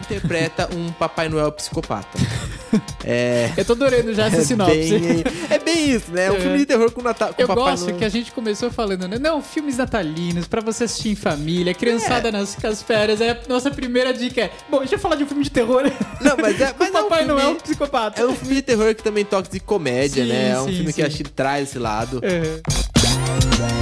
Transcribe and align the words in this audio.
interpreta 0.00 0.68
um 0.74 0.90
Papai 0.92 1.28
Noel 1.28 1.52
psicopata. 1.52 2.18
É. 3.08 3.52
Eu 3.56 3.64
tô 3.64 3.72
adorando 3.74 4.12
já 4.12 4.26
essa 4.26 4.42
sinopse. 4.44 4.98
Bem, 4.98 5.24
é 5.48 5.58
bem 5.60 5.90
isso, 5.90 6.10
né? 6.10 6.26
É 6.26 6.32
um 6.32 6.34
É. 6.36 6.40
filme 6.40 6.58
de 6.58 6.66
terror 6.66 6.90
com, 6.90 7.00
Natal, 7.00 7.32
com 7.32 7.40
Eu 7.40 7.46
Papai 7.46 7.64
gosto 7.70 7.84
Noel. 7.84 7.96
que 7.96 8.04
a 8.04 8.08
gente 8.08 8.32
começou 8.32 8.70
falando, 8.70 9.06
né? 9.06 9.18
Não, 9.20 9.40
filmes 9.40 9.76
natalinos, 9.76 10.48
pra 10.48 10.60
você 10.60 10.84
assistir 10.84 11.10
em 11.10 11.14
família, 11.14 11.72
criançada 11.72 12.32
nas 12.32 12.56
nas 12.60 12.82
férias. 12.82 13.20
Aí 13.20 13.30
a 13.30 13.38
nossa 13.48 13.70
primeira 13.70 14.12
dica 14.12 14.42
é: 14.42 14.50
bom, 14.68 14.80
deixa 14.80 14.96
eu 14.96 14.98
falar 14.98 15.14
de 15.14 15.22
um 15.22 15.26
filme 15.28 15.44
de 15.44 15.50
terror. 15.50 15.84
Não, 16.20 16.36
mas 16.36 16.60
é, 16.60 16.74
mas 16.78 16.90
o 16.92 16.96
é 16.96 17.00
um 17.00 17.02
Papai 17.04 17.24
filme, 17.24 17.40
Noel 17.40 17.54
psicopata. 17.54 18.20
É 18.20 18.26
um 18.26 18.34
filme 18.34 18.56
de 18.56 18.62
terror 18.62 18.94
que 18.94 19.02
também 19.02 19.24
toca 19.24 19.48
de 19.48 19.60
comédia, 19.60 20.24
Sim, 20.24 20.28
né? 20.28 20.50
É 20.50 20.60
um 20.60 20.64
sim, 20.66 20.72
filme 20.72 20.86
que 20.92 21.00
sim. 21.00 21.02
acho 21.02 21.16
que 21.18 21.24
traz 21.30 21.68
esse 21.68 21.78
lado. 21.78 22.20
É. 22.24 23.75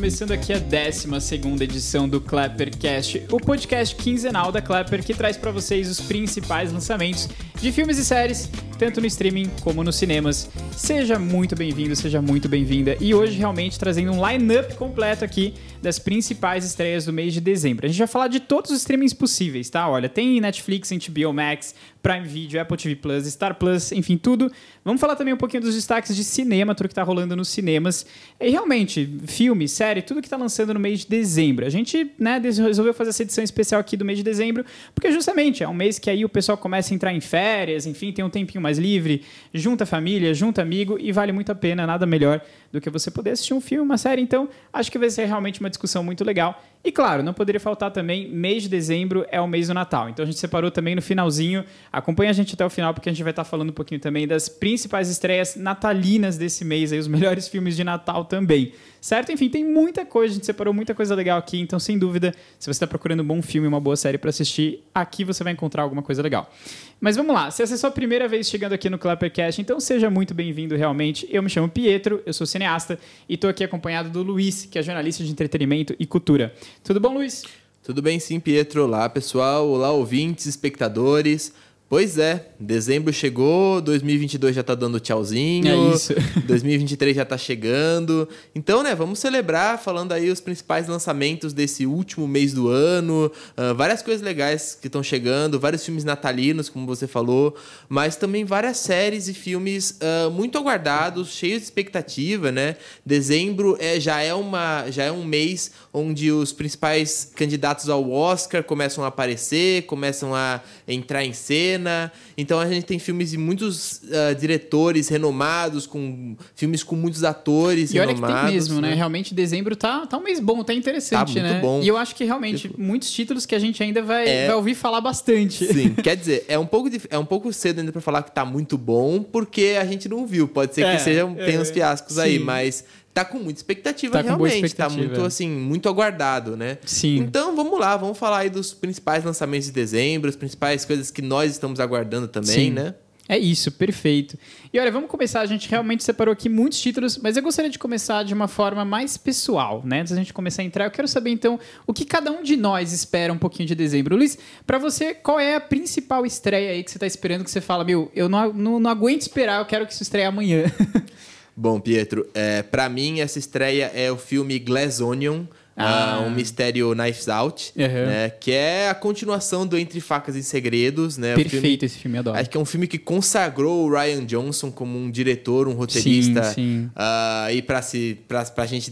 Começando 0.00 0.32
aqui 0.32 0.54
a 0.54 0.58
12 0.58 1.62
edição 1.62 2.08
do 2.08 2.22
Clappercast, 2.22 3.26
o 3.30 3.36
podcast 3.36 3.94
quinzenal 3.94 4.50
da 4.50 4.62
Clapper 4.62 5.04
que 5.04 5.12
traz 5.12 5.36
pra 5.36 5.50
vocês 5.50 5.90
os 5.90 6.00
principais 6.00 6.72
lançamentos 6.72 7.28
de 7.60 7.70
filmes 7.70 7.98
e 7.98 8.04
séries, 8.06 8.48
tanto 8.80 8.98
no 8.98 9.06
streaming 9.06 9.50
como 9.60 9.84
nos 9.84 9.96
cinemas. 9.96 10.48
Seja 10.74 11.18
muito 11.18 11.54
bem-vindo, 11.54 11.94
seja 11.94 12.22
muito 12.22 12.48
bem-vinda. 12.48 12.96
E 12.98 13.12
hoje, 13.14 13.36
realmente, 13.36 13.78
trazendo 13.78 14.10
um 14.10 14.26
line-up 14.26 14.74
completo 14.76 15.22
aqui 15.22 15.52
das 15.82 15.98
principais 15.98 16.64
estreias 16.64 17.04
do 17.04 17.12
mês 17.12 17.34
de 17.34 17.42
dezembro. 17.42 17.84
A 17.84 17.88
gente 17.90 17.98
vai 17.98 18.06
falar 18.06 18.28
de 18.28 18.40
todos 18.40 18.70
os 18.70 18.78
streamings 18.78 19.12
possíveis, 19.12 19.68
tá? 19.68 19.86
Olha, 19.86 20.08
tem 20.08 20.40
Netflix, 20.40 20.90
HBO 20.90 21.30
Max, 21.32 21.74
Prime 22.02 22.26
Video, 22.26 22.60
Apple 22.60 22.76
TV 22.76 22.96
Plus, 22.96 23.26
Star 23.26 23.54
Plus, 23.54 23.92
enfim, 23.92 24.16
tudo. 24.16 24.50
Vamos 24.84 25.00
falar 25.00 25.16
também 25.16 25.34
um 25.34 25.36
pouquinho 25.36 25.62
dos 25.62 25.74
destaques 25.74 26.16
de 26.16 26.24
cinema, 26.24 26.74
tudo 26.74 26.88
que 26.88 26.94
tá 26.94 27.02
rolando 27.02 27.36
nos 27.36 27.48
cinemas. 27.48 28.06
E 28.38 28.48
realmente, 28.48 29.18
filme, 29.26 29.68
série, 29.68 30.00
tudo 30.00 30.22
que 30.22 30.28
tá 30.28 30.36
lançando 30.36 30.72
no 30.72 30.80
mês 30.80 31.00
de 31.00 31.08
dezembro. 31.08 31.66
A 31.66 31.70
gente, 31.70 32.10
né, 32.18 32.38
resolveu 32.38 32.94
fazer 32.94 33.10
essa 33.10 33.22
edição 33.22 33.44
especial 33.44 33.80
aqui 33.80 33.96
do 33.96 34.04
mês 34.04 34.18
de 34.18 34.24
dezembro, 34.24 34.64
porque 34.94 35.12
justamente 35.12 35.62
é 35.62 35.68
um 35.68 35.74
mês 35.74 35.98
que 35.98 36.08
aí 36.08 36.24
o 36.24 36.28
pessoal 36.28 36.56
começa 36.56 36.92
a 36.92 36.94
entrar 36.94 37.12
em 37.12 37.20
férias, 37.20 37.84
enfim, 37.84 38.12
tem 38.12 38.24
um 38.24 38.30
tempinho 38.30 38.62
mais 38.62 38.69
livre, 38.78 39.22
junta 39.52 39.86
família, 39.86 40.32
junta 40.34 40.62
amigo 40.62 40.98
e 40.98 41.12
vale 41.12 41.32
muito 41.32 41.50
a 41.50 41.54
pena, 41.54 41.86
nada 41.86 42.06
melhor 42.06 42.40
do 42.72 42.80
que 42.80 42.88
você 42.88 43.10
poder 43.10 43.30
assistir 43.30 43.54
um 43.54 43.60
filme, 43.60 43.84
uma 43.84 43.98
série. 43.98 44.22
Então, 44.22 44.48
acho 44.72 44.90
que 44.90 44.98
vai 44.98 45.10
ser 45.10 45.24
realmente 45.24 45.60
uma 45.60 45.68
discussão 45.68 46.04
muito 46.04 46.24
legal. 46.24 46.62
E 46.82 46.90
claro, 46.90 47.22
não 47.22 47.34
poderia 47.34 47.60
faltar 47.60 47.90
também, 47.90 48.26
mês 48.30 48.62
de 48.62 48.68
dezembro 48.70 49.26
é 49.30 49.38
o 49.38 49.46
mês 49.46 49.68
do 49.68 49.74
Natal. 49.74 50.08
Então 50.08 50.22
a 50.22 50.26
gente 50.26 50.38
separou 50.38 50.70
também 50.70 50.94
no 50.94 51.02
finalzinho. 51.02 51.62
Acompanha 51.92 52.30
a 52.30 52.32
gente 52.32 52.54
até 52.54 52.64
o 52.64 52.70
final, 52.70 52.94
porque 52.94 53.10
a 53.10 53.12
gente 53.12 53.22
vai 53.22 53.32
estar 53.32 53.44
falando 53.44 53.68
um 53.68 53.72
pouquinho 53.72 54.00
também 54.00 54.26
das 54.26 54.48
principais 54.48 55.10
estreias 55.10 55.56
natalinas 55.56 56.38
desse 56.38 56.64
mês, 56.64 56.90
aí, 56.90 56.98
os 56.98 57.06
melhores 57.06 57.48
filmes 57.48 57.76
de 57.76 57.84
Natal 57.84 58.24
também. 58.24 58.72
Certo? 58.98 59.30
Enfim, 59.30 59.48
tem 59.48 59.64
muita 59.64 60.06
coisa, 60.06 60.32
a 60.32 60.34
gente 60.34 60.46
separou 60.46 60.72
muita 60.72 60.94
coisa 60.94 61.14
legal 61.14 61.38
aqui. 61.38 61.60
Então, 61.60 61.78
sem 61.78 61.98
dúvida, 61.98 62.34
se 62.58 62.66
você 62.66 62.70
está 62.70 62.86
procurando 62.86 63.22
um 63.22 63.26
bom 63.26 63.42
filme, 63.42 63.68
uma 63.68 63.80
boa 63.80 63.96
série 63.96 64.16
para 64.16 64.30
assistir, 64.30 64.82
aqui 64.94 65.22
você 65.22 65.44
vai 65.44 65.52
encontrar 65.52 65.82
alguma 65.82 66.02
coisa 66.02 66.22
legal. 66.22 66.50
Mas 66.98 67.16
vamos 67.16 67.34
lá, 67.34 67.50
se 67.50 67.62
essa 67.62 67.74
é 67.74 67.76
a 67.76 67.78
sua 67.78 67.90
primeira 67.90 68.28
vez 68.28 68.46
chegando 68.46 68.74
aqui 68.74 68.90
no 68.90 68.98
Clappercast, 68.98 69.60
então 69.60 69.80
seja 69.80 70.10
muito 70.10 70.34
bem-vindo 70.34 70.76
realmente. 70.76 71.26
Eu 71.30 71.42
me 71.42 71.48
chamo 71.48 71.66
Pietro, 71.66 72.22
eu 72.26 72.32
sou 72.34 72.46
cineasta 72.60 72.98
e 73.26 73.34
estou 73.34 73.48
aqui 73.48 73.64
acompanhado 73.64 74.10
do 74.10 74.22
Luiz, 74.22 74.66
que 74.66 74.78
é 74.78 74.82
jornalista 74.82 75.24
de 75.24 75.30
entretenimento 75.30 75.96
e 75.98 76.06
cultura. 76.06 76.54
Tudo 76.84 77.00
bom, 77.00 77.14
Luiz? 77.14 77.42
Tudo 77.82 78.02
bem 78.02 78.20
sim, 78.20 78.38
Pietro? 78.38 78.84
Olá, 78.84 79.08
pessoal. 79.08 79.66
Olá, 79.66 79.90
ouvintes, 79.90 80.44
espectadores. 80.46 81.54
Pois 81.90 82.18
é, 82.18 82.46
dezembro 82.60 83.12
chegou, 83.12 83.80
2022 83.80 84.54
já 84.54 84.62
tá 84.62 84.76
dando 84.76 85.00
tchauzinho. 85.00 85.66
É 85.66 85.92
isso. 85.92 86.14
2023 86.46 87.16
já 87.16 87.24
tá 87.24 87.36
chegando. 87.36 88.28
Então, 88.54 88.84
né, 88.84 88.94
vamos 88.94 89.18
celebrar 89.18 89.76
falando 89.76 90.12
aí 90.12 90.30
os 90.30 90.40
principais 90.40 90.86
lançamentos 90.86 91.52
desse 91.52 91.86
último 91.86 92.28
mês 92.28 92.54
do 92.54 92.68
ano. 92.68 93.32
ah, 93.56 93.72
várias 93.72 94.02
coisas 94.02 94.22
legais 94.22 94.78
que 94.80 94.86
estão 94.86 95.02
chegando, 95.02 95.58
vários 95.58 95.84
filmes 95.84 96.04
natalinos, 96.04 96.68
como 96.68 96.86
você 96.86 97.08
falou, 97.08 97.56
mas 97.88 98.14
também 98.14 98.44
várias 98.44 98.76
séries 98.76 99.26
e 99.26 99.34
filmes 99.34 99.98
ah, 100.00 100.30
muito 100.30 100.56
aguardados, 100.58 101.30
cheios 101.30 101.58
de 101.58 101.64
expectativa, 101.64 102.52
né? 102.52 102.76
Dezembro 103.04 103.76
é, 103.80 103.98
já, 103.98 104.22
é 104.22 104.32
uma, 104.32 104.88
já 104.92 105.02
é 105.02 105.10
um 105.10 105.24
mês 105.24 105.72
onde 105.92 106.30
os 106.30 106.52
principais 106.52 107.32
candidatos 107.34 107.88
ao 107.88 108.10
Oscar 108.10 108.62
começam 108.62 109.02
a 109.02 109.08
aparecer, 109.08 109.82
começam 109.86 110.34
a 110.34 110.60
entrar 110.86 111.24
em 111.24 111.32
cena. 111.32 112.12
Então 112.38 112.60
a 112.60 112.66
gente 112.66 112.84
tem 112.86 112.98
filmes 112.98 113.30
de 113.30 113.38
muitos 113.38 114.00
ah, 114.12 114.32
diretores 114.34 115.08
renomados, 115.08 115.86
com 115.86 116.36
filmes 116.54 116.82
com 116.84 116.94
muitos 116.94 117.24
atores 117.24 117.92
E 117.92 117.98
olha 117.98 118.14
que 118.14 118.20
renomados. 118.20 118.44
tem 118.46 118.54
mesmo, 118.54 118.80
né? 118.80 118.94
Realmente, 118.94 119.34
dezembro 119.34 119.74
tá, 119.74 120.06
tá 120.06 120.16
um 120.16 120.22
mês 120.22 120.38
bom, 120.38 120.62
tá 120.62 120.72
interessante, 120.72 121.34
Tá 121.34 121.40
muito 121.40 121.52
né? 121.54 121.60
bom. 121.60 121.80
E 121.82 121.88
eu 121.88 121.96
acho 121.96 122.14
que 122.14 122.24
realmente, 122.24 122.70
muitos 122.78 123.10
títulos 123.10 123.44
que 123.44 123.54
a 123.54 123.58
gente 123.58 123.82
ainda 123.82 124.00
vai, 124.02 124.28
É. 124.28 124.46
vai 124.46 124.56
ouvir 124.56 124.74
falar 124.76 125.00
bastante. 125.00 125.66
Sim, 125.66 125.94
quer 126.02 126.16
dizer, 126.16 126.44
é 126.48 126.58
um 126.58 126.66
pouco, 126.66 126.88
é 127.10 127.18
um 127.18 127.24
pouco 127.24 127.52
cedo 127.52 127.80
ainda 127.80 127.90
pra 127.90 128.00
falar 128.00 128.22
que 128.22 128.30
tá 128.32 128.44
muito 128.44 128.78
bom, 128.78 129.22
porque 129.22 129.76
a 129.80 129.84
gente 129.84 130.08
não 130.08 130.26
viu. 130.26 130.46
Pode 130.46 130.74
ser 130.74 130.82
É, 130.84 130.96
que 130.96 131.02
seja, 131.02 131.28
é, 131.36 131.44
tenha 131.46 131.60
uns 131.60 131.70
fiascos 131.70 132.18
aí, 132.18 132.38
sim. 132.38 132.44
mas 132.44 132.84
tá 133.12 133.24
com 133.24 133.38
muita 133.38 133.58
expectativa 133.58 134.12
Tá 134.14 134.20
realmente. 134.22 134.52
Tá 134.52 134.66
expectativa. 134.66 135.06
muito, 135.06 135.24
assim, 135.24 135.48
muito 135.48 135.88
aguardado, 135.88 136.56
né? 136.56 136.78
Sim. 136.84 137.16
Então 137.18 137.54
vamos 137.56 137.78
lá, 137.78 137.96
vamos 137.96 138.18
falar 138.18 138.38
aí 138.38 138.50
dos 138.50 138.72
principais 138.72 139.24
lançamentos 139.24 139.66
de 139.66 139.72
dezembro, 139.72 140.28
as 140.28 140.36
principais 140.36 140.84
coisas 140.84 141.10
que 141.10 141.22
nós 141.22 141.52
estamos 141.52 141.80
aguardando 141.80 142.28
também, 142.28 142.68
Sim. 142.68 142.70
né? 142.70 142.94
É 143.30 143.38
isso, 143.38 143.70
perfeito. 143.70 144.36
E 144.72 144.80
olha, 144.80 144.90
vamos 144.90 145.08
começar. 145.08 145.40
A 145.40 145.46
gente 145.46 145.70
realmente 145.70 146.02
separou 146.02 146.32
aqui 146.32 146.48
muitos 146.48 146.80
títulos, 146.80 147.16
mas 147.16 147.36
eu 147.36 147.42
gostaria 147.44 147.70
de 147.70 147.78
começar 147.78 148.24
de 148.24 148.34
uma 148.34 148.48
forma 148.48 148.84
mais 148.84 149.16
pessoal, 149.16 149.82
né? 149.84 150.00
Antes 150.00 150.12
da 150.12 150.18
gente 150.18 150.32
começar 150.32 150.62
a 150.62 150.64
entrar, 150.64 150.86
eu 150.86 150.90
quero 150.90 151.06
saber 151.06 151.30
então 151.30 151.56
o 151.86 151.92
que 151.94 152.04
cada 152.04 152.32
um 152.32 152.42
de 152.42 152.56
nós 152.56 152.92
espera 152.92 153.32
um 153.32 153.38
pouquinho 153.38 153.68
de 153.68 153.76
dezembro. 153.76 154.16
Luiz, 154.16 154.36
pra 154.66 154.78
você, 154.78 155.14
qual 155.14 155.38
é 155.38 155.54
a 155.54 155.60
principal 155.60 156.26
estreia 156.26 156.72
aí 156.72 156.82
que 156.82 156.90
você 156.90 156.98
tá 156.98 157.06
esperando 157.06 157.44
que 157.44 157.52
você 157.52 157.60
fala, 157.60 157.84
meu, 157.84 158.10
eu 158.16 158.28
não, 158.28 158.52
não, 158.52 158.80
não 158.80 158.90
aguento 158.90 159.20
esperar, 159.20 159.60
eu 159.60 159.64
quero 159.66 159.86
que 159.86 159.92
isso 159.92 160.02
estreie 160.02 160.26
amanhã. 160.26 160.64
Bom, 161.60 161.78
Pietro, 161.78 162.26
é, 162.32 162.62
para 162.62 162.88
mim 162.88 163.20
essa 163.20 163.38
estreia 163.38 163.90
é 163.94 164.10
o 164.10 164.16
filme 164.16 164.58
Glass 164.58 164.98
Onion, 165.00 165.42
Ah. 165.76 166.14
ah, 166.16 166.20
um 166.22 166.30
mistério 166.30 166.94
Knives 166.94 167.28
Out, 167.28 167.72
Uhum. 167.76 167.86
né? 167.86 168.30
Que 168.30 168.50
é 168.52 168.88
a 168.88 168.94
continuação 168.94 169.66
do 169.66 169.76
Entre 169.78 170.00
Facas 170.00 170.36
e 170.36 170.42
Segredos, 170.42 171.18
né? 171.18 171.32
o 171.32 171.36
filme- 171.36 171.50
Perfeito 171.50 171.84
esse 171.84 171.98
filme, 171.98 172.16
adoro. 172.18 172.38
Acho 172.38 172.48
que 172.48 172.56
é 172.56 172.60
um 172.60 172.64
filme 172.64 172.86
que 172.86 172.96
consagrou 172.98 173.86
o 173.86 173.90
Ryan 173.90 174.24
Johnson 174.24 174.70
como 174.70 174.98
um 174.98 175.10
diretor, 175.10 175.68
um 175.68 175.72
roteirista. 175.74 176.42
Sim, 176.44 176.54
sim. 176.54 176.90
ah, 176.96 177.48
e 177.52 177.60
se, 177.82 178.18
pra, 178.26 178.42
pra 178.44 178.64
gente 178.64 178.90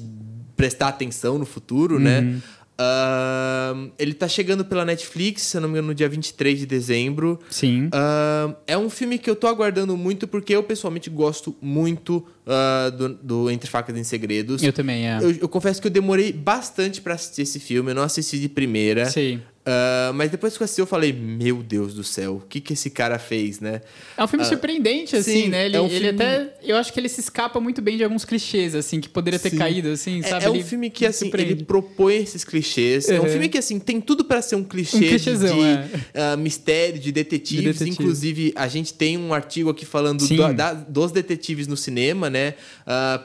prestar 0.56 0.88
atenção 0.88 1.38
no 1.38 1.46
futuro, 1.46 1.98
né? 1.98 2.36
Ah, 2.78 3.74
ele 3.98 4.14
tá 4.14 4.28
chegando 4.28 4.64
pela 4.64 4.84
Netflix, 4.84 5.42
se 5.42 5.56
eu 5.56 5.60
não 5.60 5.68
me 5.68 5.72
engano, 5.74 5.88
no 5.88 5.94
dia 5.94 6.08
23 6.08 6.60
de 6.60 6.66
dezembro. 6.66 7.40
Sim. 7.50 7.88
Ah, 7.92 8.54
é 8.66 8.78
um 8.78 8.88
filme 8.88 9.18
que 9.18 9.28
eu 9.28 9.34
tô 9.34 9.46
aguardando 9.46 9.96
muito 9.96 10.28
porque 10.28 10.54
eu 10.54 10.62
pessoalmente 10.62 11.10
gosto 11.10 11.56
muito 11.60 12.24
ah, 12.46 12.90
do, 12.90 13.08
do 13.14 13.50
Entre 13.50 13.68
Facas 13.68 13.96
e 13.96 14.04
Segredos. 14.04 14.62
Eu 14.62 14.72
também, 14.72 15.08
é. 15.08 15.18
Eu, 15.20 15.32
eu 15.32 15.48
confesso 15.48 15.80
que 15.80 15.88
eu 15.88 15.92
demorei 15.92 16.32
bastante 16.32 17.00
pra 17.00 17.14
assistir 17.14 17.42
esse 17.42 17.58
filme, 17.58 17.90
eu 17.90 17.94
não 17.94 18.02
assisti 18.02 18.38
de 18.38 18.48
primeira. 18.48 19.06
Sei. 19.10 19.42
Ah, 19.70 20.12
mas 20.14 20.30
depois 20.30 20.56
que 20.56 20.62
eu 20.62 20.64
assisti, 20.64 20.80
eu 20.80 20.86
falei, 20.86 21.12
meu 21.12 21.62
Deus 21.62 21.92
do 21.92 22.02
céu, 22.02 22.36
o 22.36 22.40
que, 22.40 22.58
que 22.58 22.72
esse 22.72 22.88
cara 22.88 23.18
fez, 23.18 23.60
né? 23.60 23.82
É 24.16 24.24
um 24.24 24.26
filme 24.26 24.42
surpreendente, 24.46 25.14
assim, 25.14 25.42
sim, 25.42 25.48
né? 25.48 25.66
Ele, 25.66 25.76
é 25.76 25.80
um 25.80 25.86
ele 25.86 25.94
filme- 26.08 26.22
até. 26.22 26.54
Eu 26.62 26.76
acho 26.76 26.90
que 26.90 26.98
ele 26.98 27.08
se 27.08 27.20
escapa 27.20 27.60
muito 27.60 27.82
bem 27.82 27.98
de 27.98 28.02
alguns 28.02 28.24
clichês, 28.24 28.74
assim, 28.74 28.98
que 28.98 29.10
poderia 29.10 29.38
ter 29.38 29.50
Sim. 29.50 29.58
caído, 29.58 29.88
assim, 29.90 30.20
É- 30.20 30.22
sabe? 30.22 30.46
É, 30.46 30.50
um 30.50 30.54
Ele 30.54 30.64
filme 30.64 30.88
que, 30.88 31.04
assim, 31.04 31.26
surpreende. 31.26 31.52
ele 31.52 31.64
propõe 31.64 32.16
esses 32.16 32.44
clichês. 32.44 33.10
É 33.10 33.20
um 33.20 33.24
Uhum. 33.24 33.28
filme 33.28 33.48
que, 33.50 33.58
assim, 33.58 33.78
tem 33.78 34.00
tudo 34.00 34.24
pra 34.24 34.40
ser 34.40 34.56
um 34.56 34.64
clichê 34.64 34.96
Um 34.96 35.00
de, 35.00 35.08
clichêzão, 35.08 35.58
de, 35.58 35.64
é. 35.64 35.88
ah, 36.14 36.36
mistério, 36.36 36.98
de 36.98 37.12
detetives. 37.12 37.62
De 37.64 37.72
detetive. 37.72 37.90
Inclusive, 37.90 38.52
a 38.56 38.68
gente 38.68 38.94
tem 38.94 39.18
um 39.18 39.34
artigo 39.34 39.68
aqui 39.68 39.84
falando 39.84 40.26
do- 40.26 40.54
da- 40.54 40.72
dos 40.72 41.12
detetives 41.12 41.66
no 41.66 41.76
cinema, 41.76 42.30
né? 42.30 42.54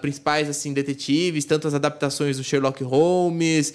Principais, 0.01 0.49
assim, 0.49 0.73
detetives, 0.73 1.45
tanto 1.45 1.69
as 1.69 1.73
adaptações 1.73 2.35
do 2.35 2.43
Sherlock 2.43 2.83
Holmes, 2.83 3.73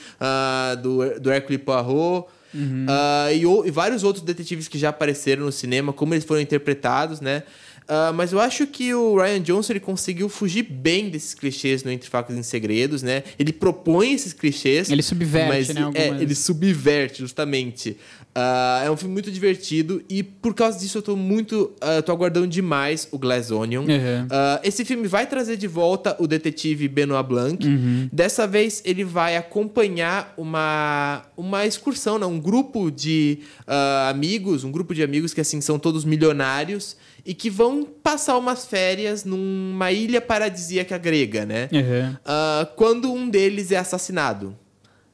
do, 0.83 1.19
do 1.21 1.33
Hercule 1.33 1.57
Poirot... 1.59 2.27
Uhum. 2.55 2.87
ah, 2.89 3.33
e, 3.33 3.45
o- 3.47 3.65
e 3.67 3.71
vários 3.71 4.03
outros 4.05 4.25
detetives 4.25 4.69
que 4.69 4.79
já 4.79 4.89
apareceram 4.89 5.45
no 5.45 5.53
cinema, 5.53 5.93
como 5.93 6.15
eles 6.15 6.25
foram 6.25 6.41
interpretados, 6.41 7.21
né? 7.21 7.43
Ah, 7.91 8.13
mas 8.15 8.33
eu 8.35 8.41
acho 8.41 8.67
que 8.67 8.93
o 8.93 9.17
Ryan 9.17 9.41
Johnson 9.41 9.73
ele 9.73 9.81
conseguiu 9.81 10.29
fugir 10.29 10.63
bem 10.63 11.09
desses 11.09 11.33
clichês 11.33 11.83
no 11.83 11.91
Entre 11.91 12.07
Facas 12.11 12.37
e 12.37 12.45
Segredos, 12.45 13.03
né? 13.03 13.23
Ele 13.39 13.51
propõe 13.51 14.13
esses 14.13 14.35
clichês. 14.35 14.91
Ele 14.91 15.03
subverte, 15.03 15.49
mas, 15.49 15.69
né, 15.69 15.83
algumas- 15.83 16.21
É, 16.21 16.23
ele 16.23 16.35
subverte, 16.35 17.21
justamente. 17.21 17.97
Ah, 18.35 18.83
é 18.85 18.91
um 18.91 18.97
filme 18.97 19.13
muito 19.13 19.31
divertido 19.33 20.03
e 20.09 20.23
por 20.23 20.55
causa 20.55 20.79
disso 20.79 20.99
eu 20.99 21.03
tô 21.03 21.17
muito. 21.17 21.73
ah, 21.81 22.01
tô 22.03 22.13
aguardando 22.13 22.47
demais 22.47 23.09
o 23.11 23.19
Glass 23.19 23.51
Onion. 23.51 23.83
Uhum. 23.83 24.27
Ah, 24.31 24.61
esse 24.63 24.85
filme 24.85 25.09
vai 25.09 25.27
trazer 25.27 25.57
de 25.57 25.67
volta 25.67 26.17
o 26.19 26.27
detetive 26.27 26.87
Benoit 26.89 27.27
Blanc. 27.27 27.67
Uhum. 27.67 28.09
Dessa 28.13 28.47
vez 28.47 28.83
ele 28.85 29.03
vai 29.03 29.37
acompanhar 29.37 30.33
uma, 30.37 31.25
uma 31.37 31.67
excursão, 31.67 32.19
né? 32.19 32.27
um 32.27 32.39
grupo 32.39 32.91
de 32.91 33.41
ah, 33.67 34.09
amigos, 34.09 34.63
um 34.63 34.71
grupo 34.71 34.95
de 34.95 35.03
amigos 35.03 35.35
que 35.35 35.41
assim 35.41 35.61
são 35.61 35.79
todos 35.79 36.05
milionários 36.05 36.97
e 37.29 37.35
que 37.35 37.51
vão 37.51 37.85
passar 37.85 38.39
umas 38.39 38.67
férias 38.67 39.25
numa 39.25 39.93
ilha 39.93 40.21
paradisíaca 40.21 40.97
grega, 40.97 41.45
né? 41.45 41.69
Uhum. 41.73 42.13
Uh, 42.13 42.75
quando 42.75 43.13
um 43.13 43.29
deles 43.29 43.71
é 43.71 43.77
assassinado. 43.77 44.57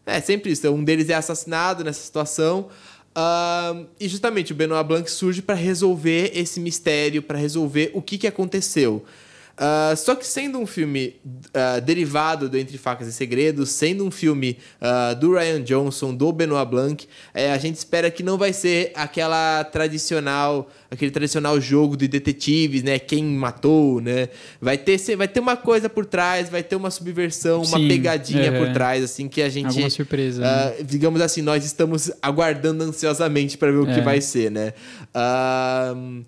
É 0.07 0.21
sempre 0.21 0.53
isso, 0.53 0.71
um 0.71 0.85
deles 0.85 1.09
é 1.09 1.15
assassinado 1.15 1.83
nessa 1.83 2.01
situação. 2.01 2.69
Uh, 3.17 3.87
e 4.01 4.09
justamente 4.09 4.53
o 4.53 4.57
Benoit 4.57 4.85
Blanc 4.85 5.09
surge 5.09 5.41
para 5.41 5.55
resolver 5.55 6.33
esse 6.35 6.59
mistério, 6.59 7.23
para 7.23 7.39
resolver 7.39 7.93
o 7.95 8.03
que, 8.03 8.19
que 8.19 8.27
aconteceu. 8.27 9.05
Uh, 9.55 9.97
só 9.97 10.17
que 10.17 10.27
sendo 10.27 10.59
um 10.59 10.67
filme 10.67 11.17
uh, 11.25 11.81
derivado 11.81 12.49
do 12.49 12.59
Entre 12.59 12.77
Facas 12.77 13.07
e 13.07 13.13
Segredos, 13.13 13.71
sendo 13.71 14.05
um 14.05 14.11
filme 14.11 14.59
uh, 14.81 15.15
do 15.15 15.35
Ryan 15.35 15.63
Johnson, 15.63 16.15
do 16.15 16.33
Benoit 16.33 16.69
Blanc, 16.69 17.07
é, 17.33 17.53
a 17.53 17.59
gente 17.59 17.77
espera 17.77 18.11
que 18.11 18.23
não 18.23 18.37
vai 18.37 18.53
ser 18.53 18.91
aquela 18.95 19.63
tradicional 19.65 20.69
aquele 20.95 21.11
tradicional 21.11 21.61
jogo 21.61 21.97
de 21.97 22.09
detetives, 22.09 22.83
né? 22.83 22.99
Quem 22.99 23.25
matou, 23.25 24.01
né? 24.01 24.29
Vai 24.61 24.79
ter, 24.79 24.99
vai 25.17 25.29
ter 25.29 25.41
uma 25.41 25.57
coisa 25.57 25.89
por 25.89 26.07
trás, 26.07 26.49
vai 26.49 26.63
ter 26.63 26.77
uma 26.77 26.91
subversão, 26.91 27.63
uma 27.63 27.79
Sim, 27.79 27.89
pegadinha 27.89 28.53
por 28.53 28.73
trás, 28.73 29.05
assim, 29.05 29.29
que 29.29 29.43
a 29.43 29.49
gente. 29.49 29.67
Alguma 29.67 29.91
surpresa. 29.91 30.41
Né? 30.41 30.75
Digamos 30.85 31.21
assim, 31.21 31.43
nós 31.43 31.65
estamos 31.65 32.11
aguardando 32.23 32.85
ansiosamente 32.85 33.59
para 33.59 33.71
ver 33.71 33.79
o 33.79 33.91
é. 33.91 33.95
que 33.95 34.01
vai 34.01 34.21
ser, 34.21 34.51
né? 34.51 34.73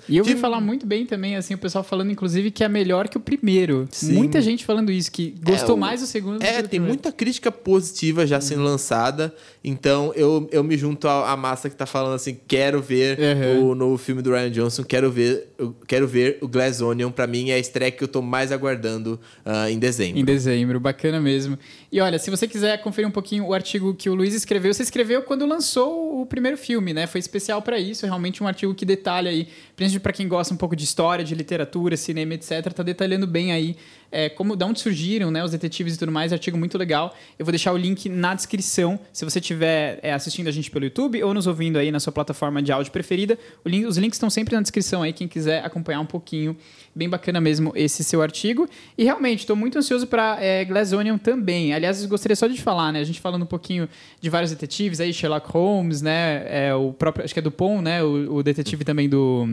E 0.09 0.17
eu 0.17 0.25
ouvi 0.25 0.37
falar 0.37 0.61
muito 0.61 0.87
bem 0.87 1.07
também, 1.07 1.37
assim, 1.37 1.55
o 1.55 1.59
pessoal 1.59 1.83
falando, 1.83 2.11
inclusive, 2.11 2.51
que 2.51 2.63
é 2.63 2.69
melhor 2.69 3.09
que 3.09 3.16
o 3.17 3.21
primeiro. 3.21 3.89
Sim. 3.91 4.13
Muita 4.13 4.41
gente 4.41 4.65
falando 4.65 4.91
isso, 4.91 5.11
que 5.11 5.35
gostou 5.43 5.77
é, 5.77 5.79
mais 5.79 6.01
do 6.01 6.07
segundo. 6.07 6.43
É, 6.43 6.63
do 6.63 6.69
tem 6.69 6.81
muita 6.81 7.13
crítica 7.13 7.51
positiva 7.51 8.27
já 8.27 8.41
sendo 8.41 8.63
lançada, 8.63 9.35
então 9.65 10.13
eu, 10.15 10.49
eu 10.53 10.63
me 10.63 10.77
junto 10.77 11.09
à, 11.09 11.33
à 11.33 11.37
massa 11.37 11.69
que 11.69 11.77
tá 11.77 11.87
falando 11.87 12.15
assim, 12.15 12.39
quero 12.47 12.81
ver 12.81 13.19
uhum. 13.19 13.71
o 13.71 13.75
novo 13.75 13.99
filme 13.99 14.23
do 14.23 14.31
Ryan 14.31 14.51
Johnson, 14.51 14.85
quero 14.85 15.11
ver, 15.11 15.49
quero 15.87 16.07
ver 16.07 16.39
o 16.41 16.49
Glass 16.49 16.81
Onion. 16.81 17.11
Pra 17.11 17.27
mim, 17.27 17.51
é 17.51 17.55
a 17.55 17.59
estreia 17.59 17.91
que 17.91 18.03
eu 18.03 18.09
tô 18.09 18.23
mais 18.23 18.53
aguardando 18.53 19.21
uh, 19.45 19.69
em 19.69 19.79
dezembro. 19.79 20.19
Em 20.19 20.25
dezembro, 20.25 20.79
bacana 20.81 21.21
mesmo. 21.21 21.59
E 21.91 22.01
olha, 22.01 22.19
se 22.19 22.31
você 22.31 22.47
quiser 22.47 22.83
conferir 22.83 23.09
um 23.09 23.13
pouquinho 23.13 23.47
o 23.47 23.55
artigo 23.55 23.95
que 23.95 24.11
o 24.11 24.15
Luiz 24.15 24.35
escreveu, 24.35 24.73
você 24.73 24.83
escreveu 24.83 25.23
quando 25.23 25.47
lançou 25.47 26.21
o 26.21 26.27
primeiro 26.27 26.57
filme, 26.57 26.93
né? 26.93 27.07
Foi 27.07 27.19
especial 27.19 27.63
para 27.63 27.79
isso, 27.79 28.05
realmente 28.05 28.43
um 28.43 28.47
artigo 28.47 28.75
que 28.75 28.85
detalha 28.85 29.31
aí, 29.31 29.49
principalmente 29.75 30.01
para 30.01 30.13
quem 30.13 30.29
gosta 30.29 30.53
um 30.53 30.57
pouco 30.57 30.77
de 30.77 30.85
história, 30.85 31.25
de 31.25 31.35
literatura, 31.35 31.97
cinema, 31.97 32.35
etc, 32.35 32.73
tá 32.73 32.83
detalhando 32.83 33.27
bem 33.27 33.53
aí 33.53 33.77
é, 34.17 34.31
como, 34.31 34.57
de 34.57 34.65
onde 34.65 34.81
surgiram 34.81 35.31
né, 35.31 35.45
os 35.45 35.51
detetives 35.51 35.95
e 35.95 35.99
tudo 35.99 36.11
mais, 36.11 36.33
artigo 36.33 36.57
muito 36.57 36.79
legal. 36.79 37.15
Eu 37.39 37.45
vou 37.45 37.53
deixar 37.53 37.71
o 37.75 37.77
link 37.77 38.09
na 38.09 38.33
descrição, 38.33 38.99
se 39.13 39.27
você 39.27 39.41
estiver 39.41 40.01
é, 40.03 40.11
assistindo 40.15 40.49
a 40.49 40.51
gente 40.51 40.71
pelo 40.71 40.87
YouTube 40.87 41.23
ou 41.23 41.35
nos 41.35 41.47
ouvindo 41.47 41.79
aí 41.79 41.93
na 41.93 42.01
sua 42.01 42.11
plataforma 42.11 42.63
de 42.63 42.73
áudio 42.73 42.91
preferida. 42.91 43.39
Link, 43.67 43.85
os 43.85 43.99
links 43.99 44.17
estão 44.17 44.31
sempre 44.31 44.55
na 44.55 44.63
descrição 44.63 45.03
aí, 45.03 45.13
quem 45.13 45.29
quiser 45.29 45.63
acompanhar 45.63 46.01
um 46.01 46.07
pouquinho. 46.07 46.57
Bem 46.95 47.11
bacana 47.11 47.43
mesmo 47.43 47.75
esse 47.77 48.03
seu 48.03 48.23
artigo. 48.23 48.67
E 48.97 49.05
realmente, 49.05 49.41
estou 49.41 49.55
muito 49.55 49.77
ansioso 49.77 50.07
para 50.07 50.39
é, 50.41 50.67
Onion 50.99 51.19
também. 51.19 51.75
Aliás, 51.75 52.03
gostaria 52.07 52.35
só 52.35 52.47
de 52.47 52.59
falar, 52.59 52.95
né? 52.95 53.01
A 53.01 53.05
gente 53.05 53.21
falando 53.21 53.43
um 53.43 53.47
pouquinho 53.47 53.87
de 54.19 54.31
vários 54.31 54.51
detetives 54.51 54.99
aí, 54.99 55.13
Sherlock 55.13 55.51
Holmes, 55.51 56.01
né? 56.01 56.47
É, 56.49 56.75
o 56.75 56.95
próprio, 56.95 57.23
acho 57.23 57.35
que 57.35 57.41
é 57.41 57.43
do 57.43 57.51
Poe, 57.51 57.83
né? 57.83 58.03
O, 58.03 58.37
o 58.37 58.43
detetive 58.43 58.83
também 58.83 59.11
do, 59.11 59.47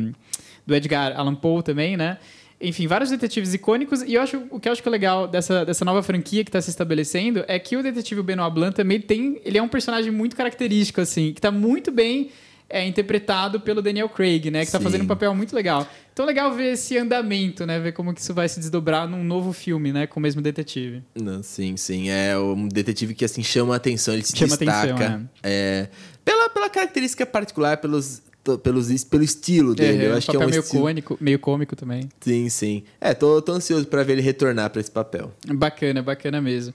do 0.65 0.74
Edgar 0.74 1.19
Allan 1.19 1.36
Poe 1.36 1.62
também, 1.62 1.98
né? 1.98 2.18
Enfim, 2.63 2.88
vários 2.88 3.10
detetives 3.10 3.54
icônicos. 3.54 4.01
E 4.01 4.13
eu 4.13 4.21
acho, 4.21 4.44
o 4.50 4.60
que 4.60 4.68
eu 4.68 4.71
acho 4.71 4.81
que 4.81 4.88
é 4.88 4.92
legal 4.92 5.27
dessa, 5.27 5.65
dessa 5.65 5.83
nova 5.83 6.01
franquia 6.01 6.44
que 6.44 6.50
está 6.50 6.62
se 6.62 6.69
estabelecendo 6.69 7.44
é 7.48 7.60
que 7.60 7.75
o 7.75 7.83
detetive 7.83 8.24
Benoit 8.24 8.54
Blanc 8.54 8.75
também 8.75 9.00
tem. 9.00 9.42
Ele 9.44 9.57
é 9.57 9.62
um 9.62 9.68
personagem 9.68 10.12
muito 10.12 10.36
característico, 10.36 11.01
assim, 11.01 11.33
que 11.33 11.39
está 11.39 11.51
muito 11.51 11.92
bem 11.92 12.31
é, 12.69 12.88
interpretado 12.88 13.60
pelo 13.60 13.81
Daniel 13.81 14.10
Craig, 14.10 14.50
né? 14.50 14.60
Que 14.60 14.65
está 14.65 14.80
fazendo 14.80 15.04
um 15.04 15.07
papel 15.07 15.36
muito 15.36 15.56
legal. 15.56 15.88
Então, 16.12 16.25
legal 16.25 16.51
ver 16.54 16.74
esse 16.74 16.98
andamento, 16.98 17.65
né? 17.65 17.80
Ver 17.80 17.92
como 17.92 18.13
que 18.13 18.21
isso 18.21 18.33
vai 18.33 18.48
se 18.48 18.60
desdobrar 18.60 19.07
num 19.07 19.24
novo 19.24 19.51
filme, 19.51 19.92
né? 19.92 20.07
Com 20.07 20.19
o 20.19 20.24
mesmo 20.24 20.42
detetive. 20.42 21.04
Não, 21.15 21.44
sim, 21.44 21.75
sim. 21.75 22.10
É 22.10 22.38
um 22.38 22.68
detetive 22.68 23.13
que, 23.13 23.25
assim, 23.25 23.44
chama 23.44 23.74
a 23.74 23.77
atenção, 23.77 24.13
ele 24.13 24.24
se 24.24 24.36
chama 24.36 24.57
destaca. 24.57 24.94
Atenção, 24.94 25.30
é. 25.44 25.51
É, 25.51 25.89
pela, 26.24 26.50
pela 26.50 26.69
característica 26.69 27.25
particular, 27.25 27.77
pelos 27.77 28.21
pelos, 28.62 29.04
pelo 29.06 29.24
estilo 29.24 29.74
dele. 29.74 30.04
É, 30.04 30.07
eu 30.07 30.16
acho 30.16 30.30
que 30.30 30.36
é 30.36 30.40
um 30.40 30.48
meio 30.48 30.60
estilo... 30.60 30.84
cônico, 30.84 31.18
meio 31.19 31.40
cômico 31.40 31.75
também. 31.75 32.10
Sim, 32.22 32.50
sim. 32.50 32.84
É, 33.00 33.13
tô, 33.13 33.42
tô 33.42 33.54
ansioso 33.54 33.88
para 33.88 34.04
ver 34.04 34.13
ele 34.13 34.22
retornar 34.22 34.69
para 34.69 34.81
esse 34.81 34.92
papel. 34.92 35.31
Bacana, 35.48 36.01
bacana 36.01 36.42
mesmo. 36.42 36.74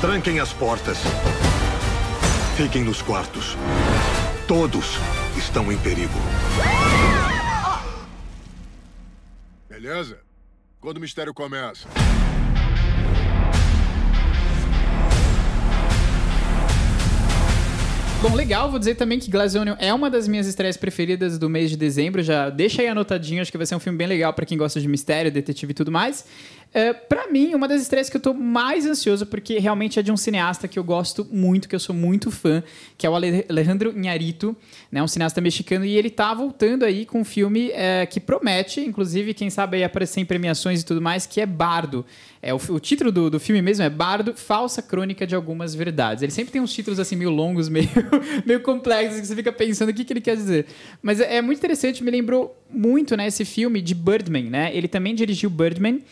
Tranquem 0.00 0.40
as 0.40 0.52
portas. 0.52 0.98
Fiquem 2.56 2.84
nos 2.84 3.00
quartos. 3.00 3.56
Todos 4.46 4.98
estão 5.38 5.72
em 5.72 5.78
perigo. 5.78 6.12
Beleza? 9.68 10.18
Quando 10.80 10.98
o 10.98 11.00
mistério 11.00 11.32
começa? 11.32 11.88
Bom, 18.22 18.36
legal, 18.36 18.70
vou 18.70 18.78
dizer 18.78 18.94
também 18.94 19.18
que 19.18 19.28
Glass 19.28 19.56
Onion 19.56 19.74
é 19.80 19.92
uma 19.92 20.08
das 20.08 20.28
minhas 20.28 20.46
estreias 20.46 20.76
preferidas 20.76 21.40
do 21.40 21.50
mês 21.50 21.68
de 21.70 21.76
dezembro. 21.76 22.22
Já 22.22 22.50
deixa 22.50 22.80
aí 22.80 22.86
anotadinho, 22.86 23.42
acho 23.42 23.50
que 23.50 23.58
vai 23.58 23.66
ser 23.66 23.74
um 23.74 23.80
filme 23.80 23.98
bem 23.98 24.06
legal 24.06 24.32
para 24.32 24.46
quem 24.46 24.56
gosta 24.56 24.80
de 24.80 24.86
mistério, 24.86 25.28
detetive 25.28 25.72
e 25.72 25.74
tudo 25.74 25.90
mais. 25.90 26.24
É, 26.74 26.92
para 26.92 27.30
mim, 27.30 27.54
uma 27.54 27.68
das 27.68 27.82
estreias 27.82 28.08
que 28.08 28.16
eu 28.16 28.20
tô 28.20 28.32
mais 28.32 28.86
ansioso, 28.86 29.26
porque 29.26 29.58
realmente 29.58 29.98
é 29.98 30.02
de 30.02 30.10
um 30.10 30.16
cineasta 30.16 30.66
que 30.66 30.78
eu 30.78 30.84
gosto 30.84 31.26
muito, 31.30 31.68
que 31.68 31.74
eu 31.74 31.80
sou 31.80 31.94
muito 31.94 32.30
fã, 32.30 32.62
que 32.96 33.06
é 33.06 33.10
o 33.10 33.14
Alejandro 33.14 33.92
Inharito, 33.94 34.56
né, 34.90 35.02
um 35.02 35.06
cineasta 35.06 35.40
mexicano, 35.40 35.84
e 35.84 35.96
ele 35.96 36.08
tá 36.08 36.32
voltando 36.32 36.84
aí 36.84 37.04
com 37.04 37.20
um 37.20 37.24
filme 37.24 37.70
é, 37.72 38.06
que 38.06 38.18
promete, 38.18 38.80
inclusive, 38.80 39.34
quem 39.34 39.50
sabe 39.50 39.76
aí 39.76 39.84
aparecer 39.84 40.20
em 40.20 40.24
premiações 40.24 40.80
e 40.80 40.84
tudo 40.84 41.02
mais, 41.02 41.26
que 41.26 41.40
é 41.40 41.46
Bardo. 41.46 42.06
É, 42.40 42.54
o, 42.54 42.60
o 42.70 42.80
título 42.80 43.12
do, 43.12 43.28
do 43.28 43.38
filme 43.38 43.60
mesmo 43.60 43.84
é 43.84 43.90
Bardo, 43.90 44.34
Falsa 44.34 44.80
Crônica 44.80 45.26
de 45.26 45.34
Algumas 45.34 45.74
Verdades. 45.74 46.22
Ele 46.22 46.32
sempre 46.32 46.52
tem 46.52 46.60
uns 46.60 46.72
títulos 46.72 46.98
assim 46.98 47.16
meio 47.16 47.30
longos, 47.30 47.68
meio, 47.70 47.88
meio 48.46 48.60
complexos, 48.60 49.20
que 49.20 49.26
você 49.26 49.36
fica 49.36 49.52
pensando 49.52 49.90
o 49.90 49.94
que, 49.94 50.04
que 50.04 50.12
ele 50.12 50.22
quer 50.22 50.36
dizer. 50.36 50.66
Mas 51.02 51.20
é, 51.20 51.36
é 51.36 51.42
muito 51.42 51.58
interessante, 51.58 52.02
me 52.02 52.10
lembrou 52.10 52.61
muito 52.72 53.16
né, 53.16 53.26
esse 53.26 53.44
filme 53.44 53.80
de 53.80 53.94
Birdman, 53.94 54.50
né? 54.50 54.74
Ele 54.74 54.88
também 54.88 55.14
dirigiu 55.14 55.50
Birdman. 55.50 55.96
Uh, 55.96 56.02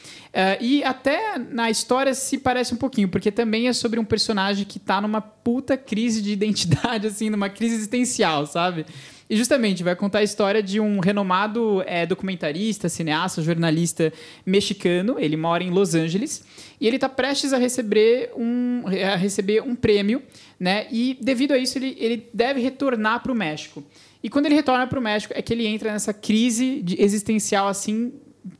e 0.60 0.84
até 0.84 1.38
na 1.38 1.70
história 1.70 2.14
se 2.14 2.38
parece 2.38 2.72
um 2.72 2.76
pouquinho, 2.76 3.08
porque 3.08 3.32
também 3.32 3.66
é 3.68 3.72
sobre 3.72 3.98
um 3.98 4.04
personagem 4.04 4.64
que 4.64 4.78
está 4.78 5.00
numa 5.00 5.20
puta 5.20 5.76
crise 5.76 6.22
de 6.22 6.30
identidade, 6.32 7.06
assim, 7.06 7.30
numa 7.30 7.48
crise 7.48 7.74
existencial, 7.74 8.46
sabe? 8.46 8.86
E 9.30 9.36
justamente 9.36 9.84
vai 9.84 9.94
contar 9.94 10.18
a 10.18 10.22
história 10.24 10.60
de 10.60 10.80
um 10.80 10.98
renomado 10.98 11.84
é, 11.86 12.04
documentarista, 12.04 12.88
cineasta, 12.88 13.40
jornalista 13.40 14.12
mexicano. 14.44 15.20
Ele 15.20 15.36
mora 15.36 15.62
em 15.62 15.70
Los 15.70 15.94
Angeles 15.94 16.44
e 16.80 16.86
ele 16.88 16.96
está 16.96 17.08
prestes 17.08 17.52
a 17.52 17.56
receber 17.56 18.32
um, 18.36 18.82
a 18.86 19.14
receber 19.14 19.62
um 19.62 19.76
prêmio, 19.76 20.20
né? 20.58 20.88
E 20.90 21.16
devido 21.20 21.52
a 21.52 21.58
isso 21.58 21.78
ele, 21.78 21.96
ele 22.00 22.28
deve 22.34 22.60
retornar 22.60 23.22
para 23.22 23.30
o 23.30 23.34
México. 23.34 23.84
E 24.22 24.28
quando 24.28 24.46
ele 24.46 24.54
retorna 24.54 24.86
para 24.86 24.98
o 24.98 25.02
México 25.02 25.32
é 25.36 25.42
que 25.42 25.52
ele 25.52 25.66
entra 25.66 25.92
nessa 25.92 26.12
crise 26.12 26.84
existencial 26.98 27.68
assim 27.68 28.12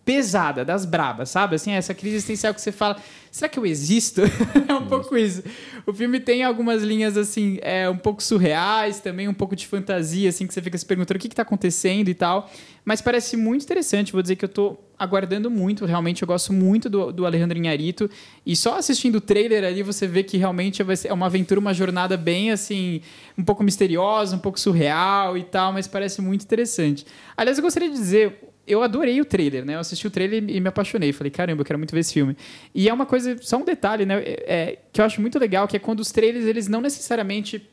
pesada, 0.04 0.64
das 0.64 0.84
brabas, 0.84 1.30
sabe? 1.30 1.54
Assim, 1.54 1.72
essa 1.72 1.94
crise 1.94 2.16
existencial 2.16 2.52
que 2.52 2.60
você 2.60 2.72
fala, 2.72 2.96
será 3.30 3.48
que 3.48 3.58
eu 3.58 3.64
existo? 3.64 4.22
é 4.68 4.74
um 4.74 4.86
pouco 4.86 5.16
isso. 5.16 5.42
O 5.86 5.92
filme 5.92 6.20
tem 6.20 6.42
algumas 6.42 6.82
linhas, 6.82 7.16
assim, 7.16 7.58
é, 7.62 7.88
um 7.88 7.96
pouco 7.96 8.22
surreais, 8.22 9.00
também 9.00 9.28
um 9.28 9.34
pouco 9.34 9.56
de 9.56 9.66
fantasia, 9.66 10.28
assim, 10.28 10.46
que 10.46 10.52
você 10.52 10.60
fica 10.60 10.76
se 10.76 10.84
perguntando 10.84 11.16
o 11.16 11.20
que 11.20 11.28
está 11.28 11.42
acontecendo 11.42 12.08
e 12.08 12.14
tal. 12.14 12.50
Mas 12.84 13.00
parece 13.00 13.36
muito 13.36 13.62
interessante, 13.62 14.12
vou 14.12 14.22
dizer 14.22 14.36
que 14.36 14.44
eu 14.44 14.48
estou 14.48 14.86
aguardando 14.98 15.50
muito, 15.50 15.86
realmente, 15.86 16.22
eu 16.22 16.28
gosto 16.28 16.52
muito 16.52 16.90
do, 16.90 17.10
do 17.10 17.24
Alejandro 17.24 17.56
Inharito. 17.56 18.10
E 18.44 18.54
só 18.54 18.76
assistindo 18.76 19.16
o 19.16 19.20
trailer 19.20 19.64
ali, 19.64 19.82
você 19.82 20.06
vê 20.06 20.22
que 20.22 20.36
realmente 20.36 20.82
vai 20.82 20.96
ser 20.96 21.08
é 21.08 21.12
uma 21.12 21.26
aventura, 21.26 21.58
uma 21.58 21.72
jornada 21.72 22.18
bem, 22.18 22.50
assim, 22.50 23.00
um 23.38 23.42
pouco 23.42 23.62
misteriosa, 23.62 24.36
um 24.36 24.38
pouco 24.38 24.60
surreal 24.60 25.38
e 25.38 25.44
tal, 25.44 25.72
mas 25.72 25.86
parece 25.88 26.20
muito 26.20 26.42
interessante. 26.42 27.06
Aliás, 27.34 27.56
eu 27.56 27.62
gostaria 27.62 27.88
de 27.88 27.94
dizer, 27.94 28.49
eu 28.70 28.82
adorei 28.82 29.20
o 29.20 29.24
trailer, 29.24 29.64
né? 29.64 29.74
Eu 29.74 29.80
assisti 29.80 30.06
o 30.06 30.10
trailer 30.10 30.44
e 30.48 30.60
me 30.60 30.68
apaixonei. 30.68 31.12
Falei, 31.12 31.30
caramba, 31.30 31.62
eu 31.62 31.64
quero 31.64 31.78
muito 31.78 31.92
ver 31.92 32.00
esse 32.00 32.12
filme. 32.12 32.36
E 32.74 32.88
é 32.88 32.92
uma 32.92 33.06
coisa, 33.06 33.36
só 33.40 33.56
um 33.56 33.64
detalhe, 33.64 34.06
né? 34.06 34.22
É, 34.24 34.78
que 34.92 35.00
eu 35.00 35.04
acho 35.04 35.20
muito 35.20 35.38
legal, 35.38 35.66
que 35.66 35.76
é 35.76 35.80
quando 35.80 36.00
os 36.00 36.12
trailers, 36.12 36.46
eles 36.46 36.68
não 36.68 36.80
necessariamente 36.80 37.68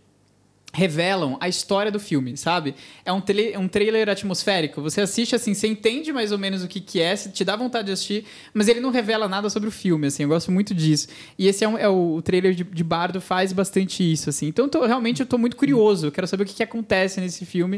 revelam 0.73 1.37
a 1.39 1.47
história 1.47 1.91
do 1.91 1.99
filme, 1.99 2.37
sabe? 2.37 2.75
É 3.03 3.11
um, 3.11 3.23
um 3.57 3.67
trailer 3.67 4.09
atmosférico. 4.09 4.81
Você 4.81 5.01
assiste 5.01 5.35
assim, 5.35 5.53
você 5.53 5.67
entende 5.67 6.11
mais 6.11 6.31
ou 6.31 6.37
menos 6.37 6.63
o 6.63 6.67
que, 6.67 6.79
que 6.79 7.01
é, 7.01 7.15
te 7.15 7.43
dá 7.43 7.55
vontade 7.55 7.87
de 7.87 7.93
assistir, 7.93 8.25
mas 8.53 8.67
ele 8.67 8.79
não 8.79 8.91
revela 8.91 9.27
nada 9.27 9.49
sobre 9.49 9.69
o 9.69 9.71
filme, 9.71 10.07
assim. 10.07 10.23
Eu 10.23 10.29
gosto 10.29 10.51
muito 10.51 10.75
disso. 10.75 11.07
E 11.37 11.47
esse 11.47 11.63
é, 11.63 11.67
um, 11.67 11.77
é 11.77 11.87
o, 11.87 12.15
o, 12.15 12.21
trailer 12.21 12.53
de, 12.53 12.63
de, 12.63 12.83
Bardo 12.83 13.19
faz 13.19 13.51
bastante 13.53 14.03
isso, 14.03 14.29
assim. 14.29 14.47
Então, 14.47 14.69
tô, 14.69 14.85
realmente, 14.85 15.21
eu 15.21 15.25
tô 15.25 15.37
muito 15.37 15.55
curioso. 15.55 16.07
Eu 16.07 16.11
quero 16.11 16.27
saber 16.27 16.43
o 16.43 16.45
que, 16.45 16.53
que 16.53 16.63
acontece 16.63 17.19
nesse 17.19 17.45
filme. 17.45 17.77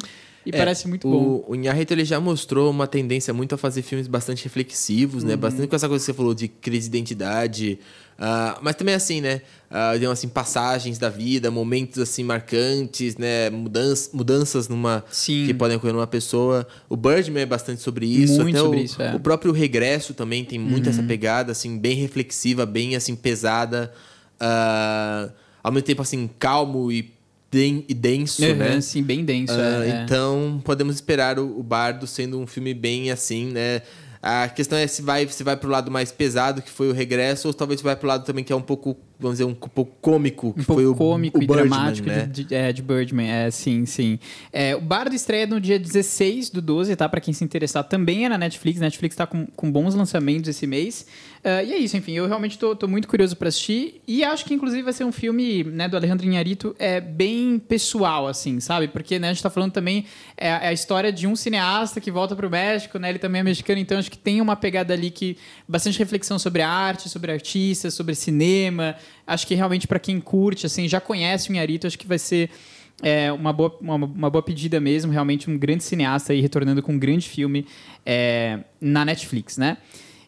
E 0.52 0.56
É, 0.56 0.58
parece 0.58 0.88
muito 0.88 1.08
o, 1.08 1.12
bom. 1.12 1.46
O 1.48 1.56
Inharito 1.56 1.94
ele 1.94 2.04
já 2.06 2.20
mostrou 2.20 2.70
uma 2.70 2.88
tendência 2.88 3.34
muito 3.34 3.56
a 3.56 3.58
fazer 3.58 3.82
filmes 3.82 4.08
bastante 4.08 4.44
reflexivos, 4.44 5.24
Uhum. 5.24 5.30
né? 5.30 5.36
Bastante 5.36 5.68
com 5.68 5.76
essa 5.76 5.88
coisa 5.88 6.02
que 6.04 6.06
você 6.12 6.14
falou 6.16 6.34
de 6.34 6.48
crise 6.48 6.90
de 6.90 6.98
identidade. 6.98 7.80
ah, 8.22 8.58
mas 8.62 8.76
também 8.76 8.94
assim, 8.96 9.22
né? 9.22 9.42
Uh, 9.72 9.98
de 10.00 10.06
assim, 10.08 10.28
passagens 10.28 10.98
da 10.98 11.08
vida, 11.10 11.50
momentos 11.52 12.00
assim 12.00 12.24
marcantes, 12.24 13.16
né? 13.18 13.50
Mudanças, 13.50 14.10
mudanças 14.12 14.68
numa 14.68 15.06
Sim. 15.10 15.46
que 15.46 15.54
podem 15.54 15.78
ocorrer 15.78 15.94
numa 15.94 16.08
pessoa. 16.08 16.68
O 16.90 16.98
Birdman 16.98 17.44
é 17.44 17.46
bastante 17.46 17.82
sobre 17.82 18.06
isso. 18.08 18.42
Muito 18.42 18.56
Até 18.58 18.60
sobre 18.66 18.80
o, 18.80 18.84
isso, 18.84 19.02
é. 19.02 19.12
Uhum. 19.12 19.16
o 19.16 19.20
próprio 19.20 19.52
Regresso 19.54 20.14
também 20.14 20.44
tem 20.44 20.58
muito 20.60 20.90
essa 20.90 21.02
pegada, 21.04 21.52
assim, 21.54 21.78
bem 21.78 21.96
reflexiva, 21.96 22.66
bem 22.66 22.96
assim, 22.96 23.16
pesada. 23.16 23.94
ah, 24.40 25.30
ao 25.64 25.72
mesmo 25.72 25.86
tempo, 25.86 26.02
assim, 26.02 26.30
calmo 26.40 26.92
e, 26.92 27.12
den- 27.52 27.86
e 27.88 27.94
denso, 27.94 28.44
Uhum, 28.46 28.56
né? 28.56 28.82
Sim, 28.82 29.04
bem 29.04 29.26
denso. 29.26 29.54
É, 29.54 29.88
é. 29.90 30.04
Então, 30.04 30.62
podemos 30.64 30.96
esperar 30.96 31.40
o, 31.40 31.60
o 31.60 31.64
Bardo 31.64 32.06
sendo 32.08 32.40
um 32.40 32.46
filme 32.48 32.74
bem 32.74 33.12
assim, 33.12 33.52
né? 33.52 33.82
A 34.22 34.50
questão 34.50 34.78
é 34.78 34.86
se 34.86 35.02
vai, 35.02 35.28
se 35.30 35.44
vai 35.44 35.56
pro 35.56 35.70
lado 35.70 35.90
mais 35.90 36.12
pesado, 36.12 36.62
que 36.62 36.70
foi 36.70 36.90
o 36.90 36.94
Regresso, 36.94 37.48
ou 37.48 37.54
talvez 37.54 37.82
vai 37.82 37.96
pro 37.96 38.08
lado 38.08 38.26
também 38.26 38.44
que 38.44 38.52
é 38.52 38.56
um 38.56 38.62
pouco, 38.62 38.98
vamos 39.20 39.38
dizer, 39.38 39.44
um 39.44 39.54
pouco 39.54 39.98
cômico, 40.02 40.54
que 40.54 40.62
um 40.62 40.64
foi 40.64 40.86
o, 40.86 40.96
cômico 40.96 41.38
o 41.38 41.44
e 41.44 41.48
Birdman, 41.48 41.68
dramático 41.68 42.08
né? 42.08 42.26
de, 42.26 42.46
de, 42.46 42.56
é, 42.56 42.72
de 42.72 42.82
Birdman, 42.82 43.30
é, 43.30 43.52
sim, 43.52 43.86
sim. 43.86 44.18
É, 44.52 44.76
o 44.76 44.82
Bardo 44.82 45.14
estreia 45.14 45.46
no 45.46 45.60
dia 45.60 45.78
16 45.78 46.50
do 46.50 46.62
12, 46.62 46.96
tá? 46.96 47.10
Pra 47.10 47.20
quem 47.20 47.34
se 47.34 47.44
interessar, 47.44 47.84
também 47.84 48.26
é 48.26 48.30
na 48.30 48.38
Netflix. 48.38 48.80
Netflix 48.80 49.16
tá 49.16 49.28
com, 49.28 49.46
com 49.48 49.70
bons 49.70 49.94
lançamentos 49.94 50.50
esse 50.50 50.66
mês. 50.66 51.06
Ah, 51.44 51.64
e 51.64 51.74
é 51.74 51.78
isso, 51.78 51.96
enfim, 51.96 52.14
eu 52.14 52.28
realmente 52.28 52.58
tô, 52.58 52.76
tô 52.76 52.88
muito 52.88 53.08
curioso 53.08 53.36
pra 53.36 53.48
assistir. 53.48 54.02
E 54.08 54.24
acho 54.24 54.46
que, 54.46 54.54
inclusive, 54.54 54.84
vai 54.84 54.94
ser 54.94 55.06
um 55.06 55.12
filme 55.12 55.64
né, 55.64 55.88
do 55.88 55.96
Alejandro 55.96 56.26
Inharito 56.26 56.76
é, 56.78 57.00
bem 57.00 57.60
pessoal, 57.60 58.28
assim, 58.28 58.60
sabe? 58.60 58.88
Porque 58.88 59.18
né, 59.18 59.30
a 59.30 59.34
gente 59.34 59.44
tá 59.44 59.50
falando 59.50 59.72
também 59.72 60.06
é, 60.36 60.48
é 60.48 60.68
a 60.68 60.74
história 60.74 61.12
de 61.12 61.28
um 61.28 61.36
cineasta 61.36 62.02
que 62.02 62.12
volta 62.12 62.36
pro 62.36 62.50
México, 62.50 63.00
né? 63.00 63.10
Ele 63.10 63.20
também 63.20 63.40
é 63.40 63.44
mexicano, 63.44 63.80
então 63.80 63.98
acho 63.98 64.12
que 64.12 64.18
tem 64.18 64.42
uma 64.42 64.56
pegada 64.56 64.94
ali 64.94 65.10
que 65.10 65.38
bastante 65.68 65.98
reflexão 66.00 66.38
sobre 66.38 66.62
a 66.62 66.70
arte, 66.70 67.08
sobre 67.08 67.32
artistas, 67.32 67.94
sobre 67.94 68.16
cinema. 68.16 68.96
Acho 69.26 69.46
que 69.46 69.56
realmente 69.56 69.88
para 69.88 70.00
quem 70.00 70.20
curte, 70.20 70.66
assim, 70.66 70.88
já 70.88 71.00
conhece 71.00 71.50
o 71.50 71.54
Inharito, 71.54 71.88
acho 71.88 71.98
que 71.98 72.08
vai 72.08 72.20
ser 72.20 72.50
é, 73.02 73.32
uma, 73.32 73.54
boa, 73.54 73.78
uma, 73.82 73.96
uma 73.96 74.30
boa 74.30 74.42
pedida 74.42 74.80
mesmo. 74.80 75.12
Realmente 75.12 75.50
um 75.50 75.58
grande 75.58 75.84
cineasta 75.84 76.34
aí 76.34 76.42
retornando 76.42 76.82
com 76.82 76.94
um 76.94 77.00
grande 77.00 77.28
filme 77.28 77.66
é, 78.06 78.60
na 78.80 79.06
Netflix, 79.06 79.58
né? 79.58 79.78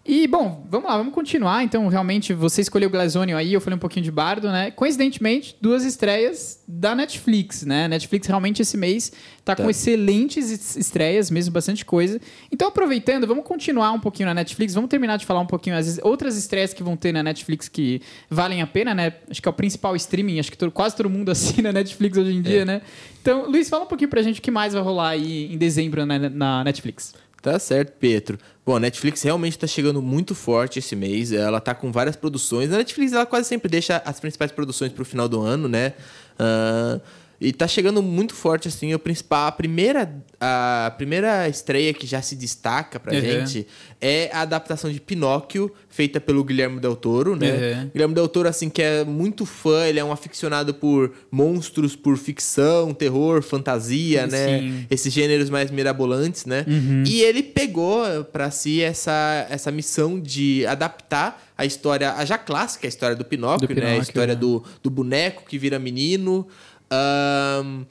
E, 0.04 0.26
bom, 0.28 0.66
vamos 0.68 0.90
lá, 0.90 0.98
vamos 0.98 1.14
continuar. 1.14 1.64
Então, 1.64 1.88
realmente, 1.88 2.34
você 2.34 2.60
escolheu 2.62 2.90
o 2.90 2.92
Glazonion 2.92 3.38
aí, 3.38 3.54
eu 3.54 3.62
falei 3.62 3.76
um 3.76 3.80
pouquinho 3.80 4.04
de 4.04 4.10
Bardo, 4.10 4.48
né? 4.50 4.72
Coincidentemente, 4.72 5.56
duas 5.62 5.86
estreias 5.86 6.60
da 6.68 6.96
Netflix, 6.96 7.62
né? 7.64 7.88
Netflix 7.88 8.26
realmente 8.28 8.64
esse 8.64 8.76
mês 8.76 9.12
tá, 9.46 9.56
com 9.56 9.64
Tá. 9.66 9.70
excelentes 9.70 10.50
es- 10.50 10.76
estreias, 10.76 11.30
mesmo 11.30 11.54
bastante 11.54 11.86
coisa. 11.86 12.20
Então, 12.52 12.68
aproveitando, 12.70 13.28
vamos 13.28 13.46
continuar 13.46 13.92
um 13.92 14.00
pouquinho 14.00 14.28
na 14.28 14.34
Netflix, 14.34 14.74
vamos 14.74 14.90
terminar 14.90 15.18
de 15.18 15.26
falar 15.26 15.40
um 15.40 15.46
pouquinho 15.46 15.78
as 15.78 16.00
outras 16.02 16.36
estreias 16.36 16.74
que 16.74 16.82
vão 16.82 16.98
ter 16.98 17.12
na 17.12 17.22
Netflix 17.22 17.70
que 17.70 18.02
valem 18.28 18.60
a 18.64 18.68
pena, 18.68 18.96
né? 18.96 19.14
Acho 19.30 19.40
que 19.40 19.48
é 19.48 19.52
o 19.52 19.54
principal 19.54 19.96
streaming, 19.96 20.40
acho 20.40 20.50
que 20.52 20.58
todo- 20.58 20.72
quase 20.72 20.96
todo 20.96 21.12
mundo 21.12 21.30
assina 21.62 21.72
Netflix 21.72 22.18
hoje 22.18 22.34
em 22.36 22.42
dia, 22.42 22.66
né? 22.66 22.82
Então, 23.22 23.46
Luiz, 23.46 23.70
fala 23.70 23.84
um 23.84 23.88
pouquinho 23.88 24.10
pra 24.10 24.24
gente 24.24 24.40
o 24.40 24.42
que 24.42 24.50
mais 24.50 24.74
vai 24.74 24.82
rolar 24.82 25.10
aí 25.10 25.54
em 25.54 25.60
dezembro 25.60 26.04
na, 26.08 26.18
na 26.28 26.64
Netflix. 26.64 27.14
Tá 27.42 27.58
certo, 27.58 27.94
Pedro. 28.00 28.38
Bom, 28.64 28.76
a 28.76 28.80
Netflix 28.80 29.24
realmente 29.24 29.58
tá 29.58 29.66
chegando 29.66 30.02
muito 30.02 30.36
forte 30.36 30.78
esse 30.78 30.96
mês. 30.96 31.32
Ela 31.32 31.60
tá 31.60 31.74
com 31.74 31.92
várias 31.92 32.16
produções. 32.16 32.72
A 32.72 32.78
Netflix 32.78 33.14
ela 33.14 33.26
quase 33.26 33.48
sempre 33.48 33.68
deixa 33.68 33.98
as 34.06 34.20
principais 34.20 34.52
produções 34.52 34.92
pro 34.92 35.04
final 35.04 35.28
do 35.28 35.42
ano, 35.42 35.68
né? 35.68 35.94
Ah, 36.38 37.00
e 37.42 37.52
tá 37.52 37.68
chegando 37.68 38.04
muito 38.04 38.36
forte 38.36 38.68
assim. 38.68 38.94
O 38.94 39.00
principal, 39.00 39.48
a 39.48 39.52
primeira, 39.52 40.14
a 40.40 40.94
primeira 40.96 41.50
estreia 41.50 41.92
que 41.92 42.06
já 42.06 42.22
se 42.22 42.36
destaca 42.36 43.00
pra 43.00 43.12
Uhum. 43.14 43.20
gente 43.20 43.68
é 44.00 44.30
a 44.32 44.42
adaptação 44.42 44.92
de 44.92 45.02
Pinóquio, 45.02 45.74
feita 45.90 46.22
pelo 46.22 46.44
Guilherme 46.44 46.80
Del 46.80 46.96
Toro, 46.96 47.36
né? 47.36 47.52
Uhum. 47.52 47.90
Guilherme 47.94 48.14
Del 48.14 48.28
Toro, 48.28 48.48
assim, 48.48 48.70
que 48.70 48.82
é 48.82 49.04
muito 49.04 49.46
fã, 49.46 49.86
ele 49.88 50.00
é 50.00 50.04
um 50.04 50.12
aficionado 50.12 50.74
por 50.74 51.12
monstros, 51.32 51.96
por 51.96 52.16
ficção, 52.18 52.94
terror, 52.94 53.42
fantasia, 53.42 54.28
né? 54.28 54.60
Sim. 54.60 54.86
Esses 54.90 55.12
gêneros 55.12 55.50
mais 55.50 55.72
mirabolantes, 55.72 56.46
né? 56.46 56.64
E 57.08 57.22
ele 57.22 57.42
pegou 57.42 58.04
pra 58.26 58.52
si 58.52 58.82
essa, 58.82 59.48
essa 59.50 59.72
missão 59.72 60.20
de 60.20 60.64
adaptar 60.68 61.42
a 61.58 61.66
história, 61.66 62.14
a 62.14 62.26
já 62.26 62.38
clássica, 62.38 62.88
a 62.88 62.90
história 62.90 63.16
do 63.16 63.24
Pinóquio, 63.24 63.68
Do 63.68 63.76
né? 63.76 63.94
A 63.94 63.98
história 63.98 64.34
né? 64.34 64.40
do, 64.40 64.64
do 64.82 64.90
boneco 64.90 65.44
que 65.48 65.58
vira 65.60 65.78
menino. 65.78 66.48
Um, 66.92 67.88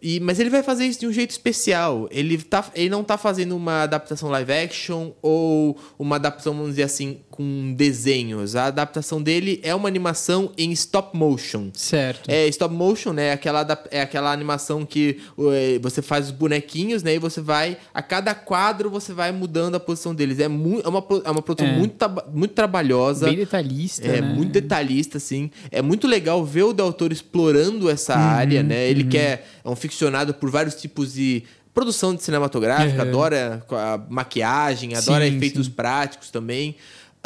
e, 0.00 0.20
mas 0.20 0.38
ele 0.38 0.50
vai 0.50 0.62
fazer 0.62 0.84
isso 0.86 1.00
de 1.00 1.06
um 1.06 1.12
jeito 1.12 1.30
especial. 1.30 2.06
Ele, 2.10 2.36
tá, 2.38 2.64
ele 2.74 2.90
não 2.90 3.02
tá 3.02 3.16
fazendo 3.16 3.56
uma 3.56 3.82
adaptação 3.82 4.28
live 4.30 4.52
action 4.52 5.10
ou 5.22 5.76
uma 5.98 6.16
adaptação, 6.16 6.52
vamos 6.54 6.70
dizer 6.70 6.82
assim, 6.84 7.18
com 7.30 7.74
desenhos. 7.76 8.54
A 8.56 8.66
adaptação 8.66 9.22
dele 9.22 9.58
é 9.62 9.74
uma 9.74 9.88
animação 9.88 10.52
em 10.56 10.70
stop 10.72 11.16
motion. 11.16 11.70
Certo. 11.72 12.28
É, 12.30 12.46
stop 12.48 12.74
motion, 12.74 13.12
né? 13.12 13.32
Aquela, 13.32 13.60
adap- 13.60 13.88
é 13.90 14.00
aquela 14.00 14.32
animação 14.32 14.84
que 14.84 15.18
eh, 15.52 15.78
você 15.80 16.02
faz 16.02 16.26
os 16.26 16.30
bonequinhos, 16.30 17.02
né? 17.02 17.14
E 17.14 17.18
você 17.18 17.40
vai. 17.40 17.76
A 17.94 18.02
cada 18.02 18.34
quadro 18.34 18.90
você 18.90 19.12
vai 19.12 19.32
mudando 19.32 19.76
a 19.76 19.80
posição 19.80 20.14
deles. 20.14 20.38
É, 20.40 20.46
mu 20.48 20.80
é, 20.84 20.88
uma, 20.88 21.04
é 21.24 21.30
uma 21.30 21.42
produção 21.42 21.68
É. 21.68 21.76
muito, 21.78 21.96
muito 22.32 22.52
trabalhosa. 22.54 23.26
Bem 23.26 23.36
detalhista, 23.36 24.06
É 24.06 24.20
né? 24.20 24.34
muito 24.34 24.52
detalhista, 24.52 25.16
assim. 25.18 25.50
É 25.70 25.80
muito 25.82 26.06
legal 26.06 26.44
ver 26.44 26.64
o 26.64 26.72
Del 26.72 26.92
Toro 26.92 27.12
explorando 27.12 27.88
essa 27.90 28.14
Uhum, 28.14 28.20
área, 28.22 28.62
né? 28.62 28.88
Ele 28.88 29.04
que 29.04 29.16
é, 29.18 29.44
é 29.64 29.68
um 29.68 29.76
ficcionado 29.88 30.34
por 30.34 30.50
vários 30.50 30.74
tipos 30.74 31.12
de 31.14 31.42
produção 31.74 32.14
de 32.14 32.22
cinematográfica, 32.22 33.02
Uhum. 33.02 33.08
adora 33.08 33.64
a 33.70 33.98
maquiagem, 34.08 34.94
adora 34.94 35.26
Sim, 35.28 35.36
efeitos 35.36 35.66
sim. 35.66 35.72
práticos 35.72 36.30
também. 36.30 36.76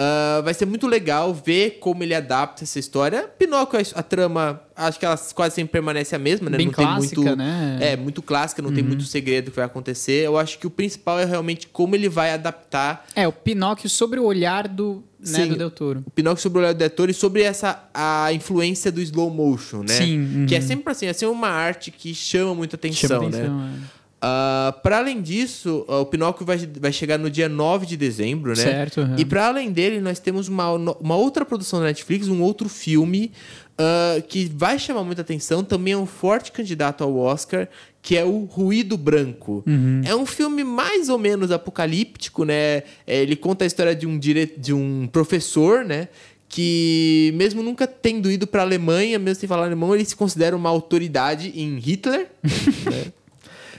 Ah, 0.03 0.41
vai 0.43 0.55
ser 0.55 0.65
muito 0.65 0.87
legal 0.87 1.35
ver 1.35 1.73
como 1.79 2.03
ele 2.03 2.15
adapta 2.15 2.65
essa 2.65 2.79
história. 2.79 3.29
Pinóquio, 3.39 3.79
a, 3.79 4.01
a 4.01 4.03
trama, 4.03 4.63
acho 4.75 4.99
que 4.99 5.05
ela 5.05 5.15
quase 5.35 5.57
sempre 5.57 5.73
permanece 5.73 6.17
a 6.17 6.19
mesma, 6.19 6.49
né? 6.49 6.57
Bem 6.57 6.69
não 6.69 6.73
tem 6.73 6.87
clássica, 6.87 7.21
muito, 7.21 7.37
né? 7.37 7.79
É, 7.83 7.97
muito 7.99 8.23
clássica, 8.23 8.63
não 8.63 8.73
tem 8.73 8.83
muito 8.83 9.05
segredo 9.05 9.51
que 9.51 9.57
vai 9.57 9.67
acontecer. 9.67 10.25
Eu 10.25 10.39
acho 10.39 10.59
que 10.59 10.67
o 10.67 10.71
principal 10.71 11.19
é 11.19 11.27
realmente 11.27 11.67
como 11.67 11.95
ele 11.95 12.09
vai 12.09 12.33
adaptar 12.33 13.05
É, 13.15 13.29
o 13.29 13.33
Pinóquio 13.33 13.91
sobre 13.91 14.19
o 14.19 14.25
olhar 14.25 14.67
do, 14.67 15.05
né, 15.19 15.43
Sim. 15.45 15.49
do 15.49 15.57
Del 15.57 15.71
Toro. 15.71 16.03
o 16.07 16.11
Pinóquio 16.11 16.43
sobre 16.43 16.61
o 16.61 16.63
olhar 16.63 16.73
do 16.73 16.79
Del 16.79 17.11
e 17.11 17.13
sobre 17.13 17.43
essa 17.43 17.85
a 17.93 18.33
influência 18.33 18.91
do 18.91 19.03
slow 19.03 19.29
motion, 19.29 19.81
né? 19.81 19.89
Sim, 19.99 20.19
uhum. 20.19 20.47
Que 20.47 20.55
é 20.55 20.63
sempre 20.63 20.91
assim, 20.91 21.07
é 21.09 21.13
sempre 21.13 21.35
uma 21.35 21.49
arte 21.49 21.91
que 21.91 22.15
chama 22.15 22.55
muita 22.55 22.77
atenção, 22.77 23.09
Chama 23.09 23.29
né? 23.29 23.37
atenção, 23.37 23.65
é. 23.65 24.00
Ah, 24.23 24.75
para 24.83 24.99
além 24.99 25.23
disso, 25.23 25.85
ah, 25.89 26.01
o 26.01 26.07
Pinóquio 26.07 26.45
vai, 26.45 26.59
vai 26.59 26.93
chegar 26.93 27.19
no 27.19 27.31
dia 27.31 27.49
9 27.49 27.87
de 27.87 27.97
dezembro, 27.97 28.51
né? 28.51 28.57
Certo, 28.57 29.01
uhum. 29.01 29.17
E 29.17 29.25
para 29.25 29.47
além 29.47 29.73
dele, 29.73 30.01
nós 30.01 30.19
temos 30.19 30.47
uma, 30.47 30.71
uma 30.73 31.17
outra 31.17 31.45
produção 31.45 31.81
da 31.81 31.87
Netflix, 31.87 32.29
um 32.29 32.43
outro 32.43 32.69
filme 32.69 33.33
ah, 33.79 34.21
que 34.29 34.45
vai 34.55 34.79
chamar 34.79 35.05
muita 35.05 35.23
atenção, 35.23 35.65
também 35.65 35.95
é 35.95 35.97
um 35.97 36.05
forte 36.05 36.53
candidato 36.53 37.03
ao 37.03 37.17
Oscar, 37.17 37.67
que 38.03 38.15
é 38.15 38.23
o 38.23 38.45
Ruído 38.45 38.99
Branco. 38.99 39.65
Uhum. 39.67 40.03
É 40.05 40.15
um 40.15 40.27
filme 40.27 40.63
mais 40.63 41.09
ou 41.09 41.19
menos 41.19 41.51
apocalíptico, 41.51 42.45
né? 42.45 42.83
É, 43.07 43.23
Ele 43.23 43.37
conta 43.37 43.65
a 43.65 43.67
história 43.67 43.95
de 43.95 44.07
um, 44.07 44.19
dire... 44.19 44.53
de 44.55 44.75
um 44.75 45.09
professor, 45.11 45.83
né? 45.83 46.09
Que, 46.47 47.33
mesmo 47.37 47.63
nunca 47.63 47.87
tendo 47.87 48.31
ido 48.31 48.47
para 48.47 48.63
a 48.63 48.65
Alemanha, 48.65 49.19
mesmo 49.19 49.41
sem 49.41 49.49
falar 49.49 49.67
alemão, 49.67 49.95
ele 49.95 50.05
se 50.05 50.17
considera 50.17 50.55
uma 50.55 50.69
autoridade 50.69 51.53
em 51.55 51.79
Hitler. 51.79 52.29
né? 52.91 53.13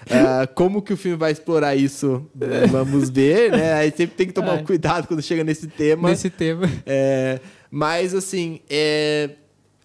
Ah, 0.09 0.47
como 0.55 0.81
que 0.81 0.93
o 0.93 0.97
filme 0.97 1.17
vai 1.17 1.31
explorar 1.31 1.75
isso? 1.75 2.25
Vamos 2.71 3.09
ver, 3.09 3.51
né? 3.51 3.73
Aí 3.73 3.91
sempre 3.95 4.15
tem 4.15 4.27
que 4.27 4.33
tomar 4.33 4.59
É. 4.59 4.63
cuidado 4.63 5.07
quando 5.07 5.21
chega 5.21 5.43
nesse 5.43 5.67
tema. 5.67 6.09
Nesse 6.09 6.29
tema. 6.29 6.69
É, 6.85 7.39
mas, 7.69 8.13
assim, 8.15 8.59
é 8.69 9.29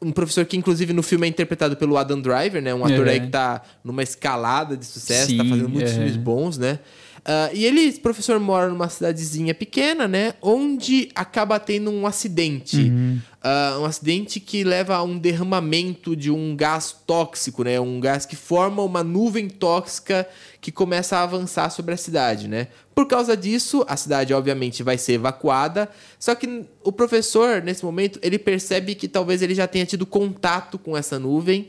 um 0.01 0.11
professor 0.13 0.45
que, 0.45 0.57
inclusive, 0.57 0.93
no 0.93 1.03
filme 1.03 1.27
é 1.27 1.31
interpretado 1.31 1.77
pelo 1.77 1.97
Adam 1.97 2.21
Driver, 2.21 2.61
né? 2.63 2.75
Um 2.75 2.85
ator 2.85 3.01
Uhum. 3.07 3.13
aí 3.13 3.21
que 3.21 3.29
tá 3.29 3.63
numa 3.85 4.03
escalada 4.03 4.77
de 4.77 4.85
sucesso, 4.87 5.37
tá 5.37 5.43
Sim, 5.43 5.49
fazendo 5.51 5.69
muitos 5.69 5.93
é. 5.93 5.95
filmes 5.97 6.17
bons, 6.17 6.59
né? 6.59 6.79
Ah, 7.29 7.51
e 7.53 7.65
ele, 7.65 7.81
esse 7.81 7.99
professor, 7.99 8.39
mora 8.39 8.69
numa 8.69 8.89
cidadezinha 8.89 9.53
pequena, 9.53 10.07
né? 10.07 10.35
Onde 10.41 11.09
acaba 11.13 11.59
tendo 11.59 11.91
um 11.91 12.07
acidente. 12.07 12.83
Uhum. 12.83 13.19
Ah, 13.43 13.79
um 13.81 13.85
acidente 13.85 14.39
que 14.39 14.63
leva 14.63 14.95
a 14.95 15.03
um 15.03 15.19
derramamento 15.19 16.15
de 16.15 16.31
um 16.31 16.55
gás 16.55 16.95
tóxico, 17.05 17.65
né? 17.65 17.81
Um 17.81 17.99
gás 17.99 18.25
que 18.25 18.37
forma 18.37 18.81
uma 18.81 19.03
nuvem 19.03 19.49
tóxica 19.49 20.25
que 20.61 20.71
começa 20.71 21.17
a 21.17 21.25
avançar 21.25 21.69
sobre 21.71 21.95
a 21.95 21.97
cidade, 21.97 22.47
né? 22.47 22.69
Por 22.95 23.09
causa 23.09 23.37
disso, 23.37 23.85
a 23.89 23.97
cidade 23.97 24.33
obviamente 24.33 24.85
vai 24.85 24.97
ser 24.97 25.15
evacuada. 25.15 25.91
Só 26.21 26.33
que 26.33 26.65
o 26.85 26.93
professor, 26.93 27.61
nesse 27.61 27.85
momento, 27.85 28.21
ele 28.23 28.39
percebe 28.39 28.95
que 28.95 29.09
talvez 29.09 29.43
ele 29.43 29.55
já 29.55 29.67
tenha 29.67 29.85
tido 29.85 30.07
contato 30.07 30.79
com 30.79 30.97
essa 30.97 31.19
nuvem. 31.19 31.67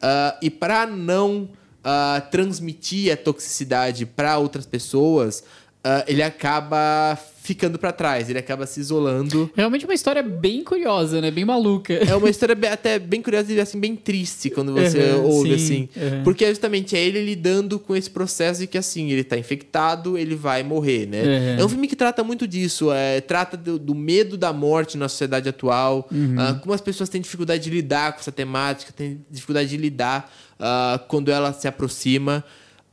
ah, 0.00 0.38
e 0.40 0.48
para 0.48 0.86
não 0.86 1.48
ah, 1.84 2.22
transmitir 2.30 3.12
a 3.12 3.16
toxicidade 3.16 4.04
para 4.06 4.38
outras 4.38 4.66
pessoas, 4.66 5.42
ah, 5.82 6.04
ele 6.06 6.22
acaba 6.22 7.18
ficando 7.42 7.78
pra 7.78 7.90
trás, 7.90 8.28
ele 8.28 8.38
acaba 8.38 8.66
se 8.66 8.78
isolando. 8.78 9.50
Realmente 9.56 9.86
uma 9.86 9.94
história 9.94 10.22
bem 10.22 10.62
curiosa, 10.62 11.22
né? 11.22 11.30
Bem 11.30 11.44
maluca. 11.44 11.94
É 11.94 12.14
uma 12.14 12.28
história 12.28 12.54
até 12.70 12.98
bem 12.98 13.22
curiosa 13.22 13.50
e 13.50 13.58
assim, 13.58 13.80
bem 13.80 13.96
triste 13.96 14.50
quando 14.50 14.74
você 14.74 14.98
Uhum, 15.14 15.24
ouve, 15.24 15.58
sim, 15.58 15.88
assim. 15.94 16.16
uhum. 16.16 16.22
Porque 16.22 16.46
justamente 16.46 16.94
é 16.94 17.00
ele 17.02 17.24
lidando 17.24 17.78
com 17.78 17.96
esse 17.96 18.10
processo 18.10 18.60
de 18.60 18.66
que, 18.66 18.76
assim, 18.76 19.10
ele 19.10 19.24
tá 19.24 19.38
infectado, 19.38 20.18
ele 20.18 20.34
vai 20.36 20.62
morrer, 20.62 21.06
né? 21.06 21.22
Uhum. 21.22 21.60
É 21.60 21.64
um 21.64 21.68
filme 21.68 21.88
que 21.88 21.96
trata 21.96 22.22
muito 22.22 22.46
disso. 22.46 22.92
É, 22.92 23.22
trata 23.22 23.56
do, 23.56 23.78
do 23.78 23.94
medo 23.94 24.36
da 24.36 24.52
morte 24.52 24.98
na 24.98 25.08
sociedade 25.08 25.48
atual. 25.48 26.08
Ah, 26.36 26.54
como 26.60 26.74
as 26.74 26.80
pessoas 26.82 27.08
têm 27.08 27.22
dificuldade 27.22 27.64
de 27.64 27.70
lidar 27.70 28.12
com 28.12 28.20
essa 28.20 28.30
temática, 28.30 28.92
têm 28.94 29.24
dificuldade 29.30 29.70
de 29.70 29.78
lidar 29.78 30.30
ah, 30.60 31.00
quando 31.08 31.30
ela 31.30 31.52
se 31.52 31.66
aproxima. 31.66 32.44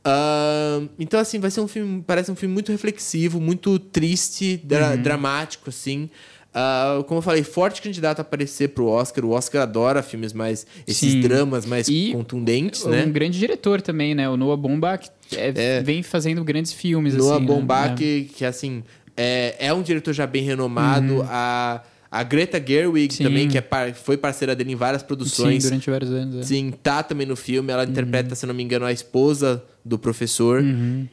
Ah, 0.04 0.80
então, 0.98 1.20
assim, 1.20 1.38
vai 1.38 1.50
ser 1.50 1.60
um 1.60 1.68
filme. 1.68 2.02
Parece 2.06 2.30
um 2.30 2.36
filme 2.36 2.52
muito 2.52 2.72
reflexivo, 2.72 3.40
muito 3.40 3.78
triste, 3.78 4.56
dra- 4.64 4.92
Uhum. 4.92 5.02
dramático, 5.02 5.68
assim. 5.70 6.08
Ah, 6.54 7.04
como 7.06 7.18
eu 7.18 7.22
falei, 7.22 7.42
forte 7.44 7.82
candidato 7.82 8.20
a 8.20 8.22
aparecer 8.22 8.68
pro 8.70 8.86
Oscar. 8.86 9.24
O 9.24 9.30
Oscar 9.30 9.62
adora 9.62 10.02
filmes 10.02 10.32
mais. 10.32 10.66
esses 10.86 11.12
Sim. 11.12 11.20
dramas 11.20 11.66
mais 11.66 11.88
E 11.88 12.12
contundentes, 12.12 12.84
um 12.86 12.90
né? 12.90 13.04
grande 13.06 13.38
diretor 13.38 13.82
também, 13.82 14.14
né? 14.14 14.28
O 14.28 14.36
Noah 14.36 14.56
Baumbach 14.56 15.10
é- 15.36 15.52
É. 15.54 15.82
vem 15.82 16.02
fazendo 16.02 16.42
grandes 16.42 16.72
filmes, 16.72 17.14
Noah 17.14 17.36
assim. 17.36 17.42
né? 17.42 17.46
Baumbach, 17.46 17.92
É. 17.92 17.94
que, 17.96 18.24
que, 18.34 18.44
assim, 18.44 18.82
é, 19.16 19.56
é 19.58 19.72
um 19.74 19.82
diretor 19.82 20.14
já 20.14 20.26
bem 20.26 20.42
renomado. 20.42 21.22
A, 21.28 21.82
a 22.10 22.22
Greta 22.22 22.62
Gerwig 22.64 23.12
Uhum. 23.12 23.16
Sim. 23.18 23.24
também, 23.24 23.48
que 23.48 23.58
é 23.58 23.60
par- 23.60 23.92
foi 23.94 24.16
parceira 24.16 24.54
dele 24.56 24.72
em 24.72 24.76
várias 24.76 25.02
Sim, 25.02 25.06
produções. 25.08 25.64
durante 25.64 25.90
vários 25.90 26.10
anos. 26.10 26.36
é. 26.36 26.42
Sim, 26.42 26.72
tá 26.82 27.02
também 27.02 27.26
no 27.26 27.36
filme. 27.36 27.68
Uhum. 27.68 27.74
Ela 27.74 27.84
interpreta, 27.84 28.34
se 28.34 28.46
não 28.46 28.54
me 28.54 28.62
engano, 28.62 28.84
a 28.86 28.92
esposa 28.92 29.62
do 29.84 29.98
professor. 29.98 30.62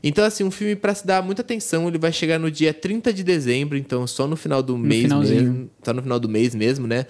Então, 0.04 0.26
assim, 0.26 0.44
um 0.44 0.52
filme 0.52 0.76
pra 0.76 0.94
se 0.94 1.06
dar 1.08 1.22
muita 1.24 1.42
atenção. 1.42 1.88
Ele 1.88 1.98
vai 1.98 2.12
chegar 2.12 2.38
no 2.38 2.52
dia 2.52 2.74
30 2.74 3.14
de 3.14 3.24
dezembro, 3.24 3.78
então 3.78 4.06
só 4.06 4.28
no 4.28 4.36
final 4.36 4.62
do 4.62 4.78
mês 4.78 5.04
finalzinho. 5.04 5.42
mesmo. 5.44 5.70
Só 5.84 5.94
no 5.94 6.02
final 6.02 6.20
do 6.20 6.28
mês 6.28 6.54
mesmo, 6.54 6.86
né? 6.86 7.06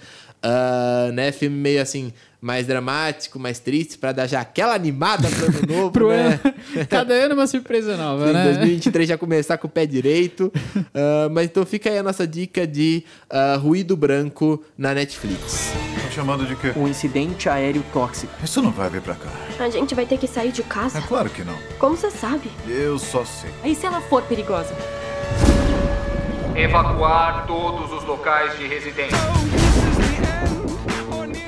Ah, 0.48 1.10
né? 1.12 1.32
Filme 1.32 1.56
meio 1.56 1.82
assim, 1.82 2.12
mais 2.40 2.66
dramático, 2.68 3.36
mais 3.36 3.58
triste, 3.58 3.98
pra 3.98 4.12
dar 4.12 4.28
já 4.28 4.40
aquela 4.40 4.74
animada 4.74 5.28
pro 5.28 5.46
ano 5.46 5.60
novo, 5.66 5.90
Pro 5.90 6.08
né? 6.10 6.38
ano, 6.44 6.86
cada 6.88 7.12
ano 7.14 7.34
uma 7.34 7.48
surpresa 7.48 7.96
nova, 7.96 8.30
Em 8.30 8.32
né? 8.32 8.44
2023 8.44 9.08
já 9.08 9.18
começar 9.18 9.58
com 9.58 9.66
o 9.66 9.70
pé 9.70 9.84
direito. 9.86 10.52
Ah, 10.94 11.28
mas 11.30 11.46
então 11.46 11.66
fica 11.66 11.90
aí 11.90 11.98
a 11.98 12.02
nossa 12.02 12.26
dica 12.26 12.66
de 12.66 13.02
ah, 13.28 13.56
Ruído 13.60 13.96
Branco 13.96 14.62
na 14.78 14.94
Netflix. 14.94 15.72
Estão 15.96 16.10
chamando 16.10 16.46
de 16.46 16.54
quê? 16.56 16.72
Um 16.76 16.86
incidente 16.88 17.48
aéreo 17.50 17.84
tóxico. 17.92 18.32
Isso 18.42 18.62
não 18.62 18.70
vai 18.70 18.88
vir 18.88 19.02
pra 19.02 19.14
cá. 19.14 19.28
A 19.58 19.68
gente 19.68 19.94
vai 19.94 20.06
ter 20.06 20.16
que 20.18 20.26
sair 20.26 20.52
de 20.52 20.62
É 20.62 20.64
casa? 20.64 21.02
claro 21.02 21.28
que 21.28 21.42
não. 21.44 21.54
Como 21.78 21.96
você 21.96 22.10
sabe? 22.10 22.50
Eu 22.68 22.98
só 22.98 23.24
sei. 23.24 23.50
E 23.64 23.74
se 23.74 23.84
ela 23.84 24.00
for 24.00 24.22
perigosa? 24.22 24.74
Evacuar 26.54 27.46
todos 27.46 27.92
os 27.92 28.04
locais 28.04 28.56
de 28.58 28.66
residência. 28.66 29.18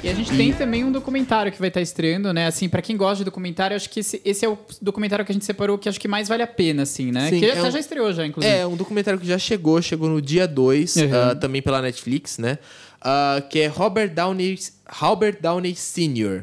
E 0.09 0.11
a 0.11 0.15
gente 0.15 0.35
tem 0.35 0.55
também 0.55 0.85
um 0.85 0.91
documentário 0.91 1.53
que 1.53 1.59
vai 1.59 1.69
estar 1.69 1.83
estreando, 1.83 2.33
né? 2.33 2.47
Assim, 2.47 2.67
pra 2.67 2.81
quem 2.81 2.97
gosta 2.97 3.19
de 3.19 3.25
documentário, 3.25 3.77
acho 3.77 3.91
que 3.91 4.01
esse, 4.01 4.23
esse 4.25 4.43
é 4.43 4.49
o 4.49 4.57
documentário 4.81 5.23
que 5.23 5.31
a 5.31 5.35
gente 5.35 5.45
separou 5.45 5.77
que 5.77 5.87
acho 5.87 6.01
que 6.01 6.09
mais 6.09 6.29
vale 6.29 6.43
a 6.43 6.47
pena, 6.47 6.85
assim, 6.85 7.13
né? 7.13 7.29
Sim, 7.29 7.41
que 7.41 7.45
é 7.45 7.51
até 7.53 7.63
um- 7.65 7.71
já 7.71 7.79
estreou 7.79 8.11
já, 8.15 8.25
inclusive. 8.27 8.55
É, 8.55 8.67
um 8.67 8.75
documentário 8.75 9.21
que 9.21 9.27
já 9.27 9.39
chegou, 9.39 9.83
chegou 9.83 10.09
no 10.09 10.23
dia 10.23 10.49
2, 10.49 10.97
Uhum. 10.97 11.39
também 11.39 11.61
pela 11.61 11.83
Netflix, 11.83 12.39
né? 12.39 12.57
Ah, 13.03 13.43
que 13.51 13.59
é 13.61 13.67
Robert 13.67 14.09
Downey, 14.15 14.59
Robert 14.91 15.39
Downey 15.41 15.75
Sr. 15.75 16.43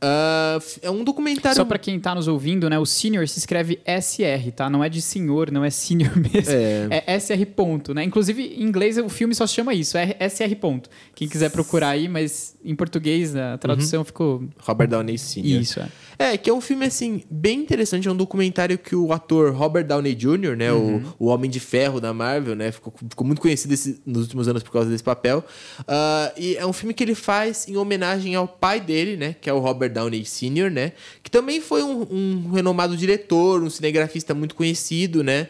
Ah, 0.00 0.58
f- 0.60 0.80
é 0.82 0.90
um 0.90 1.04
documentário. 1.04 1.50
Uhum. 1.50 1.62
Só 1.62 1.64
pra 1.64 1.78
quem 1.78 1.98
tá 2.00 2.14
nos 2.14 2.28
ouvindo, 2.28 2.68
né? 2.70 2.78
O 2.78 2.86
senior 2.86 3.26
se 3.28 3.38
escreve 3.38 3.80
SR, 3.86 4.50
tá? 4.54 4.70
Não 4.70 4.82
é 4.82 4.88
de 4.88 5.00
senhor, 5.02 5.50
não 5.50 5.64
é 5.64 5.70
senior 5.70 6.12
mesmo. 6.16 6.52
É. 6.52 7.02
É, 7.06 7.18
SR 7.18 7.44
ponto, 7.54 7.94
né? 7.94 8.02
Inclusive, 8.04 8.42
em 8.42 8.62
inglês 8.62 8.98
o 8.98 9.08
filme 9.08 9.34
só 9.34 9.46
se 9.46 9.54
chama 9.54 9.74
isso, 9.74 9.96
é 9.98 10.16
SR 10.28 10.54
ponto. 10.60 10.88
Quem 11.14 11.28
quiser 11.28 11.50
procurar 11.50 11.90
aí, 11.90 12.08
mas 12.08 12.56
em 12.64 12.74
português 12.74 13.34
a 13.36 13.58
tradução 13.58 14.04
ficou 14.04 14.44
Robert 14.60 14.88
Downey 14.88 15.18
Sr. 15.18 15.44
isso, 15.44 15.80
é. 15.80 15.88
É, 16.18 16.36
que 16.36 16.48
é 16.48 16.52
um 16.54 16.60
filme, 16.60 16.86
assim, 16.86 17.22
bem 17.28 17.58
interessante. 17.60 18.06
É 18.06 18.10
um 18.12 18.16
documentário 18.16 18.78
que 18.78 18.94
o 18.94 19.12
ator 19.12 19.52
Robert 19.52 19.84
Downey 19.84 20.14
Jr., 20.14 20.54
né? 20.56 20.72
Uhum. 20.72 21.02
O, 21.18 21.26
o 21.26 21.28
Homem 21.28 21.50
de 21.50 21.58
Ferro 21.58 22.00
da 22.00 22.14
Marvel, 22.14 22.54
né? 22.54 22.70
Ficou, 22.70 22.92
ficou 23.10 23.26
muito 23.26 23.40
conhecido 23.42 23.74
esse- 23.74 24.00
nos 24.06 24.22
últimos 24.22 24.46
anos 24.46 24.62
por 24.62 24.70
causa 24.70 24.88
desse 24.88 25.02
papel. 25.02 25.44
Ah, 25.88 26.32
e 26.36 26.54
é 26.56 26.64
um 26.64 26.72
filme 26.72 26.94
que 26.94 27.02
ele 27.02 27.14
faz 27.16 27.66
em 27.68 27.76
homenagem 27.82 28.34
ao 28.34 28.48
pai 28.48 28.80
dele, 28.80 29.16
né? 29.16 29.34
Que 29.40 29.50
é 29.50 29.52
o 29.52 29.58
Robert 29.58 29.92
Downey 29.92 30.24
Sr., 30.24 30.70
né? 30.70 30.92
Que 31.22 31.30
também 31.30 31.60
foi 31.60 31.82
um, 31.82 32.06
um 32.10 32.50
renomado 32.52 32.96
diretor, 32.96 33.62
um 33.62 33.70
cinegrafista 33.70 34.32
muito 34.34 34.54
conhecido, 34.54 35.22
né? 35.22 35.48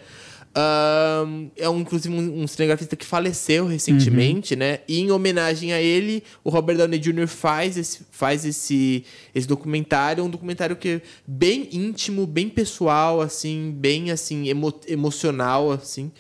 Ah, 0.55 1.25
é 1.57 1.67
um, 1.69 1.81
inclusive 1.81 2.15
um, 2.15 2.43
um 2.43 2.47
cinegrafista 2.47 2.95
que 2.95 3.07
faleceu 3.07 3.67
recentemente, 3.67 4.55
né? 4.55 4.81
E 4.87 5.01
em 5.01 5.11
homenagem 5.11 5.73
a 5.73 5.81
ele, 5.81 6.23
o 6.45 6.51
Robert 6.51 6.77
Downey 6.77 6.99
Jr. 6.99 7.27
faz 7.27 7.79
esse, 7.79 8.01
faz 8.11 8.45
esse, 8.45 9.03
esse 9.35 9.49
documentário, 9.49 10.23
um 10.23 10.29
documentário 10.29 10.77
que 10.77 10.89
é 10.89 11.01
bem 11.27 11.69
íntimo, 11.73 12.27
bem 12.27 12.51
pessoal, 12.51 13.23
assim, 13.23 13.73
bem 13.75 14.11
assim 14.11 14.49
emo- 14.49 14.79
emocional, 14.87 15.73
assim. 15.73 16.13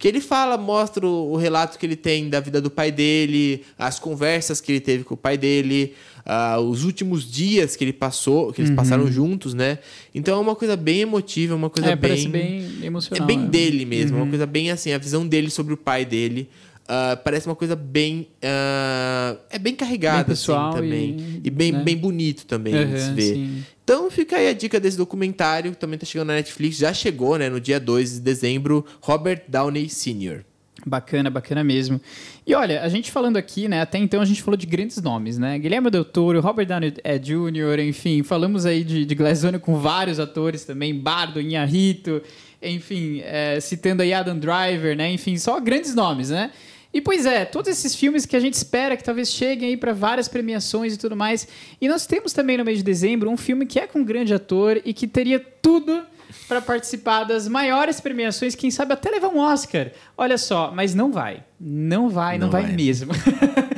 Que 0.00 0.08
ele 0.08 0.20
fala, 0.20 0.56
mostra 0.56 1.06
o, 1.06 1.32
o 1.32 1.36
relato 1.36 1.78
que 1.78 1.84
ele 1.84 1.94
tem 1.94 2.30
da 2.30 2.40
vida 2.40 2.58
do 2.58 2.70
pai 2.70 2.90
dele, 2.90 3.62
as 3.78 3.98
conversas 3.98 4.58
que 4.58 4.72
ele 4.72 4.80
teve 4.80 5.04
com 5.04 5.12
o 5.12 5.16
pai 5.16 5.36
dele, 5.36 5.92
ah, 6.24 6.58
os 6.58 6.84
últimos 6.84 7.30
dias 7.30 7.76
que 7.76 7.84
ele 7.84 7.92
passou, 7.92 8.50
que 8.50 8.62
eles 8.62 8.70
passaram 8.74 9.04
juntos, 9.12 9.52
né? 9.52 9.78
Então 10.14 10.38
é 10.38 10.40
uma 10.40 10.56
coisa 10.56 10.74
bem 10.74 11.00
emotiva, 11.02 11.54
uma 11.54 11.68
coisa 11.68 11.90
É, 11.90 11.96
bem 11.96 12.30
bem 12.30 12.66
é 12.82 12.86
emocional. 12.86 13.26
bem 13.26 13.38
né? 13.40 13.46
dele 13.48 13.84
mesmo, 13.84 14.16
uma 14.16 14.26
coisa 14.26 14.46
bem 14.46 14.70
assim, 14.70 14.90
a 14.92 14.98
visão 14.98 15.26
dele 15.26 15.50
sobre 15.50 15.74
o 15.74 15.76
pai 15.76 16.06
dele. 16.06 16.48
Ah, 16.92 17.16
parece 17.16 17.46
uma 17.46 17.54
coisa 17.54 17.76
bem. 17.76 18.26
ah, 18.42 19.36
é 19.48 19.58
bem 19.58 19.76
carregada, 19.76 20.18
Bem 20.18 20.24
pessoal 20.26 20.70
assim, 20.70 20.78
também. 20.80 21.16
e- 21.18 21.40
E, 21.44 21.50
bem, 21.50 21.70
né? 21.72 21.82
bem 21.84 21.96
bonito 21.96 22.44
também 22.46 22.74
de 22.74 23.00
se 23.00 23.12
ver. 23.12 23.34
sim. 23.34 23.64
Então 23.84 24.10
fica 24.10 24.36
aí 24.36 24.48
a 24.48 24.52
dica 24.52 24.78
desse 24.80 24.96
documentário, 24.96 25.70
que 25.70 25.76
também 25.78 25.98
tá 25.98 26.04
chegando 26.06 26.28
na 26.28 26.34
Netflix, 26.34 26.76
já 26.76 26.92
chegou, 26.92 27.38
né, 27.38 27.48
no 27.48 27.60
dia 27.60 27.78
2 27.80 28.14
de 28.14 28.20
dezembro, 28.20 28.84
Robert 29.00 29.42
Downey 29.48 29.88
Sr. 29.88 30.44
Bacana, 30.86 31.28
bacana 31.30 31.62
mesmo. 31.62 32.00
E 32.46 32.54
olha, 32.54 32.82
a 32.82 32.88
gente 32.88 33.10
falando 33.10 33.36
aqui, 33.36 33.68
né? 33.68 33.82
Até 33.82 33.98
então 33.98 34.20
a 34.20 34.24
gente 34.24 34.42
falou 34.42 34.56
de 34.56 34.66
grandes 34.66 35.00
nomes, 35.02 35.36
né? 35.38 35.58
Guilherme 35.58 35.90
Del 35.90 36.04
Toro, 36.04 36.40
Robert 36.40 36.66
Downey 36.66 36.94
eh, 37.04 37.18
Jr., 37.18 37.80
enfim, 37.80 38.22
falamos 38.22 38.64
aí 38.64 38.82
de, 38.82 39.04
de 39.04 39.14
Glass 39.14 39.44
Onion 39.44 39.60
com 39.60 39.76
vários 39.78 40.18
atores 40.18 40.64
também, 40.64 40.94
Bardo, 40.98 41.38
Inharrito, 41.40 42.22
enfim, 42.62 43.20
eh, 43.24 43.58
citando 43.60 44.02
aí 44.02 44.12
Adam 44.14 44.38
Driver, 44.38 44.96
né? 44.96 45.12
Enfim, 45.12 45.36
só 45.36 45.60
grandes 45.60 45.94
nomes, 45.94 46.30
né? 46.30 46.50
E 46.92 47.00
pois 47.00 47.24
é, 47.24 47.44
todos 47.44 47.70
esses 47.70 47.94
filmes 47.94 48.26
que 48.26 48.34
a 48.34 48.40
gente 48.40 48.54
espera 48.54 48.96
que 48.96 49.04
talvez 49.04 49.30
cheguem 49.30 49.68
aí 49.70 49.76
para 49.76 49.92
várias 49.92 50.26
premiações 50.26 50.94
e 50.94 50.98
tudo 50.98 51.14
mais. 51.16 51.46
E 51.80 51.88
nós 51.88 52.06
temos 52.06 52.32
também 52.32 52.56
no 52.58 52.64
mês 52.64 52.78
de 52.78 52.84
dezembro 52.84 53.30
um 53.30 53.36
filme 53.36 53.64
que 53.64 53.78
é 53.78 53.86
com 53.86 54.00
um 54.00 54.04
grande 54.04 54.34
ator 54.34 54.80
e 54.84 54.92
que 54.92 55.06
teria 55.06 55.38
tudo 55.38 56.02
para 56.48 56.60
participar 56.60 57.24
das 57.24 57.46
maiores 57.48 58.00
premiações, 58.00 58.54
quem 58.54 58.70
sabe 58.70 58.92
até 58.92 59.10
levar 59.10 59.28
um 59.28 59.38
Oscar. 59.38 59.90
Olha 60.16 60.38
só, 60.38 60.72
mas 60.74 60.94
não 60.94 61.12
vai. 61.12 61.44
Não 61.60 62.08
vai, 62.08 62.38
não, 62.38 62.46
Não 62.46 62.52
vai, 62.52 62.62
vai. 62.62 62.72
mesmo. 62.72 63.12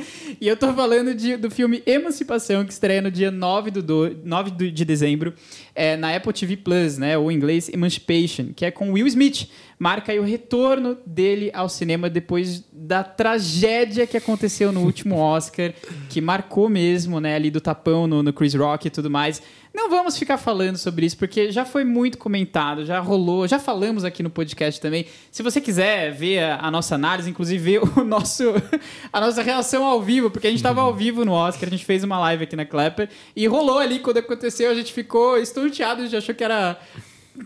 e 0.43 0.47
eu 0.49 0.57
tô 0.57 0.73
falando 0.73 1.15
de- 1.15 1.37
do 1.37 1.49
filme 1.49 1.81
Emancipação, 1.85 2.65
que 2.65 2.73
estreia 2.73 3.01
no 3.01 3.09
dia 3.09 3.31
9, 3.31 3.71
do, 3.71 3.81
do, 3.81 4.17
9 4.25 4.51
do- 4.51 4.69
de 4.71 4.83
dezembro, 4.83 5.33
é, 5.73 5.95
na 5.95 6.13
Apple 6.15 6.33
TV 6.33 6.57
Plus, 6.57 6.97
né? 6.97 7.17
Ou 7.17 7.31
em 7.31 7.35
inglês 7.35 7.69
Emancipation, 7.69 8.47
que 8.55 8.65
é 8.65 8.71
com 8.71 8.91
Will 8.91 9.07
Smith. 9.07 9.47
Marca 9.79 10.13
o 10.13 10.23
retorno 10.23 10.97
dele 11.05 11.49
ao 11.53 11.67
cinema 11.69 12.09
depois 12.09 12.63
da 12.71 13.03
tragédia 13.03 14.05
que 14.05 14.15
aconteceu 14.17 14.71
no 14.71 14.81
último 14.81 15.15
Oscar, 15.17 15.73
que 16.09 16.21
marcou 16.21 16.69
mesmo, 16.69 17.19
né? 17.19 17.35
Ali 17.35 17.49
do 17.49 17.59
tapão 17.61 18.05
no, 18.07 18.21
no 18.21 18.31
Chris 18.33 18.53
Rock 18.53 18.87
e 18.87 18.89
tudo 18.89 19.09
mais. 19.09 19.41
Não 19.73 19.89
vamos 19.89 20.15
ficar 20.15 20.37
falando 20.37 20.77
sobre 20.77 21.03
isso, 21.03 21.17
porque 21.17 21.51
já 21.51 21.65
foi 21.65 21.83
muito 21.83 22.15
comentado, 22.19 22.85
já 22.85 22.99
rolou, 22.99 23.47
já 23.47 23.57
falamos 23.57 24.05
aqui 24.05 24.21
no 24.21 24.29
podcast 24.29 24.79
também. 24.79 25.07
Se 25.31 25.41
você 25.41 25.59
quiser 25.59 26.11
ver 26.11 26.43
a, 26.43 26.67
a 26.67 26.69
nossa 26.69 26.93
análise, 26.93 27.27
inclusive 27.27 27.79
ver 27.79 27.81
o 27.99 28.03
nosso, 28.03 28.43
a 29.11 29.19
nossa 29.19 29.41
reação 29.41 29.83
ao 29.83 29.99
vivo, 29.99 30.29
porque 30.29 30.45
a 30.45 30.49
gente 30.51 30.59
estava 30.59 30.81
ao 30.81 30.93
vivo 30.93 31.25
no 31.25 31.31
Oscar, 31.31 31.67
a 31.67 31.71
gente 31.71 31.85
fez 31.85 32.03
uma 32.03 32.19
live 32.19 32.43
aqui 32.43 32.55
na 32.55 32.65
Clapper, 32.65 33.09
e 33.35 33.47
rolou 33.47 33.79
ali 33.79 33.97
quando 33.97 34.17
aconteceu, 34.17 34.69
a 34.69 34.75
gente 34.75 34.93
ficou 34.93 35.39
estonteado, 35.39 36.01
a 36.01 36.05
gente 36.05 36.15
achou 36.15 36.35
que 36.35 36.43
era. 36.43 36.79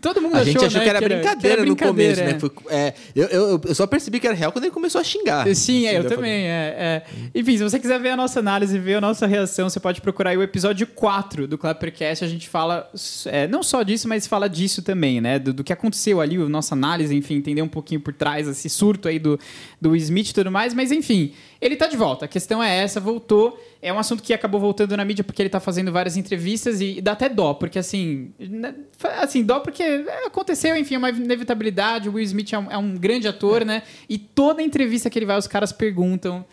Todo 0.02 0.21
mundo 0.21 0.36
A 0.36 0.41
achou, 0.41 0.52
gente 0.52 0.65
achou 0.65 0.80
né, 0.80 0.84
que, 0.84 0.89
era 0.89 1.02
brincadeira 1.02 1.65
no 1.65 1.76
começo, 1.76 2.19
é. 2.19 2.34
né? 2.34 2.39
Foi- 2.39 2.52
é, 2.69 2.93
eu, 3.15 3.28
eu, 3.28 3.62
eu 3.65 3.76
só 3.76 3.88
percebi 3.88 4.19
que 4.19 4.28
era 4.28 4.36
real 4.36 4.52
quando 4.52 4.65
ele 4.65 4.73
começou 4.73 5.00
a 5.00 5.04
xingar. 5.04 5.47
Sim, 5.56 5.88
é, 5.88 5.97
eu 5.97 6.04
também. 6.06 6.45
É, 6.45 6.76
é. 6.78 7.04
Enfim, 7.34 7.58
se 7.58 7.63
você 7.63 7.80
quiser 7.80 7.97
ver 8.00 8.10
a 8.10 8.17
nossa 8.17 8.39
análise, 8.39 8.78
ver 8.78 8.95
a 8.95 9.02
nossa 9.02 9.26
reação, 9.26 9.69
você 9.69 9.80
pode 9.80 10.02
procurar 10.02 10.32
aí 10.32 10.38
o 10.38 10.43
episódio 10.43 10.86
4 10.88 11.47
do 11.47 11.58
Clappercast. 11.58 12.26
A 12.26 12.28
gente 12.28 12.50
fala 12.50 12.89
é, 13.28 13.47
não 13.47 13.63
só 13.63 13.82
disso, 13.82 14.10
mas 14.10 14.28
fala 14.28 14.50
disso 14.50 14.82
também, 14.82 15.21
né? 15.21 15.39
Do, 15.39 15.54
do 15.54 15.63
que 15.63 15.71
aconteceu 15.71 16.19
ali, 16.19 16.36
a 16.36 16.50
nossa 16.50 16.76
análise, 16.76 17.15
enfim, 17.15 17.36
entender 17.36 17.62
um 17.62 17.69
pouquinho 17.69 18.02
por 18.02 18.13
trás 18.13 18.45
esse 18.45 18.69
surto 18.69 19.08
aí 19.08 19.19
do, 19.19 19.39
do 19.80 19.95
Smith 19.95 20.32
e 20.32 20.34
tudo 20.34 20.52
mais. 20.52 20.73
Mas 20.73 20.91
enfim, 20.91 21.32
Ele 21.62 21.76
tá 21.76 21.88
de 21.88 21.98
volta. 21.98 22.26
A 22.26 22.28
questão 22.28 22.62
é 22.62 22.78
essa, 22.78 23.00
voltou. 23.00 23.60
É 23.82 23.91
um 23.91 24.00
assunto 24.00 24.24
que 24.24 24.34
acabou 24.34 24.60
voltando 24.60 24.96
na 24.96 25.06
mídia 25.06 25.24
porque 25.24 25.41
ele 25.41 25.50
tá 25.50 25.60
fazendo 25.60 25.91
várias 25.91 26.17
entrevistas 26.17 26.82
e 26.82 27.02
dá 27.02 27.13
até 27.13 27.30
dó, 27.30 27.54
porque 27.54 27.80
assim. 27.80 28.32
né, 28.39 28.76
Assim, 29.20 29.43
dó 29.43 29.60
porque 29.60 29.84
aconteceu, 30.26 30.76
enfim, 30.76 30.96
é 30.96 30.98
uma 30.98 31.10
inevitabilidade. 31.10 32.10
O 32.10 32.13
Will 32.13 32.24
Smith 32.24 32.54
é 32.54 32.60
um, 32.60 32.72
é 32.72 32.78
um 32.78 32.96
grande 32.96 33.28
ator, 33.28 33.63
né? 33.65 33.84
E 34.10 34.17
toda 34.17 34.62
entrevista 34.62 35.10
que 35.10 35.17
ele 35.17 35.26
vai, 35.26 35.38
os 35.38 35.48
caras 35.48 35.72
perguntam 35.72 36.46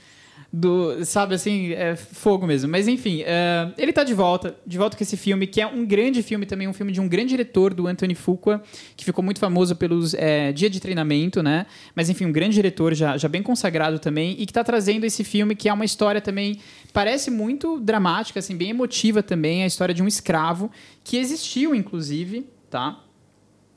do, 0.57 1.05
sabe, 1.05 1.35
assim, 1.35 1.73
é 1.73 1.97
fogo 1.97 2.47
mesmo. 2.47 2.71
Mas 2.71 2.87
enfim, 2.87 3.23
é, 3.27 3.73
ele 3.77 3.93
tá 3.93 4.05
de 4.05 4.15
volta, 4.15 4.55
de 4.65 4.79
volta 4.79 4.97
com 4.97 5.03
esse 5.03 5.17
filme, 5.17 5.49
que 5.49 5.61
é 5.61 5.67
um 5.67 5.85
grande 5.85 6.23
filme 6.23 6.47
também, 6.47 6.69
um 6.69 6.73
filme 6.73 6.93
de 6.93 7.01
um 7.01 7.09
grande 7.09 7.31
diretor, 7.31 7.75
do 7.75 7.89
Anthony 7.89 8.15
Fuqua, 8.15 8.63
que 8.97 9.05
ficou 9.05 9.25
muito 9.25 9.41
famoso 9.41 9.75
pelos 9.75 10.15
é, 10.15 10.53
Dia 10.53 10.71
de 10.71 10.79
Treinamento, 10.79 11.43
né? 11.43 11.67
Mas 11.93 12.09
enfim, 12.09 12.27
um 12.27 12.31
grande 12.31 12.55
diretor, 12.55 12.95
já, 12.95 13.17
já 13.17 13.29
bem 13.29 13.43
consagrado 13.43 13.99
também, 13.99 14.37
e 14.39 14.47
que 14.47 14.53
tá 14.53 14.63
trazendo 14.63 15.05
esse 15.05 15.25
filme, 15.25 15.57
que 15.57 15.69
é 15.69 15.73
uma 15.73 15.85
história 15.85 16.21
também, 16.21 16.61
parece 16.93 17.33
muito 17.33 17.81
dramática, 17.81 18.39
assim, 18.39 18.57
bem 18.57 18.71
emotiva 18.71 19.25
também, 19.25 19.65
a 19.65 19.67
história 19.67 19.93
de 19.93 20.05
um 20.05 20.07
escravo, 20.07 20.71
que 21.03 21.17
existiu, 21.17 21.75
inclusive, 21.75 22.47
tá? 22.71 23.04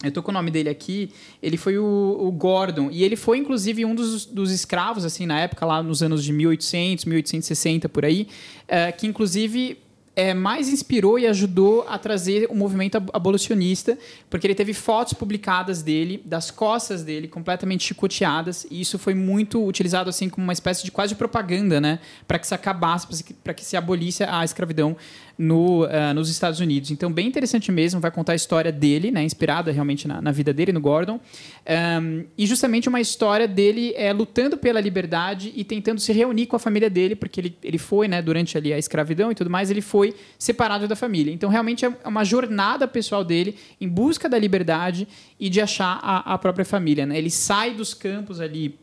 Eu 0.04 0.12
tô 0.12 0.22
com 0.22 0.30
o 0.30 0.34
nome 0.34 0.52
dele 0.52 0.70
aqui. 0.70 1.10
Ele 1.42 1.58
foi 1.58 1.78
o, 1.78 2.18
o 2.20 2.32
Gordon. 2.32 2.90
E 2.92 3.04
ele 3.04 3.16
foi, 3.16 3.40
inclusive, 3.40 3.84
um 3.84 3.96
dos, 3.96 4.26
dos 4.26 4.52
escravos, 4.52 5.04
assim, 5.04 5.26
na 5.26 5.40
época, 5.40 5.66
lá 5.66 5.82
nos 5.82 6.04
anos 6.04 6.24
de 6.24 6.32
1800, 6.32 7.06
1860, 7.06 7.90
por 7.90 8.06
aí. 8.06 8.28
eh, 8.68 8.92
que, 8.92 9.08
inclusive, 9.08 9.80
é, 10.16 10.34
mais 10.34 10.68
inspirou 10.70 11.18
e 11.20 11.28
ajudou 11.28 11.86
a 11.88 11.98
trazer 11.98 12.48
o 12.50 12.56
movimento 12.56 12.96
ab- 12.98 13.10
abolicionista, 13.14 13.96
porque 14.32 14.48
ele 14.48 14.56
teve 14.56 14.74
fotos 14.74 15.14
publicadas 15.14 15.84
dele, 15.84 16.20
das 16.26 16.50
costas 16.50 17.04
dele, 17.04 17.28
completamente 17.28 17.84
chicoteadas, 17.84 18.66
e 18.72 18.82
isso 18.82 18.98
foi 18.98 19.14
muito 19.14 19.64
utilizado 19.64 20.10
assim 20.10 20.28
como 20.28 20.44
uma 20.46 20.54
espécie 20.54 20.84
de 20.84 20.90
quase 20.92 21.14
propaganda, 21.14 21.80
né, 21.80 22.00
para 22.28 22.40
que 22.40 22.48
se 22.48 22.54
acabasse, 22.56 23.08
para 23.44 23.54
que 23.54 23.64
se 23.64 23.78
abolisse 23.78 24.24
a 24.24 24.44
escravidão 24.44 24.98
no, 25.38 25.84
ah, 25.84 26.14
nos 26.14 26.30
Estados 26.30 26.60
Unidos. 26.60 26.90
Então, 26.92 27.12
bem 27.12 27.28
interessante 27.28 27.72
mesmo, 27.72 28.00
vai 28.00 28.10
contar 28.10 28.34
a 28.34 28.36
história 28.36 28.72
dele, 28.72 29.12
né, 29.12 29.24
inspirada 29.24 29.72
realmente 29.72 30.08
na, 30.08 30.22
na 30.22 30.32
vida 30.32 30.54
dele, 30.54 30.72
no 30.72 30.82
Gordon, 30.82 31.20
Ahn, 31.66 32.24
e 32.38 32.46
justamente 32.46 32.90
uma 32.90 33.00
história 33.00 33.48
dele 33.48 33.94
é, 33.96 34.12
lutando 34.12 34.58
pela 34.58 34.80
liberdade 34.80 35.54
e 35.56 35.64
tentando 35.64 36.00
se 36.00 36.12
reunir 36.12 36.48
com 36.48 36.56
a 36.56 36.60
família 36.60 36.90
dele, 36.90 37.16
porque 37.16 37.40
ele, 37.40 37.58
ele 37.64 37.78
foi, 37.78 38.08
né, 38.08 38.22
durante 38.22 38.58
ali 38.58 38.74
a 38.74 38.78
escravidão 38.78 39.32
e 39.32 39.36
tudo 39.36 39.50
mais, 39.50 39.70
ele 39.70 39.82
foi 39.82 40.16
separado 40.40 40.88
da 40.88 40.96
família. 40.96 41.32
Então, 41.32 41.50
realmente 41.50 41.86
é 41.86 41.94
uma 42.06 42.24
jornada 42.24 42.88
pessoal 42.88 43.24
dele 43.24 43.56
em 43.80 43.88
busca 43.88 44.28
da 44.28 44.40
liberdade 44.40 45.08
e 45.40 45.50
de 45.50 45.62
achar 45.62 46.00
a, 46.02 46.34
a 46.34 46.38
própria 46.38 46.66
família. 46.66 47.06
Né? 47.06 47.18
Ele 47.18 47.30
sai 47.30 47.74
dos 47.74 47.94
campos 47.94 48.40
ali 48.40 48.80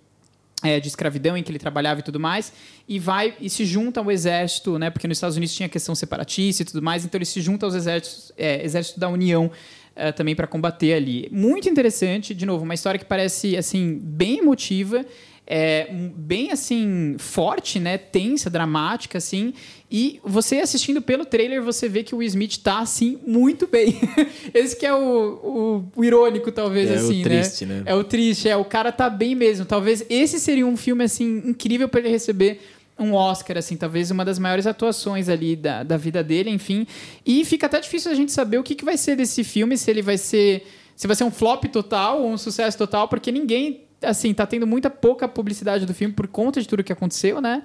é, 0.64 0.80
de 0.80 0.88
escravidão 0.88 1.36
em 1.36 1.42
que 1.42 1.52
ele 1.52 1.58
trabalhava 1.58 2.00
e 2.00 2.02
tudo 2.02 2.18
mais, 2.18 2.52
e 2.88 2.98
vai 2.98 3.34
e 3.38 3.50
se 3.50 3.64
junta 3.66 4.00
ao 4.00 4.10
exército, 4.10 4.78
né? 4.78 4.88
Porque 4.90 5.06
nos 5.06 5.18
Estados 5.18 5.36
Unidos 5.36 5.54
tinha 5.54 5.68
questão 5.68 5.94
separatista 5.94 6.62
e 6.62 6.64
tudo 6.64 6.82
mais, 6.82 7.04
então 7.04 7.18
ele 7.18 7.26
se 7.26 7.40
junta 7.42 7.66
aos 7.66 7.74
exércitos, 7.74 8.32
é, 8.36 8.64
exército 8.64 8.98
da 8.98 9.08
União 9.08 9.50
é, 9.94 10.10
também 10.10 10.34
para 10.34 10.46
combater 10.46 10.94
ali. 10.94 11.28
Muito 11.30 11.68
interessante, 11.68 12.34
de 12.34 12.46
novo, 12.46 12.64
uma 12.64 12.74
história 12.74 12.98
que 12.98 13.04
parece 13.04 13.56
assim 13.56 14.00
bem 14.02 14.38
emotiva. 14.38 15.04
É, 15.46 15.88
bem 16.16 16.52
assim 16.52 17.16
forte, 17.18 17.78
né, 17.78 17.98
tensa, 17.98 18.48
dramática 18.48 19.18
assim, 19.18 19.52
e 19.90 20.18
você 20.24 20.56
assistindo 20.56 21.02
pelo 21.02 21.26
trailer 21.26 21.62
você 21.62 21.86
vê 21.86 22.02
que 22.02 22.14
o 22.14 22.18
Will 22.18 22.26
Smith 22.28 22.56
tá 22.62 22.80
assim 22.80 23.18
muito 23.26 23.66
bem. 23.66 24.00
Esse 24.54 24.74
que 24.74 24.86
é 24.86 24.94
o, 24.94 24.96
o, 24.96 26.00
o 26.00 26.04
irônico 26.04 26.50
talvez 26.50 26.90
É 26.90 26.94
o 26.94 26.96
assim, 26.96 27.22
triste, 27.22 27.66
né? 27.66 27.82
É 27.84 27.94
o 27.94 28.02
triste, 28.02 28.48
é 28.48 28.56
o 28.56 28.64
cara 28.64 28.90
tá 28.90 29.10
bem 29.10 29.34
mesmo. 29.34 29.64
Talvez 29.66 30.04
esse 30.08 30.40
seria 30.40 30.66
um 30.66 30.76
filme 30.76 31.04
assim 31.04 31.42
incrível 31.46 31.88
para 31.88 32.00
ele 32.00 32.08
receber 32.08 32.60
um 32.98 33.12
Oscar, 33.12 33.58
assim, 33.58 33.76
talvez 33.76 34.10
uma 34.10 34.24
das 34.24 34.38
maiores 34.38 34.66
atuações 34.66 35.28
ali 35.28 35.56
da, 35.56 35.82
da 35.82 35.96
vida 35.96 36.22
dele, 36.22 36.50
enfim. 36.50 36.86
E 37.26 37.44
fica 37.44 37.66
até 37.66 37.80
difícil 37.80 38.10
a 38.10 38.14
gente 38.14 38.32
saber 38.32 38.58
o 38.58 38.62
que, 38.62 38.74
que 38.74 38.84
vai 38.84 38.96
ser 38.96 39.16
desse 39.16 39.42
filme, 39.42 39.76
se 39.76 39.90
ele 39.90 40.02
vai 40.02 40.16
ser. 40.16 40.66
Se 40.96 41.08
vai 41.08 41.16
ser 41.16 41.24
um 41.24 41.30
flop 41.30 41.64
total 41.64 42.22
ou 42.22 42.30
um 42.30 42.38
sucesso 42.38 42.78
total, 42.78 43.08
porque 43.08 43.32
ninguém, 43.32 43.80
assim, 44.02 44.32
tá 44.34 44.46
tendo 44.46 44.66
muita 44.66 44.90
pouca 44.90 45.26
publicidade 45.28 45.86
do 45.86 45.94
filme 45.94 46.14
por 46.14 46.26
conta 46.28 46.60
de 46.60 46.68
tudo 46.68 46.82
que 46.84 46.92
aconteceu, 46.92 47.40
né? 47.40 47.62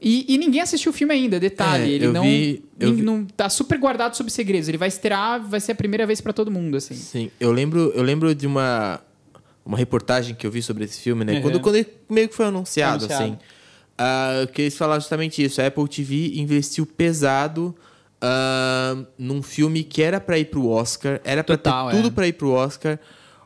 E, 0.00 0.34
e 0.34 0.36
ninguém 0.36 0.60
assistiu 0.60 0.90
o 0.90 0.92
filme 0.92 1.14
ainda, 1.14 1.40
detalhe. 1.40 1.84
É, 1.84 1.88
ele 1.94 2.06
eu 2.06 2.12
não, 2.12 2.22
vi- 2.22 2.62
vi- 2.78 3.02
não. 3.02 3.24
Tá 3.24 3.48
super 3.48 3.78
guardado 3.78 4.14
sob 4.14 4.30
segredos. 4.30 4.68
Ele 4.68 4.76
vai 4.76 4.88
estrear, 4.88 5.40
vai 5.40 5.60
ser 5.60 5.72
a 5.72 5.74
primeira 5.74 6.04
vez 6.06 6.20
para 6.20 6.32
todo 6.32 6.50
mundo, 6.50 6.76
assim. 6.76 6.94
Sim, 6.94 7.30
eu 7.40 7.50
lembro, 7.52 7.90
eu 7.94 8.02
lembro 8.02 8.34
de 8.34 8.46
uma, 8.46 9.00
uma 9.64 9.78
reportagem 9.78 10.34
que 10.34 10.46
eu 10.46 10.50
vi 10.50 10.60
sobre 10.62 10.84
esse 10.84 11.00
filme, 11.00 11.24
né? 11.24 11.34
Uhum. 11.34 11.42
Quando, 11.42 11.60
quando 11.60 11.76
ele 11.76 11.88
meio 12.10 12.28
que 12.28 12.34
foi 12.34 12.44
anunciado, 12.46 13.04
Anunciado. 13.06 13.24
assim. 13.24 13.38
ah, 13.96 14.46
que 14.52 14.62
eles 14.62 14.76
falaram 14.76 15.00
justamente 15.00 15.42
isso. 15.42 15.62
A 15.62 15.66
Apple 15.68 15.88
TV 15.88 16.32
investiu 16.34 16.84
pesado 16.84 17.74
ah, 18.20 19.04
num 19.16 19.42
filme 19.42 19.84
que 19.84 20.02
era 20.02 20.20
pra 20.20 20.38
ir 20.38 20.46
pro 20.46 20.68
Oscar, 20.68 21.18
era 21.24 21.42
pra 21.42 21.56
Total, 21.56 21.90
ter 21.90 21.96
tudo 21.96 22.08
é. 22.08 22.10
pra 22.10 22.26
ir 22.28 22.32
pro 22.34 22.50
Oscar. 22.50 22.98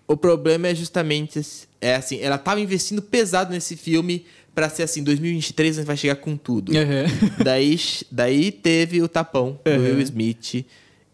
O 0.08 0.16
problema 0.16 0.66
é 0.66 0.74
justamente 0.74 1.38
esse- 1.38 1.67
é 1.80 1.94
assim, 1.94 2.20
ela 2.20 2.38
tava 2.38 2.60
investindo 2.60 3.00
pesado 3.02 3.52
nesse 3.52 3.76
filme 3.76 4.24
pra 4.54 4.68
ser 4.68 4.82
assim, 4.82 5.02
2023 5.02 5.76
a 5.76 5.80
gente 5.80 5.86
vai 5.86 5.96
chegar 5.96 6.16
com 6.16 6.36
tudo. 6.36 6.72
daí, 7.42 7.78
daí 8.10 8.50
teve 8.50 9.00
o 9.02 9.08
tapão 9.08 9.58
do 9.64 9.70
Will 9.82 10.00
Smith. 10.00 10.64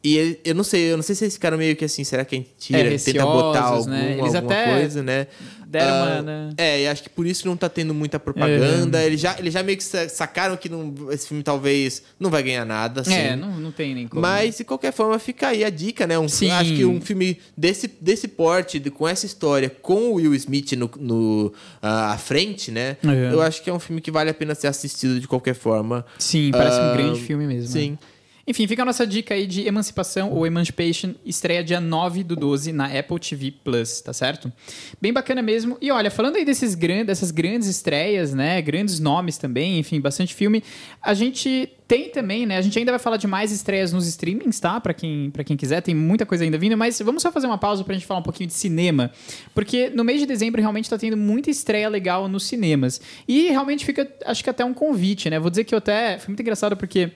E 0.03 0.17
ele- 0.19 0.41
eu 0.45 0.55
não 0.55 0.65
sei, 0.65 0.93
eu 0.93 0.97
não 0.97 1.03
sei 1.03 1.15
se 1.15 1.25
eles 1.25 1.35
ficaram 1.35 1.57
meio 1.57 1.75
que 1.77 1.85
assim, 1.85 2.05
será 2.05 2.25
que 2.27 2.35
a 2.35 2.39
gente 2.39 2.51
tira, 2.59 2.79
É, 2.81 2.99
tenta 2.99 3.25
botar 3.25 3.61
receosos, 3.63 3.87
algum, 3.87 3.91
né? 3.91 4.17
Alguma 4.39 4.55
até 4.55 4.75
coisa, 4.75 5.03
né? 5.03 5.27
Deram 5.75 5.95
Ah, 5.95 6.05
uma, 6.13 6.23
né? 6.23 6.51
É, 6.57 6.83
e 6.83 6.87
acho 6.89 7.03
que 7.03 7.11
por 7.11 7.27
isso 7.27 7.43
que 7.43 7.49
não 7.49 7.57
tá 7.57 7.69
tendo 7.69 7.93
muita 7.93 8.19
propaganda. 8.21 9.03
Eles, 9.03 9.21
já, 9.21 9.37
eles 9.39 9.53
já 9.53 9.63
meio 9.63 9.77
que 9.77 9.85
sa- 9.85 10.09
sacaram 10.09 10.57
que 10.57 10.69
não, 10.69 10.95
esse 11.11 11.29
filme 11.29 11.43
talvez 11.43 12.03
não 12.19 12.31
vai 12.31 12.43
ganhar 12.43 12.65
nada, 12.65 13.01
assim. 13.03 13.13
É, 13.15 13.37
não, 13.37 13.59
não 13.59 13.73
tem 13.73 13.95
nem 13.95 14.07
como. 14.09 14.23
Mas, 14.23 14.57
de 14.59 14.65
qualquer 14.65 14.93
forma, 14.93 15.19
fica 15.19 15.49
aí 15.49 15.65
a 15.65 15.71
dica, 15.71 16.07
né? 16.07 16.19
Um, 16.19 16.29
Sim. 16.29 16.51
Acho 16.51 16.75
que 16.75 16.85
um 16.85 17.01
filme 17.01 17.39
desse, 17.57 17.89
desse 18.01 18.29
porte, 18.29 18.79
com 18.91 19.07
essa 19.09 19.27
história, 19.27 19.69
com 19.69 20.11
o 20.11 20.15
Will 20.15 20.35
Smith 20.35 20.73
no, 20.73 20.91
no, 20.99 21.53
ah, 21.83 22.13
à 22.13 22.19
frente, 22.19 22.71
né? 22.71 22.97
É. 23.05 23.33
Eu 23.33 23.43
acho 23.43 23.63
que 23.63 23.69
é 23.69 23.73
um 23.75 23.81
filme 23.81 24.01
que 24.01 24.11
vale 24.11 24.31
a 24.31 24.35
pena 24.35 24.55
ser 24.55 24.69
assistido 24.69 25.19
de 25.21 25.27
qualquer 25.27 25.55
forma. 25.55 26.05
Sim, 26.19 26.51
parece 26.53 26.79
um 26.79 26.91
Ah, 26.91 26.93
grande 26.97 27.21
filme 27.21 27.47
mesmo. 27.47 27.69
Sim. 27.71 27.91
né? 27.93 27.99
Enfim, 28.47 28.67
fica 28.67 28.83
a 28.83 28.85
nossa 28.85 29.07
dica 29.07 29.35
aí 29.35 29.47
de 29.47 29.67
Emancipação 29.67 30.31
ou 30.31 30.47
Emancipation, 30.47 31.15
estreia 31.25 31.65
dia 31.65 31.81
9 31.81 32.23
do 32.23 32.37
12 32.37 32.73
na 32.73 32.87
Apple 32.87 33.19
TV 33.19 33.51
Plus, 33.51 34.01
tá 34.01 34.13
certo? 34.13 34.53
Bem 35.01 35.13
bacana 35.13 35.41
mesmo. 35.41 35.79
E 35.81 35.91
olha, 35.91 36.11
falando 36.11 36.37
aí 36.37 36.45
desses 36.45 36.75
grandes, 36.75 37.07
dessas 37.07 37.31
grandes 37.31 37.69
estreias, 37.69 38.35
né? 38.35 38.61
Grandes 38.61 39.01
nomes 39.01 39.39
também, 39.39 39.79
enfim, 39.79 40.01
bastante 40.01 40.35
filme. 40.35 40.63
A 41.01 41.15
gente 41.15 41.71
tem 41.87 42.09
também, 42.11 42.47
né? 42.47 42.57
A 42.57 42.63
gente 42.63 42.79
ainda 42.79 42.93
vai 42.93 42.99
falar 42.99 43.17
de 43.17 43.27
mais 43.27 43.53
estreias 43.53 43.93
nos 43.93 44.07
streamings, 44.07 44.59
tá? 44.59 44.81
Pra 44.81 44.95
quem, 44.95 45.31
pra 45.31 45.45
quem 45.45 45.57
quiser, 45.57 45.81
tem 45.81 45.95
muita 45.95 46.27
coisa 46.27 46.45
ainda 46.45 46.59
vindo, 46.59 46.77
mas 46.77 46.99
vamos 47.01 47.23
só 47.23 47.31
fazer 47.31 47.47
uma 47.47 47.59
pausa 47.59 47.85
pra 47.85 47.95
gente 47.95 48.07
falar 48.07 48.21
um 48.21 48.23
pouquinho 48.23 48.47
de 48.47 48.55
cinema. 48.55 49.11
Porque 49.55 49.91
no 49.91 50.05
mês 50.05 50.21
de 50.21 50.27
dezembro 50.27 50.61
realmente 50.61 50.89
tá 50.89 50.99
tendo 50.99 51.17
muita 51.17 51.51
estreia 51.51 51.89
legal 51.89 52.29
nos 52.29 52.45
cinemas. 52.45 53.01
E 53.29 53.49
realmente 53.49 53.85
fica, 53.85 54.11
acho 54.27 54.43
que 54.43 54.51
até 54.51 54.65
um 54.65 54.75
convite, 54.75 55.29
né? 55.31 55.39
Vou 55.39 55.51
dizer 55.51 55.65
que 55.65 55.75
eu 55.75 55.79
até. 55.79 56.19
Foi 56.19 56.29
muito 56.29 56.41
engraçado 56.41 56.77
porque. 56.77 57.11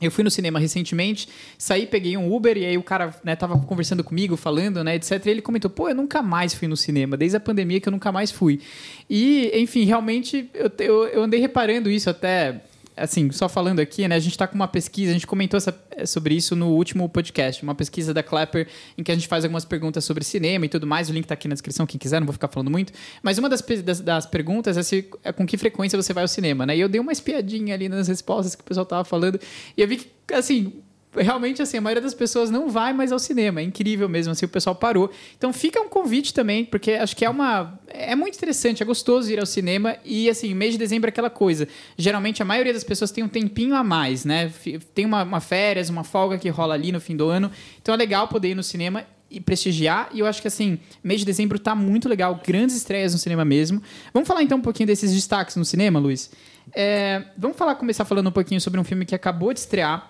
Eu 0.00 0.10
fui 0.10 0.24
no 0.24 0.30
cinema 0.30 0.58
recentemente, 0.58 1.28
saí, 1.58 1.86
peguei 1.86 2.16
um 2.16 2.32
Uber 2.32 2.56
e 2.56 2.64
aí 2.64 2.78
o 2.78 2.82
cara, 2.82 3.14
né, 3.22 3.36
tava 3.36 3.58
conversando 3.58 4.02
comigo, 4.02 4.36
falando, 4.36 4.82
né, 4.82 4.94
etc. 4.94 5.26
E 5.26 5.30
ele 5.30 5.42
comentou, 5.42 5.70
pô, 5.70 5.88
eu 5.88 5.94
nunca 5.94 6.22
mais 6.22 6.54
fui 6.54 6.66
no 6.66 6.76
cinema, 6.76 7.16
desde 7.16 7.36
a 7.36 7.40
pandemia 7.40 7.80
que 7.80 7.88
eu 7.88 7.92
nunca 7.92 8.10
mais 8.10 8.30
fui. 8.30 8.60
E, 9.08 9.50
enfim, 9.54 9.84
realmente 9.84 10.48
eu, 10.54 10.70
eu, 10.78 11.06
eu 11.08 11.22
andei 11.22 11.40
reparando 11.40 11.90
isso 11.90 12.08
até, 12.08 12.62
assim, 12.96 13.30
só 13.30 13.48
falando 13.48 13.80
aqui, 13.80 14.06
né, 14.06 14.14
a 14.14 14.18
gente 14.18 14.36
tá 14.36 14.46
com 14.46 14.54
uma 14.54 14.68
pesquisa, 14.68 15.10
a 15.10 15.14
gente 15.14 15.26
comentou 15.26 15.56
essa- 15.58 15.74
sobre 16.04 16.34
isso 16.34 16.54
no 16.56 16.68
último 16.68 17.08
podcast, 17.08 17.62
uma 17.62 17.74
pesquisa 17.74 18.12
da 18.12 18.22
Clapper 18.22 18.68
em 18.96 19.02
que 19.02 19.10
a 19.10 19.14
gente 19.14 19.26
faz 19.28 19.44
algumas 19.44 19.64
perguntas 19.64 20.04
sobre 20.04 20.24
cinema 20.24 20.66
e 20.66 20.68
tudo 20.68 20.86
mais, 20.86 21.08
o 21.08 21.12
link 21.12 21.26
tá 21.26 21.34
aqui 21.34 21.48
na 21.48 21.54
descrição, 21.54 21.86
quem 21.86 21.98
quiser, 21.98 22.20
não 22.20 22.26
vou 22.26 22.32
ficar 22.32 22.48
falando 22.48 22.70
muito. 22.70 22.92
Mas 23.22 23.38
uma 23.38 23.48
das, 23.48 23.62
das, 23.84 24.00
das 24.00 24.26
perguntas 24.26 24.76
é, 24.76 24.82
se, 24.82 25.08
é 25.24 25.32
com 25.32 25.46
que 25.46 25.56
frequência 25.56 26.00
você 26.00 26.12
vai 26.12 26.24
ao 26.24 26.28
cinema, 26.28 26.66
né? 26.66 26.76
E 26.76 26.80
eu 26.80 26.88
dei 26.88 27.00
uma 27.00 27.12
espiadinha 27.12 27.74
ali 27.74 27.88
nas 27.88 28.08
respostas 28.08 28.54
que 28.54 28.62
o 28.62 28.64
pessoal 28.64 28.86
tava 28.86 29.04
falando 29.04 29.40
e 29.76 29.80
eu 29.82 29.88
vi 29.88 29.96
que, 29.98 30.34
assim, 30.34 30.72
realmente 31.16 31.60
assim, 31.60 31.78
a 31.78 31.80
maioria 31.80 32.02
das 32.02 32.14
pessoas 32.14 32.50
não 32.50 32.68
vai 32.68 32.92
mais 32.92 33.12
ao 33.12 33.18
cinema. 33.18 33.60
É 33.60 33.64
incrível 33.64 34.08
mesmo, 34.08 34.32
assim, 34.32 34.46
o 34.46 34.48
pessoal 34.48 34.74
parou. 34.74 35.10
Então 35.36 35.52
fica 35.52 35.80
um 35.80 35.88
convite 35.88 36.32
também, 36.32 36.64
porque 36.64 36.92
acho 36.92 37.16
que 37.16 37.24
é 37.24 37.30
uma 37.30 37.78
é 37.88 38.14
muito 38.14 38.36
interessante, 38.36 38.82
é 38.82 38.86
gostoso 38.86 39.30
ir 39.30 39.40
ao 39.40 39.46
cinema 39.46 39.96
e 40.04 40.30
assim, 40.30 40.54
mês 40.54 40.72
de 40.72 40.78
dezembro 40.78 41.08
é 41.08 41.10
aquela 41.10 41.30
coisa. 41.30 41.66
Geralmente 41.96 42.42
a 42.42 42.44
maioria 42.44 42.72
das 42.72 42.84
pessoas 42.84 43.10
tem 43.10 43.24
um 43.24 43.28
tempinho 43.28 43.74
a 43.74 43.82
mais, 43.82 44.24
né? 44.24 44.52
Tem 44.94 45.04
uma, 45.04 45.22
uma 45.22 45.40
férias, 45.40 45.88
uma 45.88 46.04
folga 46.04 46.38
que 46.38 46.48
rola 46.48 46.74
ali 46.74 46.92
no 46.92 47.00
fim 47.00 47.16
do 47.16 47.28
ano. 47.28 47.50
Então 47.80 47.94
é 47.94 47.98
legal 47.98 48.28
poder 48.28 48.50
ir 48.50 48.54
no 48.54 48.62
cinema 48.62 49.04
e 49.30 49.40
prestigiar. 49.40 50.08
E 50.12 50.20
eu 50.20 50.26
acho 50.26 50.42
que 50.42 50.48
assim, 50.48 50.78
mês 51.02 51.20
de 51.20 51.26
dezembro 51.26 51.58
tá 51.58 51.74
muito 51.74 52.08
legal, 52.08 52.40
grandes 52.44 52.76
estreias 52.76 53.12
no 53.12 53.18
cinema 53.18 53.44
mesmo. 53.44 53.82
Vamos 54.12 54.26
falar 54.26 54.42
então 54.42 54.58
um 54.58 54.62
pouquinho 54.62 54.86
desses 54.86 55.12
destaques 55.12 55.56
no 55.56 55.64
cinema, 55.64 55.98
Luiz? 55.98 56.30
É, 56.72 57.24
vamos 57.36 57.56
falar, 57.56 57.74
começar 57.74 58.04
falando 58.04 58.28
um 58.28 58.32
pouquinho 58.32 58.60
sobre 58.60 58.78
um 58.78 58.84
filme 58.84 59.04
que 59.04 59.14
acabou 59.14 59.52
de 59.52 59.60
estrear. 59.60 60.09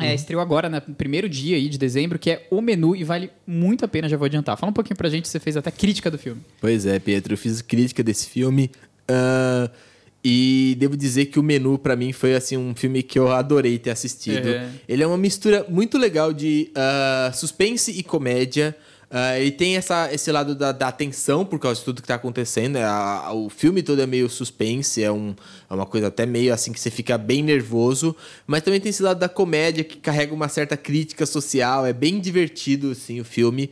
É, 0.00 0.14
estreou 0.14 0.40
agora, 0.40 0.68
né, 0.68 0.82
no 0.86 0.94
primeiro 0.94 1.28
dia 1.28 1.56
aí 1.56 1.68
de 1.68 1.78
dezembro, 1.78 2.18
que 2.18 2.30
é 2.30 2.46
O 2.50 2.60
Menu, 2.60 2.96
e 2.96 3.04
vale 3.04 3.30
muito 3.46 3.84
a 3.84 3.88
pena, 3.88 4.08
já 4.08 4.16
vou 4.16 4.26
adiantar. 4.26 4.56
Fala 4.56 4.70
um 4.70 4.74
pouquinho 4.74 4.96
pra 4.96 5.08
gente, 5.08 5.28
você 5.28 5.38
fez 5.38 5.56
até 5.56 5.70
crítica 5.70 6.10
do 6.10 6.18
filme. 6.18 6.40
Pois 6.60 6.86
é, 6.86 6.98
Pedro, 6.98 7.34
eu 7.34 7.38
fiz 7.38 7.60
crítica 7.62 8.02
desse 8.02 8.28
filme. 8.28 8.70
ah, 9.08 9.70
E 10.22 10.76
devo 10.78 10.96
dizer 10.98 11.26
que 11.26 11.38
o 11.38 11.42
menu, 11.42 11.78
pra 11.78 11.96
mim, 11.96 12.12
foi 12.12 12.34
assim 12.34 12.56
um 12.56 12.74
filme 12.74 13.02
que 13.02 13.18
eu 13.18 13.32
adorei 13.32 13.78
ter 13.78 13.90
assistido. 13.90 14.48
Uhum. 14.48 14.68
Ele 14.86 15.02
é 15.02 15.06
uma 15.06 15.16
mistura 15.16 15.64
muito 15.68 15.96
legal 15.96 16.32
de 16.34 16.70
ah, 16.74 17.30
suspense 17.34 17.90
e 17.90 18.02
comédia. 18.02 18.76
Ah, 19.12 19.36
ele 19.38 19.50
tem 19.50 19.76
essa, 19.76 20.08
esse 20.14 20.30
lado 20.30 20.54
da, 20.54 20.70
da 20.70 20.92
tensão 20.92 21.44
por 21.44 21.58
causa 21.58 21.80
de 21.80 21.84
tudo 21.84 22.00
que 22.00 22.06
tá 22.06 22.14
acontecendo. 22.14 22.74
né? 22.74 22.84
A- 22.84 23.24
a- 23.26 23.32
o 23.32 23.48
filme 23.50 23.82
todo 23.82 24.00
é 24.00 24.06
meio 24.06 24.30
suspense, 24.30 25.02
é, 25.02 25.10
um, 25.10 25.34
é 25.68 25.74
uma 25.74 25.84
coisa 25.84 26.06
até 26.06 26.24
meio 26.24 26.54
assim 26.54 26.72
que 26.72 26.78
você 26.78 26.90
fica 26.92 27.18
bem 27.18 27.42
nervoso. 27.42 28.14
Mas 28.46 28.62
também 28.62 28.80
tem 28.80 28.90
esse 28.90 29.02
lado 29.02 29.18
da 29.18 29.28
comédia 29.28 29.82
que 29.82 29.96
carrega 29.98 30.32
uma 30.32 30.48
certa 30.48 30.76
crítica 30.76 31.26
social. 31.26 31.84
É 31.84 31.92
bem 31.92 32.20
divertido, 32.20 32.92
assim, 32.92 33.18
o 33.20 33.24
filme. 33.24 33.70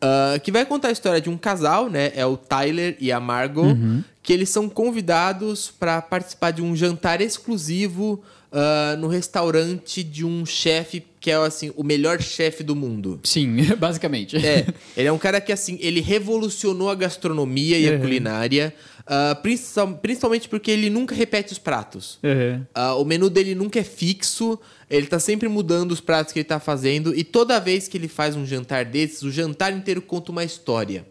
Ah, 0.00 0.38
que 0.42 0.50
vai 0.50 0.66
contar 0.66 0.88
a 0.88 0.92
história 0.92 1.20
de 1.20 1.30
um 1.30 1.36
casal, 1.38 1.88
né? 1.88 2.10
É 2.16 2.26
o 2.26 2.36
Tyler 2.36 2.96
e 2.98 3.12
a 3.12 3.20
Margot, 3.20 3.76
que 4.24 4.32
eles 4.32 4.48
são 4.48 4.68
convidados 4.68 5.70
para 5.78 6.02
participar 6.02 6.50
de 6.50 6.62
um 6.62 6.74
jantar 6.74 7.20
exclusivo 7.20 8.22
ah, 8.50 8.96
no 8.98 9.06
restaurante 9.06 10.02
de 10.02 10.24
um 10.24 10.44
chefe 10.44 11.00
que 11.20 11.30
é 11.30 11.34
assim 11.36 11.70
o 11.76 11.84
melhor 11.84 12.20
chefe 12.22 12.62
do 12.62 12.74
mundo. 12.74 13.20
Sim, 13.22 13.56
basicamente. 13.78 14.36
É, 14.36 14.66
ele 14.96 15.06
é 15.08 15.12
um 15.12 15.18
cara 15.18 15.40
que 15.40 15.52
assim 15.52 15.76
ele 15.82 16.00
revolucionou 16.00 16.88
a 16.90 16.94
gastronomia 16.94 17.78
e 17.78 17.86
a 17.88 17.92
Uhum. 17.92 18.00
culinária, 18.00 18.74
ah, 19.06 19.34
principal- 19.42 19.98
principalmente 20.00 20.48
porque 20.48 20.70
ele 20.70 20.88
nunca 20.88 21.14
repete 21.14 21.52
os 21.52 21.58
pratos. 21.58 22.18
Uhum. 22.22 22.64
Ah, 22.74 22.94
o 22.94 23.04
menu 23.04 23.28
dele 23.28 23.54
nunca 23.54 23.78
é 23.78 23.84
fixo, 23.84 24.58
ele 24.88 25.06
tá 25.06 25.18
sempre 25.18 25.46
mudando 25.48 25.92
os 25.92 26.00
pratos 26.00 26.32
que 26.32 26.38
ele 26.38 26.44
tá 26.44 26.58
fazendo, 26.58 27.14
e 27.14 27.22
toda 27.22 27.60
vez 27.60 27.86
que 27.86 27.98
ele 27.98 28.08
faz 28.08 28.34
um 28.34 28.46
jantar 28.46 28.84
desses, 28.86 29.22
o 29.22 29.30
jantar 29.30 29.72
inteiro 29.74 30.00
conta 30.00 30.32
uma 30.32 30.42
história. 30.42 31.04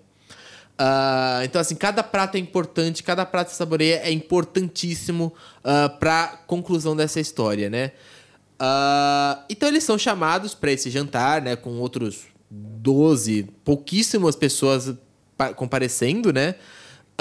Ah, 0.82 1.42
então, 1.44 1.60
assim, 1.60 1.76
cada 1.76 2.02
prato 2.02 2.36
é 2.36 2.40
importante, 2.40 3.04
cada 3.04 3.26
prato 3.26 3.50
que 3.50 3.56
saboreia 3.56 4.02
é 4.04 4.12
importantíssimo 4.12 5.34
ah, 5.64 5.90
pra 5.90 6.40
conclusão 6.48 6.96
dessa 6.96 7.20
história, 7.20 7.70
né? 7.70 7.92
Ah, 8.60 9.46
então, 9.50 9.70
eles 9.70 9.84
são 9.84 9.98
chamados 9.98 10.54
para 10.54 10.72
esse 10.72 10.90
jantar, 10.90 11.42
né? 11.42 11.56
Com 11.56 11.78
outros 11.80 12.24
12, 12.52 13.44
pouquíssimas 13.64 14.36
pessoas 14.36 14.94
pa- 15.38 15.54
comparecendo, 15.54 16.34
né? 16.34 16.56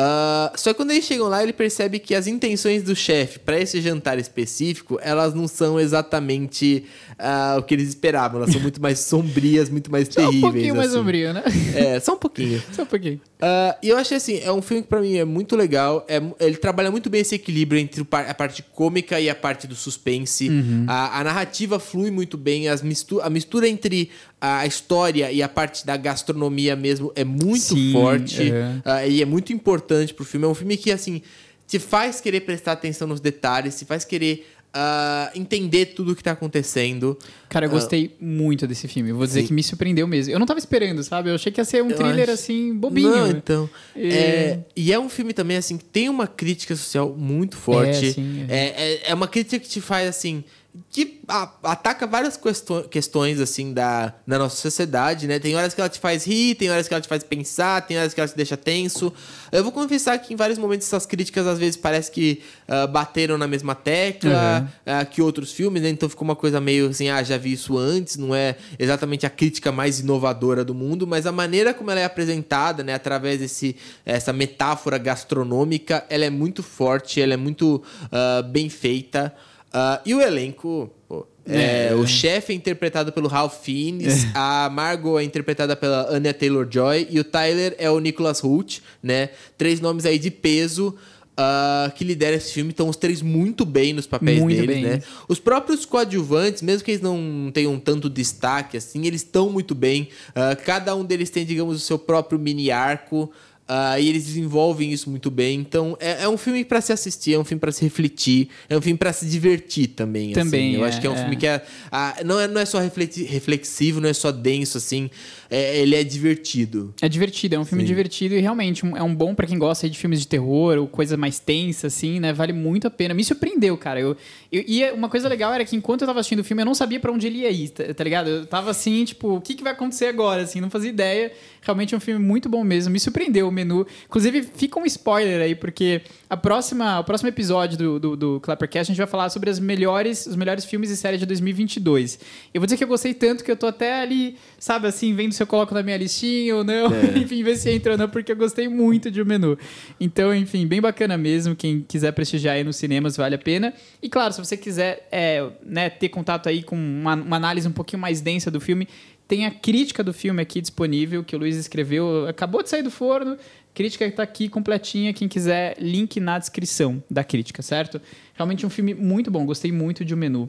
Ah, 0.01 0.53
só 0.55 0.71
que 0.73 0.77
quando 0.77 0.93
eles 0.93 1.05
chegam 1.05 1.27
lá, 1.27 1.43
ele 1.43 1.53
percebe 1.53 1.99
que 1.99 2.15
as 2.15 2.29
intenções 2.29 2.85
do 2.85 2.95
chefe 2.95 3.41
para 3.41 3.59
esse 3.61 3.81
jantar 3.81 4.17
específico, 4.17 4.97
elas 5.03 5.35
não 5.35 5.49
são 5.49 5.79
exatamente 5.81 6.85
ah, 7.19 7.57
o 7.59 7.65
que 7.65 7.75
eles 7.75 7.89
esperavam. 7.89 8.41
Elas 8.41 8.53
são 8.53 8.61
muito 8.61 8.81
mais 8.81 9.01
sombrias, 9.01 9.69
muito 9.69 9.91
mais 9.91 10.07
Só 10.13 10.21
terríveis. 10.21 10.39
um 10.39 10.41
pouquinho 10.53 10.77
mais 10.77 10.91
assim. 10.91 10.99
sombrio, 10.99 11.33
né? 11.33 11.43
É, 11.75 11.99
só 11.99 12.15
um 12.15 12.19
pouquinho. 12.19 12.63
Só 12.73 12.83
um 12.83 12.87
pouquinho. 12.87 13.21
Ah, 13.41 13.77
e 13.83 13.89
eu 13.89 13.97
achei 13.97 14.17
assim, 14.17 14.39
é 14.39 14.53
um 14.53 14.63
filme 14.63 14.85
que 14.85 14.89
pra 14.89 15.01
mim 15.01 15.17
é 15.17 15.25
muito 15.25 15.57
legal. 15.57 16.07
É, 16.09 16.23
ele 16.39 16.57
trabalha 16.57 16.93
muito 16.93 17.11
bem 17.11 17.21
esse 17.21 17.35
equilíbrio 17.35 17.81
entre 17.81 18.07
a 18.13 18.35
parte 18.35 18.63
cômica 18.63 19.19
e 19.19 19.29
a 19.29 19.35
parte 19.35 19.67
do 19.67 19.75
suspense. 19.75 20.49
Uhum. 20.49 20.85
A, 20.87 21.19
a 21.19 21.25
narrativa 21.25 21.81
flui 21.81 22.13
muito 22.13 22.37
bem. 22.37 22.69
As 22.69 22.83
mistu 22.83 23.21
a 23.21 23.29
mistura 23.29 23.69
entre 23.69 24.11
a 24.41 24.67
história 24.67 25.33
e 25.33 25.43
a 25.43 25.49
parte 25.49 25.85
da 25.87 25.97
gastronomia 25.97 26.77
mesmo 26.77 27.13
é 27.17 27.25
muito 27.25 27.59
Sim, 27.75 27.93
forte. 27.93 28.53
é. 28.53 28.77
Ah, 28.85 29.07
e 29.07 29.21
é 29.23 29.25
muito 29.25 29.53
importante 29.53 30.15
pro 30.15 30.25
filme. 30.25 30.47
É 30.47 30.49
um 30.49 30.55
filme 30.55 30.77
que, 30.77 30.91
assim, 30.93 31.23
te 31.67 31.79
faz 31.79 32.21
querer 32.21 32.41
prestar 32.43 32.73
atenção 32.73 33.09
nos 33.09 33.21
detalhes, 33.21 33.79
te 33.79 33.85
faz 33.85 34.05
querer 34.05 34.47
ah, 34.73 35.31
entender 35.35 35.87
tudo 35.87 36.13
o 36.13 36.17
que 36.17 36.23
tá 36.23 36.33
acontecendo. 36.33 37.19
Cara, 37.49 37.65
eu 37.65 37.71
Ah, 37.71 37.73
gostei 37.73 38.15
muito 38.21 38.67
desse 38.67 38.87
filme. 38.87 39.13
Vou 39.13 39.27
dizer 39.27 39.41
Sim. 39.41 39.47
que 39.49 39.53
me 39.55 39.63
surpreendeu 39.63 40.07
mesmo. 40.07 40.33
Eu 40.33 40.39
não 40.39 40.47
tava 40.47 40.59
esperando, 40.59 41.03
sabe? 41.03 41.31
Eu 41.31 41.35
achei 41.37 41.51
que 41.51 41.59
ia 41.59 41.65
ser 41.65 41.83
um 41.83 41.91
Eu 41.91 41.97
thriller 41.97 42.25
acho- 42.25 42.33
assim, 42.33 42.75
bobinho. 42.75 43.09
Não, 43.09 43.31
então. 43.31 43.69
E- 43.97 44.13
É, 44.13 44.59
e 44.77 44.93
é 44.93 44.99
um 45.01 45.09
filme 45.09 45.33
também, 45.33 45.57
assim, 45.57 45.79
que 45.79 45.85
tem 45.85 46.09
uma 46.11 46.27
crítica 46.27 46.77
social 46.77 47.15
muito 47.17 47.57
forte. 47.57 48.09
É, 48.09 48.13
sim, 48.13 48.45
é. 48.49 48.55
É, 48.57 48.67
é, 49.07 49.11
é 49.11 49.15
uma 49.15 49.27
crítica 49.27 49.59
que 49.59 49.69
te 49.69 49.81
faz, 49.81 50.07
assim. 50.07 50.45
Que 50.91 51.21
a- 51.29 51.51
ataca 51.65 52.07
várias 52.07 52.37
questo- 52.37 52.89
questões, 52.91 53.41
assim, 53.41 53.73
da, 53.73 54.15
da 54.27 54.39
nossa 54.39 54.57
sociedade, 54.57 55.27
né? 55.27 55.39
Tem 55.39 55.55
horas 55.57 55.75
que 55.75 55.81
ela 55.81 55.89
te 55.89 55.99
faz 55.99 56.25
rir, 56.27 56.55
tem 56.55 56.71
horas 56.71 56.87
que 56.87 56.95
ela 56.95 57.01
te 57.01 57.09
faz 57.09 57.23
pensar, 57.25 57.87
tem 57.87 57.99
horas 57.99 58.15
que 58.15 58.21
ela 58.21 58.29
te 58.29 58.37
deixa 58.37 58.57
tenso. 58.57 59.13
Eu 59.51 59.63
vou 59.63 59.73
confessar 59.73 60.19
que 60.19 60.33
em 60.33 60.37
vários 60.37 60.59
momentos 60.59 60.87
essas 60.87 61.07
críticas, 61.07 61.47
às 61.47 61.59
vezes, 61.59 61.77
parece 61.77 62.11
que 62.11 62.43
ah, 62.67 62.87
bateram 62.87 63.37
na 63.39 63.47
mesma 63.47 63.75
tecla 63.75 64.71
ah, 64.87 65.05
que 65.05 65.21
outros 65.23 65.53
filmes, 65.53 65.83
né? 65.83 65.89
Então 65.89 66.09
ficou 66.09 66.25
uma 66.27 66.37
coisa 66.37 66.61
meio 66.61 66.89
assim, 66.89 67.09
ah, 67.09 67.23
já 67.23 67.37
vi 67.37 67.53
isso 67.53 67.77
antes, 67.79 68.17
não 68.17 68.35
é 68.35 68.57
exatamente 68.79 69.27
a 69.27 69.31
crítica 69.31 69.73
mais 69.73 70.01
inovadora 70.01 70.65
do 70.65 70.75
mundo, 70.75 71.07
mas 71.07 71.27
a 71.27 71.33
maneira 71.33 71.73
como 71.75 71.91
ela 71.91 72.01
é 72.01 72.05
apresentada, 72.05 72.83
né, 72.83 72.95
através 72.95 73.41
desse 73.41 73.77
essa 74.05 74.33
metáfora 74.33 74.99
gastronômica, 74.99 76.05
ela 76.09 76.25
é 76.25 76.31
muito 76.31 76.63
forte, 76.63 77.21
ela 77.21 77.35
é 77.35 77.37
muito 77.37 77.83
ah, 78.11 78.43
bem 78.43 78.69
feita. 78.69 79.35
Ah, 79.73 80.01
e 80.05 80.15
o 80.15 80.21
elenco, 80.21 80.91
pô, 81.09 81.27
é, 81.47 81.89
É. 81.91 81.95
o 81.95 82.07
chefe 82.07 82.53
é 82.53 82.57
interpretado 82.57 83.13
pelo 83.13 83.29
Ralph 83.29 83.63
Fiennes, 83.63 84.27
a 84.35 84.69
Margot 84.71 85.19
é 85.19 85.25
interpretada 85.25 85.75
pela 85.77 86.09
Anya 86.11 86.33
Taylor-Joy 86.35 87.09
e 87.11 87.19
o 87.21 87.25
Tyler 87.25 87.75
é 87.79 87.91
o 87.91 87.99
Nicholas 87.99 88.43
Hoult, 88.43 88.83
né? 89.03 89.31
Três 89.57 89.81
nomes 89.81 90.05
aí 90.07 90.19
de 90.19 90.31
peso 90.31 90.95
ah, 91.37 91.93
que 91.95 92.03
lideram 92.05 92.37
esse 92.37 92.53
filme. 92.53 92.71
Estão 92.71 92.89
os 92.89 92.97
três 92.97 93.23
muito 93.23 93.65
bem 93.65 93.93
nos 93.93 94.07
papéis 94.07 94.41
Muito 94.41 94.57
deles, 94.57 94.75
bem. 94.75 94.85
né? 94.85 95.03
Os 95.29 95.39
próprios 95.39 95.85
coadjuvantes, 95.85 96.63
mesmo 96.63 96.85
que 96.85 96.91
eles 96.91 97.03
não 97.03 97.51
tenham 97.53 97.79
tanto 97.79 98.09
destaque 98.11 98.77
assim, 98.77 99.07
eles 99.07 99.23
estão 99.23 99.51
muito 99.51 99.75
bem. 99.75 100.09
Ah, 100.35 100.57
cada 100.57 100.95
um 100.97 101.05
deles 101.05 101.31
tem, 101.31 101.45
digamos, 101.47 101.77
o 101.77 101.81
seu 101.81 101.99
próprio 101.99 102.39
mini 102.39 102.71
arco. 102.71 103.31
Ah, 103.69 104.01
e 104.01 104.09
eles 104.09 104.25
desenvolvem 104.25 104.91
isso 104.93 105.11
muito 105.11 105.31
bem. 105.31 105.61
Então, 105.61 105.97
é, 106.01 106.25
é 106.25 106.29
um 106.29 106.39
filme 106.39 106.65
pra 106.65 106.81
se 106.81 106.93
assistir, 106.93 107.35
é 107.35 107.39
um 107.39 107.45
filme 107.45 107.61
pra 107.61 107.71
se 107.71 107.83
refletir, 107.83 108.49
é 108.69 108.77
um 108.77 108.81
filme 108.81 108.99
pra 108.99 109.13
se 109.13 109.27
divertir 109.27 109.89
também. 109.89 110.33
assim. 110.33 110.35
Também, 110.35 110.75
Eu 110.75 110.85
é, 110.85 110.89
acho 110.89 111.01
que 111.01 111.07
é 111.07 111.11
um 111.11 111.15
é. 111.15 111.19
filme 111.19 111.37
que 111.37 111.47
é, 111.47 111.63
ah, 111.93 112.17
não, 112.25 112.41
é, 112.41 112.49
não 112.49 112.61
é 112.61 112.65
só 112.65 112.79
reflexivo, 112.79 114.01
não 114.01 114.09
é 114.09 114.13
só 114.13 114.31
denso, 114.33 114.79
assim. 114.79 115.11
é- 115.51 115.79
ele 115.79 115.95
é 115.95 116.05
divertido. 116.05 116.93
É 117.01 117.09
divertido, 117.09 117.55
é 117.55 117.59
um 117.59 117.65
filme 117.65 117.83
Sim. 117.83 117.87
divertido 117.87 118.35
e 118.35 118.41
realmente 118.41 118.85
é 118.97 119.03
um 119.03 119.15
bom 119.15 119.35
pra 119.35 119.47
quem 119.47 119.59
gosta 119.59 119.89
de 119.89 119.97
filmes 119.99 120.21
de 120.21 120.27
terror 120.29 120.77
ou 120.79 120.87
coisa 120.87 121.17
mais 121.17 121.39
tensa, 121.39 121.87
assim, 121.87 122.21
né? 122.21 122.33
Vale 122.33 122.53
muito 122.53 122.87
a 122.87 122.91
pena. 122.91 123.15
Me 123.15 123.25
surpreendeu, 123.25 123.77
cara. 123.77 123.99
Eu, 124.01 124.17
eu, 124.53 124.63
e 124.67 124.85
uma 124.93 125.09
coisa 125.09 125.29
legal 125.29 125.53
era 125.55 125.65
que 125.65 125.75
enquanto 125.77 126.03
eu 126.03 126.07
tava 126.07 126.21
assistindo 126.21 126.41
o 126.41 126.45
filme, 126.45 126.63
eu 126.63 126.67
não 126.67 126.75
sabia 126.75 127.01
pra 127.01 127.11
onde 127.13 127.27
ele 127.27 127.39
ia 127.41 127.51
ir, 127.51 127.69
tá, 127.71 127.95
tá 127.95 128.05
ligado? 128.05 128.29
Eu 128.29 128.47
tava 128.47 128.71
assim, 128.71 129.05
tipo, 129.05 129.37
o 129.37 129.41
que, 129.41 129.55
que 129.55 129.63
vai 129.63 129.73
acontecer 129.73 130.07
agora, 130.07 130.43
assim, 130.43 130.61
não 130.61 130.69
fazia 130.71 130.91
ideia. 130.91 131.33
Realmente 131.69 131.95
é 131.95 131.99
um 131.99 132.01
filme 132.01 132.25
muito 132.25 132.49
bom 132.49 132.65
mesmo. 132.65 132.91
Me 132.91 132.99
surpreendeu 132.99 133.47
o 133.47 133.53
menu. 133.53 133.87
Inclusive, 134.07 134.43
fica 134.43 134.81
um 134.81 134.87
spoiler 134.87 135.43
aí, 135.43 135.55
porque 135.55 136.01
a 136.31 136.35
próxima, 136.35 136.99
o 136.99 137.05
próximo 137.05 137.29
episódio 137.29 137.77
do, 137.77 138.01
do, 138.01 138.17
do 138.17 138.41
Clappercast 138.41 138.91
a 138.91 138.95
gente 138.95 138.97
vai 138.97 139.07
falar 139.07 139.29
sobre 139.29 139.51
as 139.51 139.61
melhores, 139.61 140.25
os 140.25 140.35
melhores 140.35 140.65
filmes 140.65 140.89
e 140.89 140.97
séries 140.97 141.21
de 141.21 141.27
2022. 141.27 142.21
Eu 142.55 142.63
vou 142.63 142.67
dizer 142.67 142.79
que 142.79 142.85
eu 142.85 142.89
gostei 142.89 143.13
tanto 143.13 143.45
que 143.45 143.51
eu 143.51 143.57
tô 143.57 143.67
até 143.67 144.01
ali, 144.01 144.37
sabe 144.59 144.87
assim, 144.87 145.15
vendo 145.15 145.33
se 145.33 145.43
eu 145.43 145.47
coloco 145.47 145.75
na 145.75 145.83
minha 145.83 145.99
listinha 145.99 146.57
ou 146.57 146.65
não. 146.65 146.87
enfim, 147.15 147.43
ver 147.43 147.57
se 147.57 147.71
entra 147.71 147.93
ou 147.93 147.99
não, 147.99 148.09
porque 148.09 148.33
eu 148.33 148.37
gostei 148.37 148.67
muito 148.67 149.11
de 149.11 149.21
o 149.21 149.27
menu. 149.27 149.59
Então, 150.01 150.35
enfim, 150.35 150.67
bem 150.67 150.81
bacana 150.81 151.19
mesmo. 151.19 151.55
Quem 151.55 151.85
quiser 151.87 152.13
prestigiar 152.13 152.55
aí 152.55 152.65
nos 152.65 152.77
cinemas, 152.77 153.15
vale 153.15 153.35
a 153.35 153.39
pena. 153.39 153.75
E 154.03 154.09
claro, 154.09 154.33
se 154.33 154.39
você 154.39 154.57
quiser 154.57 155.07
é, 155.13 155.47
né, 155.63 155.91
ter 155.91 156.09
contato 156.09 156.49
aí 156.49 156.63
com 156.63 156.77
uma, 156.77 157.15
uma 157.15 157.37
análise 157.37 157.69
um 157.69 157.73
pouquinho 157.73 158.01
mais 158.01 158.23
densa 158.23 158.51
do 158.51 158.59
filme, 158.59 158.89
tem 159.29 159.45
a 159.45 159.51
crítica 159.51 160.03
do 160.03 160.13
filme 160.13 160.41
aqui 160.41 160.59
disponível, 160.59 161.23
que 161.23 161.37
o 161.37 161.39
Luiz 161.39 161.55
escreveu. 161.55 162.27
Acabou 162.27 162.63
de 162.63 162.71
sair 162.71 162.83
do 162.83 162.91
forno. 162.91 163.37
Crítica 163.75 164.07
está 164.07 164.23
aqui 164.23 164.49
completinha. 164.49 165.13
Quem 165.13 165.29
quiser, 165.29 165.77
link 165.79 166.19
na 166.19 166.39
descrição 166.39 167.03
da 167.11 167.23
crítica, 167.23 167.61
certo? 167.61 168.01
Realmente 168.35 168.65
um 168.65 168.71
filme 168.71 168.95
muito 168.95 169.31
bom. 169.31 169.45
Gostei 169.45 169.71
muito 169.71 170.03
de 170.03 170.15
o 170.15 170.17
menu 170.17 170.49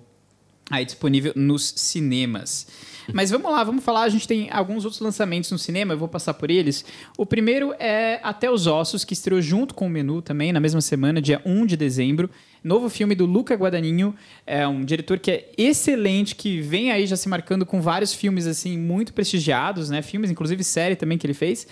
aí 0.69 0.85
disponível 0.85 1.33
nos 1.35 1.73
cinemas. 1.75 2.67
Mas 3.13 3.31
vamos 3.31 3.51
lá, 3.51 3.63
vamos 3.63 3.83
falar. 3.83 4.03
A 4.03 4.09
gente 4.09 4.27
tem 4.27 4.49
alguns 4.51 4.85
outros 4.85 5.01
lançamentos 5.01 5.51
no 5.51 5.57
cinema, 5.57 5.93
eu 5.93 5.97
vou 5.97 6.07
passar 6.07 6.33
por 6.33 6.51
eles. 6.51 6.85
O 7.17 7.25
primeiro 7.25 7.73
é 7.79 8.19
Até 8.23 8.49
os 8.51 8.67
Ossos, 8.67 9.03
que 9.03 9.13
estreou 9.13 9.41
junto 9.41 9.73
com 9.73 9.87
o 9.87 9.89
menu 9.89 10.21
também, 10.21 10.53
na 10.53 10.59
mesma 10.59 10.81
semana, 10.81 11.21
dia 11.21 11.41
1 11.45 11.65
de 11.65 11.75
dezembro. 11.75 12.29
Novo 12.63 12.89
filme 12.89 13.15
do 13.15 13.25
Luca 13.25 13.55
Guadagnino, 13.55 14.13
é 14.45 14.67
um 14.67 14.83
diretor 14.83 15.17
que 15.17 15.31
é 15.31 15.49
excelente, 15.57 16.35
que 16.35 16.61
vem 16.61 16.91
aí 16.91 17.07
já 17.07 17.15
se 17.15 17.29
marcando 17.29 17.65
com 17.65 17.81
vários 17.81 18.13
filmes 18.13 18.45
assim 18.45 18.77
muito 18.77 19.13
prestigiados, 19.13 19.89
né? 19.89 20.01
Filmes, 20.01 20.29
inclusive 20.29 20.63
série 20.63 20.95
também 20.95 21.17
que 21.17 21.25
ele 21.25 21.33
fez. 21.33 21.65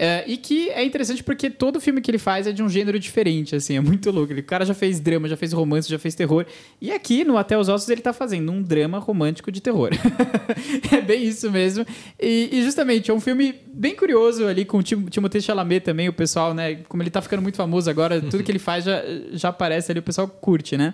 É, 0.00 0.22
e 0.28 0.36
que 0.36 0.70
é 0.70 0.84
interessante 0.84 1.24
porque 1.24 1.50
todo 1.50 1.80
filme 1.80 2.00
que 2.00 2.08
ele 2.08 2.18
faz 2.18 2.46
é 2.46 2.52
de 2.52 2.62
um 2.62 2.68
gênero 2.68 3.00
diferente, 3.00 3.56
assim, 3.56 3.74
é 3.76 3.80
muito 3.80 4.08
louco. 4.12 4.32
Ele- 4.32 4.42
O 4.42 4.44
cara 4.44 4.64
já 4.64 4.72
fez 4.72 5.00
drama, 5.00 5.28
já 5.28 5.36
fez 5.36 5.52
romance, 5.52 5.90
já 5.90 5.98
fez 5.98 6.14
terror. 6.14 6.46
E 6.80 6.92
aqui, 6.92 7.24
no 7.24 7.36
Até 7.36 7.58
os 7.58 7.68
Ossos, 7.68 7.88
ele 7.88 8.00
tá 8.00 8.12
fazendo 8.12 8.52
um 8.52 8.62
drama 8.62 8.98
romântico 9.00 9.50
de 9.50 9.60
terror. 9.60 9.90
é 10.92 11.00
bem 11.00 11.24
isso 11.24 11.50
mesmo. 11.50 11.84
E, 12.20 12.48
e 12.52 12.62
justamente, 12.62 13.10
é 13.10 13.14
um 13.14 13.18
filme 13.20 13.56
bem 13.74 13.96
curioso 13.96 14.46
ali 14.46 14.64
com 14.64 14.78
o 14.78 14.82
Tim- 14.84 15.06
Timothée 15.06 15.40
Chalamet 15.42 15.80
também, 15.84 16.08
o 16.08 16.12
pessoal, 16.12 16.54
né? 16.54 16.76
Como 16.88 17.02
ele 17.02 17.10
tá 17.10 17.20
ficando 17.20 17.42
muito 17.42 17.56
famoso 17.56 17.90
agora, 17.90 18.20
tudo 18.30 18.44
que 18.44 18.52
ele 18.52 18.58
faz 18.60 18.84
já, 18.84 19.02
já 19.32 19.48
aparece 19.48 19.90
ali, 19.90 19.98
o 19.98 20.02
pessoal 20.04 20.28
curte, 20.28 20.76
né? 20.76 20.92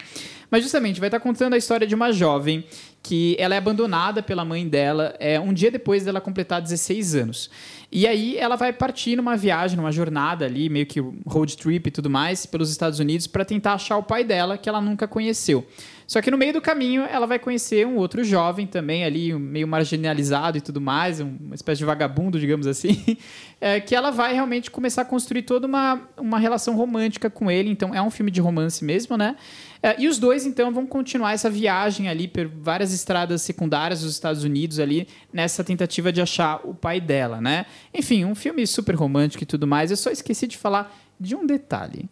Mas 0.50 0.62
justamente, 0.62 0.98
vai 1.00 1.08
estar 1.08 1.20
contando 1.20 1.54
a 1.54 1.56
história 1.58 1.86
de 1.86 1.94
uma 1.94 2.10
jovem 2.12 2.64
que 3.02 3.36
ela 3.38 3.54
é 3.54 3.58
abandonada 3.58 4.22
pela 4.22 4.44
mãe 4.46 4.66
dela 4.66 5.14
é, 5.18 5.38
um 5.38 5.52
dia 5.52 5.70
depois 5.70 6.04
dela 6.04 6.20
completar 6.22 6.62
16 6.62 7.14
anos. 7.16 7.50
E 7.96 8.08
aí 8.08 8.36
ela 8.36 8.56
vai 8.56 8.72
partir 8.72 9.14
numa 9.14 9.36
viagem, 9.36 9.76
numa 9.76 9.92
jornada 9.92 10.44
ali, 10.44 10.68
meio 10.68 10.84
que 10.84 10.98
road 11.24 11.56
trip 11.56 11.86
e 11.86 11.90
tudo 11.92 12.10
mais, 12.10 12.44
pelos 12.44 12.68
Estados 12.68 12.98
Unidos 12.98 13.28
para 13.28 13.44
tentar 13.44 13.74
achar 13.74 13.96
o 13.96 14.02
pai 14.02 14.24
dela, 14.24 14.58
que 14.58 14.68
ela 14.68 14.80
nunca 14.80 15.06
conheceu. 15.06 15.64
Só 16.04 16.20
que 16.20 16.28
no 16.28 16.36
meio 16.36 16.52
do 16.52 16.60
caminho 16.60 17.02
ela 17.02 17.24
vai 17.24 17.38
conhecer 17.38 17.86
um 17.86 17.96
outro 17.96 18.24
jovem 18.24 18.66
também 18.66 19.04
ali, 19.04 19.32
meio 19.32 19.68
marginalizado 19.68 20.58
e 20.58 20.60
tudo 20.60 20.80
mais, 20.80 21.20
uma 21.20 21.54
espécie 21.54 21.78
de 21.78 21.84
vagabundo, 21.84 22.36
digamos 22.36 22.66
assim, 22.66 23.16
é, 23.60 23.78
que 23.78 23.94
ela 23.94 24.10
vai 24.10 24.34
realmente 24.34 24.72
começar 24.72 25.02
a 25.02 25.04
construir 25.04 25.42
toda 25.42 25.64
uma, 25.64 26.02
uma 26.16 26.40
relação 26.40 26.74
romântica 26.74 27.30
com 27.30 27.48
ele. 27.48 27.70
Então 27.70 27.94
é 27.94 28.02
um 28.02 28.10
filme 28.10 28.32
de 28.32 28.40
romance 28.40 28.84
mesmo, 28.84 29.16
né? 29.16 29.36
É, 29.84 30.00
e 30.00 30.08
os 30.08 30.18
dois, 30.18 30.46
então, 30.46 30.72
vão 30.72 30.86
continuar 30.86 31.34
essa 31.34 31.50
viagem 31.50 32.08
ali 32.08 32.26
por 32.26 32.46
várias 32.46 32.90
estradas 32.90 33.42
secundárias 33.42 34.00
dos 34.00 34.12
Estados 34.12 34.42
Unidos 34.42 34.78
ali, 34.78 35.06
nessa 35.30 35.62
tentativa 35.62 36.10
de 36.10 36.22
achar 36.22 36.58
o 36.64 36.72
pai 36.72 37.02
dela, 37.02 37.38
né? 37.38 37.66
Enfim, 37.92 38.24
um 38.24 38.34
filme 38.34 38.66
super 38.66 38.94
romântico 38.94 39.42
e 39.42 39.46
tudo 39.46 39.66
mais. 39.66 39.90
Eu 39.90 39.98
só 39.98 40.10
esqueci 40.10 40.46
de 40.46 40.56
falar 40.56 40.90
de 41.20 41.36
um 41.36 41.44
detalhe 41.44 42.08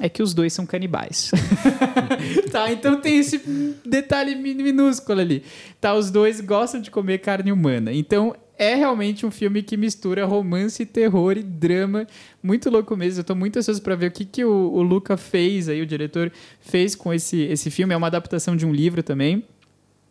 é 0.00 0.08
que 0.08 0.22
os 0.22 0.34
dois 0.34 0.52
são 0.52 0.66
canibais. 0.66 1.30
tá, 2.50 2.72
então 2.72 3.00
tem 3.00 3.18
esse 3.18 3.38
detalhe 3.86 4.34
minúsculo 4.34 5.20
ali. 5.20 5.44
Tá, 5.80 5.94
os 5.94 6.10
dois 6.10 6.40
gostam 6.40 6.80
de 6.80 6.90
comer 6.90 7.18
carne 7.18 7.52
humana. 7.52 7.92
Então 7.92 8.34
é 8.58 8.74
realmente 8.74 9.26
um 9.26 9.30
filme 9.30 9.62
que 9.62 9.76
mistura 9.76 10.24
romance, 10.24 10.84
terror 10.86 11.36
e 11.36 11.42
drama. 11.42 12.06
Muito 12.42 12.70
louco 12.70 12.96
mesmo. 12.96 13.20
Eu 13.20 13.24
tô 13.24 13.34
muito 13.34 13.58
ansioso 13.58 13.82
para 13.82 13.94
ver 13.94 14.08
o 14.08 14.10
que, 14.10 14.24
que 14.24 14.44
o, 14.44 14.72
o 14.72 14.82
Luca 14.82 15.16
fez 15.16 15.68
aí, 15.68 15.80
o 15.80 15.86
diretor 15.86 16.32
fez 16.60 16.94
com 16.94 17.12
esse, 17.12 17.42
esse 17.42 17.70
filme. 17.70 17.94
É 17.94 17.96
uma 17.96 18.06
adaptação 18.06 18.56
de 18.56 18.64
um 18.64 18.72
livro 18.72 19.02
também. 19.02 19.44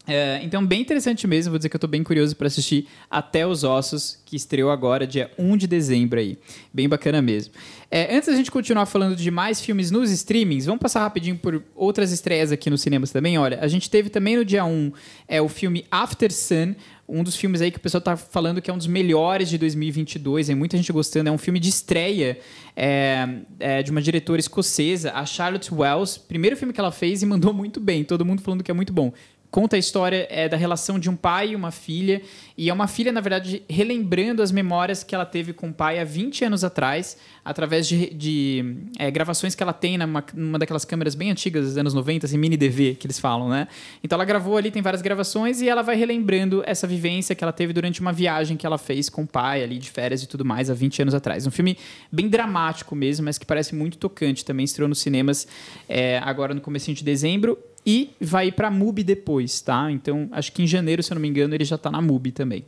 É, 0.05 0.41
então, 0.43 0.65
bem 0.65 0.81
interessante 0.81 1.25
mesmo. 1.25 1.51
Vou 1.51 1.57
dizer 1.57 1.69
que 1.69 1.75
eu 1.75 1.77
estou 1.77 1.89
bem 1.89 2.03
curioso 2.03 2.35
para 2.35 2.47
assistir 2.47 2.87
Até 3.09 3.47
os 3.47 3.63
Ossos, 3.63 4.19
que 4.25 4.35
estreou 4.35 4.69
agora, 4.69 5.07
dia 5.07 5.31
1 5.37 5.55
de 5.55 5.67
dezembro 5.67 6.19
aí. 6.19 6.37
Bem 6.73 6.89
bacana 6.89 7.21
mesmo. 7.21 7.53
É, 7.95 8.15
antes 8.15 8.27
da 8.27 8.35
gente 8.35 8.49
continuar 8.49 8.87
falando 8.87 9.15
de 9.15 9.29
mais 9.29 9.61
filmes 9.61 9.91
nos 9.91 10.09
streamings, 10.09 10.65
vamos 10.65 10.81
passar 10.81 11.01
rapidinho 11.01 11.37
por 11.37 11.63
outras 11.75 12.11
estreias 12.11 12.51
aqui 12.51 12.67
nos 12.67 12.81
cinemas 12.81 13.11
também. 13.11 13.37
Olha, 13.37 13.59
a 13.61 13.67
gente 13.67 13.87
teve 13.87 14.09
também 14.09 14.35
no 14.35 14.43
dia 14.43 14.65
1 14.65 14.91
é, 15.27 15.39
o 15.39 15.47
filme 15.47 15.85
After 15.91 16.33
Sun, 16.33 16.73
um 17.07 17.23
dos 17.23 17.35
filmes 17.35 17.61
aí 17.61 17.69
que 17.69 17.77
o 17.77 17.79
pessoal 17.79 17.99
está 17.99 18.17
falando 18.17 18.63
que 18.63 18.71
é 18.71 18.73
um 18.73 18.79
dos 18.79 18.87
melhores 18.87 19.47
de 19.47 19.59
2022, 19.59 20.47
tem 20.47 20.55
muita 20.55 20.75
gente 20.75 20.91
gostando. 20.91 21.29
É 21.29 21.31
um 21.31 21.37
filme 21.37 21.59
de 21.59 21.69
estreia 21.69 22.39
é, 22.75 23.29
é, 23.59 23.83
de 23.83 23.91
uma 23.91 24.01
diretora 24.01 24.39
escocesa, 24.39 25.11
a 25.11 25.23
Charlotte 25.23 25.71
Wells. 25.71 26.17
Primeiro 26.17 26.57
filme 26.57 26.73
que 26.73 26.79
ela 26.79 26.91
fez 26.91 27.21
e 27.21 27.27
mandou 27.27 27.53
muito 27.53 27.79
bem, 27.79 28.03
todo 28.03 28.25
mundo 28.25 28.41
falando 28.41 28.63
que 28.63 28.71
é 28.71 28.73
muito 28.73 28.91
bom 28.91 29.13
conta 29.53 29.75
a 29.75 29.79
história 29.79 30.27
é, 30.31 30.49
da 30.49 30.57
relação 30.57 30.97
de 30.97 31.11
um 31.11 31.15
pai 31.15 31.49
e 31.49 31.55
uma 31.55 31.69
filha. 31.69 32.23
E 32.57 32.71
é 32.71 32.73
uma 32.73 32.87
filha, 32.87 33.11
na 33.11 33.21
verdade, 33.21 33.61
relembrando 33.69 34.41
as 34.41 34.51
memórias 34.51 35.03
que 35.03 35.13
ela 35.13 35.27
teve 35.27 35.53
com 35.53 35.69
o 35.69 35.73
pai 35.73 35.99
há 35.99 36.03
20 36.03 36.45
anos 36.45 36.63
atrás, 36.63 37.17
através 37.45 37.87
de, 37.87 38.11
de 38.15 38.77
é, 38.97 39.11
gravações 39.11 39.53
que 39.53 39.61
ela 39.61 39.71
tem 39.71 39.95
numa, 39.95 40.25
numa 40.33 40.57
daquelas 40.57 40.83
câmeras 40.83 41.13
bem 41.13 41.29
antigas 41.29 41.65
dos 41.65 41.77
anos 41.77 41.93
90, 41.93 42.25
assim, 42.25 42.35
mini 42.35 42.57
DV, 42.57 42.95
que 42.95 43.05
eles 43.05 43.19
falam, 43.19 43.47
né? 43.47 43.67
Então 44.03 44.15
ela 44.15 44.25
gravou 44.25 44.57
ali, 44.57 44.71
tem 44.71 44.81
várias 44.81 45.03
gravações, 45.03 45.61
e 45.61 45.69
ela 45.69 45.83
vai 45.83 45.95
relembrando 45.95 46.63
essa 46.65 46.87
vivência 46.87 47.35
que 47.35 47.43
ela 47.43 47.53
teve 47.53 47.73
durante 47.73 48.01
uma 48.01 48.11
viagem 48.11 48.57
que 48.57 48.65
ela 48.65 48.79
fez 48.79 49.07
com 49.07 49.21
o 49.21 49.27
pai 49.27 49.61
ali, 49.63 49.77
de 49.77 49.91
férias 49.91 50.23
e 50.23 50.27
tudo 50.27 50.43
mais, 50.43 50.71
há 50.71 50.73
20 50.73 51.03
anos 51.03 51.13
atrás. 51.13 51.45
Um 51.45 51.51
filme 51.51 51.77
bem 52.11 52.27
dramático 52.27 52.95
mesmo, 52.95 53.25
mas 53.25 53.37
que 53.37 53.45
parece 53.45 53.75
muito 53.75 53.99
tocante. 53.99 54.43
Também 54.43 54.63
estreou 54.63 54.89
nos 54.89 54.97
cinemas 54.97 55.47
é, 55.87 56.17
agora 56.23 56.55
no 56.55 56.61
começo 56.61 56.91
de 56.91 57.03
dezembro 57.03 57.55
e 57.85 58.11
vai 58.19 58.51
para 58.51 58.67
a 58.67 58.71
MUBI 58.71 59.03
depois, 59.03 59.61
tá? 59.61 59.91
Então, 59.91 60.29
acho 60.31 60.51
que 60.51 60.63
em 60.63 60.67
janeiro, 60.67 61.03
se 61.03 61.11
eu 61.11 61.15
não 61.15 61.21
me 61.21 61.27
engano, 61.27 61.53
ele 61.53 61.65
já 61.65 61.75
está 61.75 61.91
na 61.91 62.01
MUBI 62.01 62.31
também. 62.31 62.65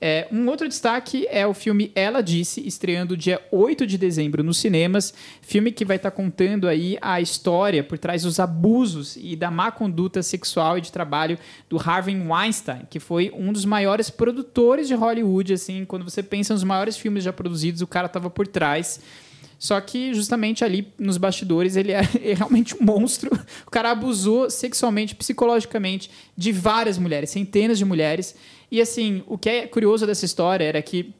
É, 0.00 0.28
um 0.30 0.46
outro 0.46 0.68
destaque 0.68 1.26
é 1.28 1.44
o 1.44 1.52
filme 1.52 1.90
Ela 1.94 2.22
Disse, 2.22 2.64
estreando 2.64 3.16
dia 3.16 3.42
8 3.50 3.84
de 3.84 3.98
dezembro 3.98 4.44
nos 4.44 4.58
cinemas. 4.58 5.12
Filme 5.42 5.72
que 5.72 5.84
vai 5.84 5.96
estar 5.96 6.10
tá 6.10 6.16
contando 6.16 6.68
aí 6.68 6.96
a 7.00 7.20
história 7.20 7.82
por 7.82 7.98
trás 7.98 8.22
dos 8.22 8.38
abusos 8.38 9.16
e 9.20 9.34
da 9.34 9.50
má 9.50 9.72
conduta 9.72 10.22
sexual 10.22 10.78
e 10.78 10.80
de 10.80 10.92
trabalho 10.92 11.36
do 11.68 11.78
Harvey 11.78 12.16
Weinstein, 12.16 12.82
que 12.88 13.00
foi 13.00 13.32
um 13.34 13.52
dos 13.52 13.64
maiores 13.64 14.08
produtores 14.08 14.86
de 14.86 14.94
Hollywood. 14.94 15.52
Assim, 15.52 15.84
quando 15.84 16.04
você 16.04 16.22
pensa 16.22 16.54
nos 16.54 16.62
maiores 16.62 16.96
filmes 16.96 17.24
já 17.24 17.32
produzidos, 17.32 17.82
o 17.82 17.86
cara 17.86 18.06
estava 18.06 18.30
por 18.30 18.46
trás. 18.46 19.00
Só 19.58 19.80
que 19.80 20.14
justamente 20.14 20.64
ali 20.64 20.92
nos 20.98 21.16
bastidores 21.16 21.74
ele 21.74 21.92
é, 21.92 22.00
é, 22.22 22.34
realmente 22.34 22.76
um 22.76 22.84
monstro. 22.84 23.30
O 23.66 23.70
cara 23.70 23.90
abusou 23.90 24.48
sexualmente, 24.48 25.14
psicologicamente 25.14 26.10
de 26.36 26.52
várias 26.52 26.96
mulheres, 26.96 27.30
centenas 27.30 27.76
de 27.76 27.84
mulheres. 27.84 28.36
E 28.70 28.80
assim, 28.80 29.22
o 29.26 29.36
que 29.36 29.48
é 29.48 29.66
curioso 29.66 30.06
dessa 30.06 30.24
história 30.24 30.64
era 30.64 30.80
que 30.80 31.12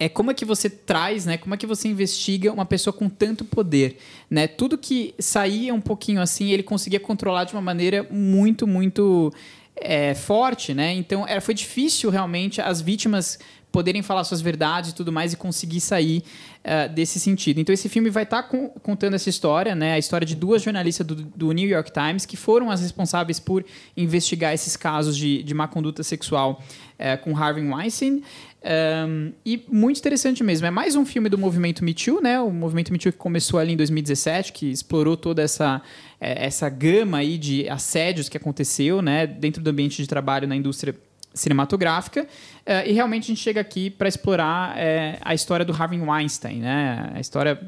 é 0.00 0.08
como 0.08 0.30
é 0.30 0.34
que 0.34 0.44
você 0.44 0.70
traz, 0.70 1.26
né? 1.26 1.36
Como 1.36 1.54
é 1.54 1.58
que 1.58 1.66
você 1.66 1.88
investiga 1.88 2.52
uma 2.52 2.64
pessoa 2.64 2.94
com 2.94 3.08
tanto 3.08 3.44
poder, 3.44 3.98
né? 4.30 4.46
Tudo 4.46 4.78
que 4.78 5.12
saía 5.18 5.74
um 5.74 5.80
pouquinho 5.80 6.20
assim, 6.20 6.52
ele 6.52 6.62
conseguia 6.62 7.00
controlar 7.00 7.44
de 7.44 7.52
uma 7.52 7.60
maneira 7.60 8.06
muito, 8.08 8.64
muito 8.64 9.32
é, 9.74 10.14
forte, 10.14 10.72
né? 10.72 10.92
Então 10.94 11.26
era, 11.26 11.40
foi 11.40 11.54
difícil 11.54 12.10
realmente 12.10 12.60
as 12.60 12.80
vítimas 12.80 13.40
poderem 13.70 14.02
falar 14.02 14.24
suas 14.24 14.40
verdades 14.40 14.90
e 14.90 14.94
tudo 14.94 15.12
mais 15.12 15.32
e 15.32 15.36
conseguir 15.36 15.80
sair 15.80 16.22
uh, 16.64 16.92
desse 16.92 17.20
sentido. 17.20 17.60
Então 17.60 17.72
esse 17.72 17.88
filme 17.88 18.10
vai 18.10 18.22
estar 18.22 18.42
tá 18.42 18.48
contando 18.82 19.14
essa 19.14 19.28
história, 19.28 19.74
né, 19.74 19.92
a 19.92 19.98
história 19.98 20.26
de 20.26 20.34
duas 20.34 20.62
jornalistas 20.62 21.06
do, 21.06 21.14
do, 21.14 21.52
New 21.52 21.68
York 21.68 21.92
Times 21.92 22.24
que 22.24 22.36
foram 22.36 22.70
as 22.70 22.80
responsáveis 22.80 23.38
por 23.38 23.64
investigar 23.96 24.52
esses 24.54 24.76
casos 24.76 25.16
de, 25.16 25.42
de 25.42 25.54
má 25.54 25.68
conduta 25.68 26.02
sexual 26.02 26.62
uh, 26.98 27.22
com 27.22 27.36
Harvey 27.36 27.68
Weinstein. 27.68 28.22
Um, 28.60 29.32
e 29.46 29.64
muito 29.70 29.98
interessante 29.98 30.42
mesmo. 30.42 30.66
É 30.66 30.70
mais 30.70 30.96
um 30.96 31.06
filme 31.06 31.28
do 31.28 31.38
movimento 31.38 31.84
Me 31.84 31.94
Too, 31.94 32.20
né? 32.20 32.40
O 32.40 32.50
movimento 32.50 32.92
Me 32.92 32.98
Too 32.98 33.12
que 33.12 33.18
começou 33.18 33.60
ali 33.60 33.72
em 33.72 33.76
2017, 33.76 34.52
que 34.52 34.70
explorou 34.70 35.16
toda 35.16 35.42
essa, 35.42 35.80
eh, 36.20 36.44
essa 36.44 36.68
gama 36.68 37.18
aí 37.18 37.38
de 37.38 37.68
assédios 37.68 38.28
que 38.28 38.36
aconteceu, 38.36 39.00
né? 39.00 39.28
Dentro 39.28 39.62
do 39.62 39.70
ambiente 39.70 40.02
de 40.02 40.08
trabalho 40.08 40.48
na 40.48 40.56
indústria 40.56 40.94
cinematográfica. 41.38 42.22
Uh, 42.22 42.86
e 42.86 42.92
realmente 42.92 43.24
a 43.24 43.26
gente 43.28 43.40
chega 43.40 43.60
aqui 43.60 43.90
para 43.90 44.08
explorar 44.08 44.76
uh, 44.76 45.18
a 45.22 45.34
história 45.34 45.64
do 45.64 45.72
Harvey 45.72 46.00
Weinstein, 46.00 46.60
né? 46.60 47.12
A 47.14 47.20
história 47.20 47.60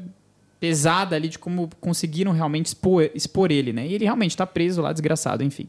pesada 0.59 1.15
ali 1.15 1.27
de 1.27 1.39
como 1.39 1.69
conseguiram 1.79 2.31
realmente 2.31 2.67
expor, 2.67 3.09
expor 3.15 3.51
ele, 3.51 3.73
né? 3.73 3.87
E 3.87 3.95
ele 3.95 4.03
realmente 4.05 4.31
está 4.31 4.45
preso 4.45 4.81
lá, 4.81 4.91
desgraçado, 4.91 5.43
enfim. 5.43 5.67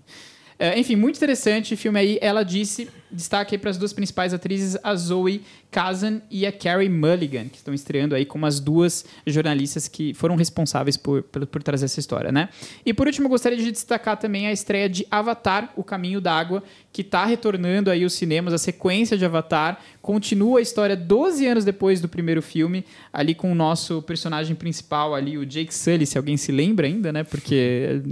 Uh, 0.60 0.78
enfim, 0.78 0.96
muito 0.96 1.16
interessante 1.16 1.74
o 1.74 1.76
filme 1.76 1.98
aí. 1.98 2.18
Ela 2.20 2.42
disse, 2.42 2.88
destaque 3.12 3.58
para 3.58 3.70
as 3.70 3.78
duas 3.78 3.92
principais 3.92 4.32
atrizes, 4.32 4.76
a 4.82 4.94
Zoe 4.94 5.42
Kazan 5.70 6.20
e 6.30 6.46
a 6.46 6.52
Carrie 6.52 6.88
Mulligan, 6.88 7.48
que 7.48 7.56
estão 7.56 7.72
estreando 7.72 8.14
aí 8.14 8.26
como 8.26 8.44
as 8.44 8.60
duas 8.60 9.04
jornalistas 9.26 9.88
que 9.88 10.12
foram 10.12 10.36
responsáveis 10.36 10.96
por, 10.96 11.22
por, 11.22 11.46
por 11.46 11.62
trazer 11.62 11.86
essa 11.86 11.98
história, 11.98 12.30
né? 12.30 12.50
E 12.84 12.92
por 12.92 13.06
último, 13.06 13.28
gostaria 13.28 13.56
de 13.56 13.72
destacar 13.72 14.18
também 14.18 14.46
a 14.46 14.52
estreia 14.52 14.88
de 14.88 15.06
Avatar, 15.10 15.72
O 15.74 15.82
Caminho 15.82 16.20
d'Água, 16.20 16.62
que 16.92 17.00
está 17.00 17.24
retornando 17.24 17.90
aí 17.90 18.04
os 18.04 18.12
cinemas, 18.12 18.52
a 18.52 18.58
sequência 18.58 19.16
de 19.16 19.24
Avatar, 19.24 19.80
continua 20.02 20.58
a 20.58 20.62
história 20.62 20.94
12 20.94 21.46
anos 21.46 21.64
depois 21.64 22.00
do 22.00 22.08
primeiro 22.08 22.42
filme, 22.42 22.84
ali 23.10 23.34
com 23.34 23.50
o 23.50 23.54
nosso 23.54 24.02
personagem 24.02 24.54
principal 24.54 25.14
ali, 25.14 25.38
o 25.38 25.46
Jake 25.46 25.74
Sully, 25.74 26.04
se 26.04 26.18
alguém 26.18 26.36
se 26.36 26.52
lembra 26.52 26.86
ainda, 26.86 27.10
né? 27.10 27.24
Porque, 27.24 28.02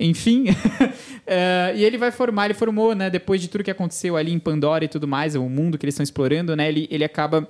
enfim, 0.00 0.46
é, 1.26 1.72
e 1.76 1.84
ele 1.84 1.96
vai 1.96 2.10
formar, 2.10 2.46
ele 2.46 2.54
formou, 2.54 2.94
né? 2.94 3.08
Depois 3.08 3.40
de 3.40 3.48
tudo 3.48 3.62
que 3.62 3.70
aconteceu 3.70 4.11
ali 4.16 4.32
em 4.32 4.38
Pandora 4.38 4.84
e 4.84 4.88
tudo 4.88 5.06
mais, 5.08 5.34
o 5.34 5.42
mundo 5.48 5.78
que 5.78 5.84
eles 5.84 5.94
estão 5.94 6.04
explorando, 6.04 6.54
né? 6.56 6.68
Ele, 6.68 6.88
ele 6.90 7.04
acaba 7.04 7.48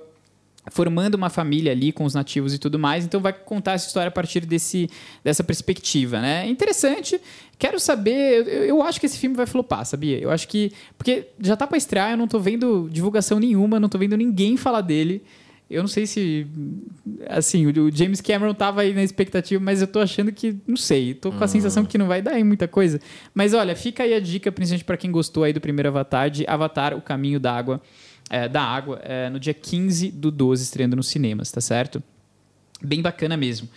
formando 0.71 1.15
uma 1.15 1.29
família 1.29 1.71
ali 1.71 1.91
com 1.91 2.05
os 2.05 2.13
nativos 2.13 2.53
e 2.53 2.57
tudo 2.57 2.79
mais, 2.79 3.03
então 3.03 3.19
vai 3.19 3.33
contar 3.33 3.73
essa 3.73 3.87
história 3.87 4.07
a 4.07 4.11
partir 4.11 4.45
desse, 4.45 4.89
dessa 5.23 5.43
perspectiva, 5.43 6.21
né? 6.21 6.47
Interessante. 6.47 7.19
Quero 7.59 7.79
saber, 7.79 8.47
eu, 8.47 8.63
eu 8.63 8.81
acho 8.81 8.99
que 8.99 9.05
esse 9.05 9.17
filme 9.17 9.35
vai 9.35 9.45
flopar, 9.45 9.85
sabia? 9.85 10.17
Eu 10.17 10.31
acho 10.31 10.47
que 10.47 10.71
porque 10.97 11.27
já 11.39 11.55
tá 11.55 11.67
para 11.67 11.77
estrear, 11.77 12.11
eu 12.11 12.17
não 12.17 12.27
tô 12.27 12.39
vendo 12.39 12.89
divulgação 12.91 13.39
nenhuma, 13.39 13.79
não 13.79 13.89
tô 13.89 13.97
vendo 13.97 14.15
ninguém 14.15 14.55
falar 14.55 14.81
dele. 14.81 15.21
Eu 15.69 15.81
não 15.81 15.87
sei 15.87 16.05
se 16.05 16.47
assim, 17.27 17.65
o 17.65 17.91
James 17.91 18.21
Cameron 18.21 18.53
tava 18.53 18.81
aí 18.81 18.93
na 18.93 19.03
expectativa, 19.03 19.63
mas 19.63 19.81
eu 19.81 19.87
tô 19.87 19.99
achando 19.99 20.31
que, 20.31 20.55
não 20.67 20.77
sei, 20.77 21.13
tô 21.13 21.31
com 21.31 21.37
a 21.37 21.41
uhum. 21.41 21.47
sensação 21.47 21.85
que 21.85 21.97
não 21.97 22.07
vai 22.07 22.21
dar 22.21 22.31
aí 22.31 22.43
muita 22.43 22.67
coisa. 22.67 22.99
Mas 23.33 23.53
olha, 23.53 23.75
fica 23.75 24.03
aí 24.03 24.13
a 24.13 24.19
dica, 24.19 24.51
principalmente 24.51 24.85
para 24.85 24.97
quem 24.97 25.11
gostou 25.11 25.43
aí 25.43 25.53
do 25.53 25.61
primeiro 25.61 25.89
Avatar, 25.89 26.29
de 26.29 26.45
Avatar, 26.47 26.95
o 26.95 27.01
caminho 27.01 27.39
da 27.39 27.53
água 27.53 27.81
é, 28.29 28.47
da 28.47 28.63
água 28.63 28.99
é, 29.03 29.29
no 29.29 29.39
dia 29.39 29.53
15 29.53 30.11
do 30.11 30.31
12, 30.31 30.63
estreando 30.63 30.95
nos 30.95 31.07
cinemas, 31.07 31.51
tá 31.51 31.61
certo? 31.61 32.01
Bem 32.81 33.01
bacana 33.01 33.37
mesmo. 33.37 33.69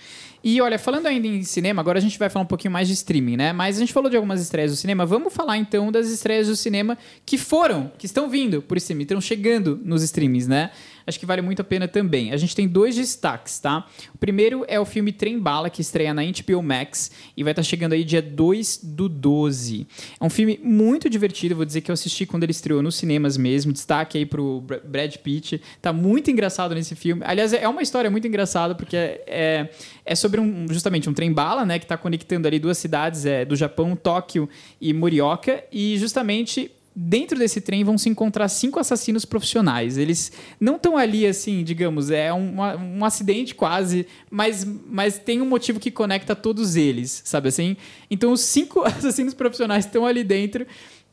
E 0.42 0.61
olha, 0.61 0.78
falando 0.78 1.06
ainda 1.06 1.26
em 1.26 1.42
cinema, 1.42 1.80
agora 1.80 1.98
a 1.98 2.00
gente 2.00 2.18
vai 2.18 2.28
falar 2.28 2.44
um 2.44 2.46
pouquinho 2.46 2.72
mais 2.72 2.87
de 2.88 2.94
streaming, 2.94 3.37
né? 3.37 3.52
Mas 3.52 3.76
a 3.76 3.80
gente 3.80 3.92
falou 3.92 4.09
de 4.09 4.16
algumas 4.16 4.40
estreias 4.40 4.70
do 4.70 4.76
cinema. 4.76 5.04
Vamos 5.04 5.35
falar 5.35 5.56
então 5.59 5.90
das 5.90 6.09
estreias 6.09 6.46
do 6.46 6.56
cinema 6.56 6.96
que 7.24 7.37
foram, 7.37 7.90
que 7.98 8.06
estão 8.06 8.28
vindo 8.28 8.62
por 8.62 8.76
streaming, 8.76 9.02
estão 9.02 9.20
chegando 9.20 9.80
nos 9.85 10.02
streamings, 10.02 10.46
né? 10.46 10.70
Acho 11.06 11.18
que 11.18 11.26
vale 11.26 11.42
muito 11.42 11.60
a 11.60 11.64
pena 11.64 11.86
também. 11.86 12.32
A 12.32 12.36
gente 12.36 12.54
tem 12.54 12.66
dois 12.66 12.96
destaques, 12.96 13.58
tá? 13.58 13.86
O 14.14 14.18
primeiro 14.18 14.64
é 14.68 14.78
o 14.80 14.84
filme 14.84 15.12
Trem 15.12 15.38
Bala, 15.38 15.70
que 15.70 15.80
estreia 15.80 16.12
na 16.12 16.22
HBO 16.22 16.62
Max 16.62 17.10
e 17.36 17.42
vai 17.42 17.52
estar 17.52 17.62
chegando 17.62 17.92
aí 17.92 18.04
dia 18.04 18.20
2 18.22 18.80
do 18.82 19.08
12. 19.08 19.86
É 20.20 20.24
um 20.24 20.30
filme 20.30 20.58
muito 20.62 21.08
divertido, 21.08 21.54
vou 21.56 21.64
dizer 21.64 21.80
que 21.80 21.90
eu 21.90 21.94
assisti 21.94 22.26
quando 22.26 22.42
ele 22.42 22.52
estreou 22.52 22.82
nos 22.82 22.96
cinemas 22.96 23.36
mesmo. 23.36 23.72
Destaque 23.72 24.18
aí 24.18 24.26
pro 24.26 24.60
Br- 24.62 24.76
Brad 24.84 25.14
Pitt. 25.16 25.60
Tá 25.80 25.92
muito 25.92 26.30
engraçado 26.30 26.74
nesse 26.74 26.94
filme. 26.94 27.22
Aliás, 27.24 27.52
é 27.52 27.66
uma 27.68 27.82
história 27.82 28.11
muito 28.11 28.26
engraçada, 28.26 28.74
porque 28.74 28.96
é, 28.96 29.68
é 30.04 30.14
sobre 30.14 30.40
um, 30.40 30.66
justamente 30.68 31.09
um 31.09 31.14
trem 31.14 31.32
bala, 31.32 31.64
né? 31.64 31.78
Que 31.78 31.86
tá 31.86 31.96
conectando 31.96 32.46
ali 32.48 32.59
duas 32.59 32.78
cidades 32.78 33.24
é, 33.26 33.44
do 33.44 33.54
Japão, 33.57 33.94
Tóquio 33.96 34.48
e 34.80 34.92
Morioka. 34.92 35.62
E 35.72 35.96
justamente 35.98 36.70
dentro 36.99 37.38
desse 37.38 37.61
trem 37.61 37.84
vão 37.84 37.99
se 37.99 38.09
encontrar 38.09 38.49
cinco 38.49 38.80
assassinos 38.80 39.26
profissionais. 39.26 39.99
Eles 39.99 40.32
não 40.59 40.76
estão 40.76 40.97
ali, 40.97 41.26
assim, 41.26 41.62
digamos, 41.62 42.11
é 42.11 42.32
um, 42.32 42.57
um 42.59 43.05
acidente 43.05 43.55
quase, 43.55 44.07
mas, 44.30 44.64
mas 44.64 45.18
tem 45.18 45.42
um 45.42 45.47
motivo 45.47 45.78
que 45.78 45.90
conecta 45.90 46.34
todos 46.34 46.74
eles, 46.74 47.20
sabe 47.26 47.49
assim? 47.49 47.76
Então 48.11 48.32
os 48.32 48.40
cinco 48.40 48.80
assassinos 48.88 49.34
profissionais 49.34 49.84
estão 49.84 50.07
ali 50.07 50.24
dentro. 50.24 50.66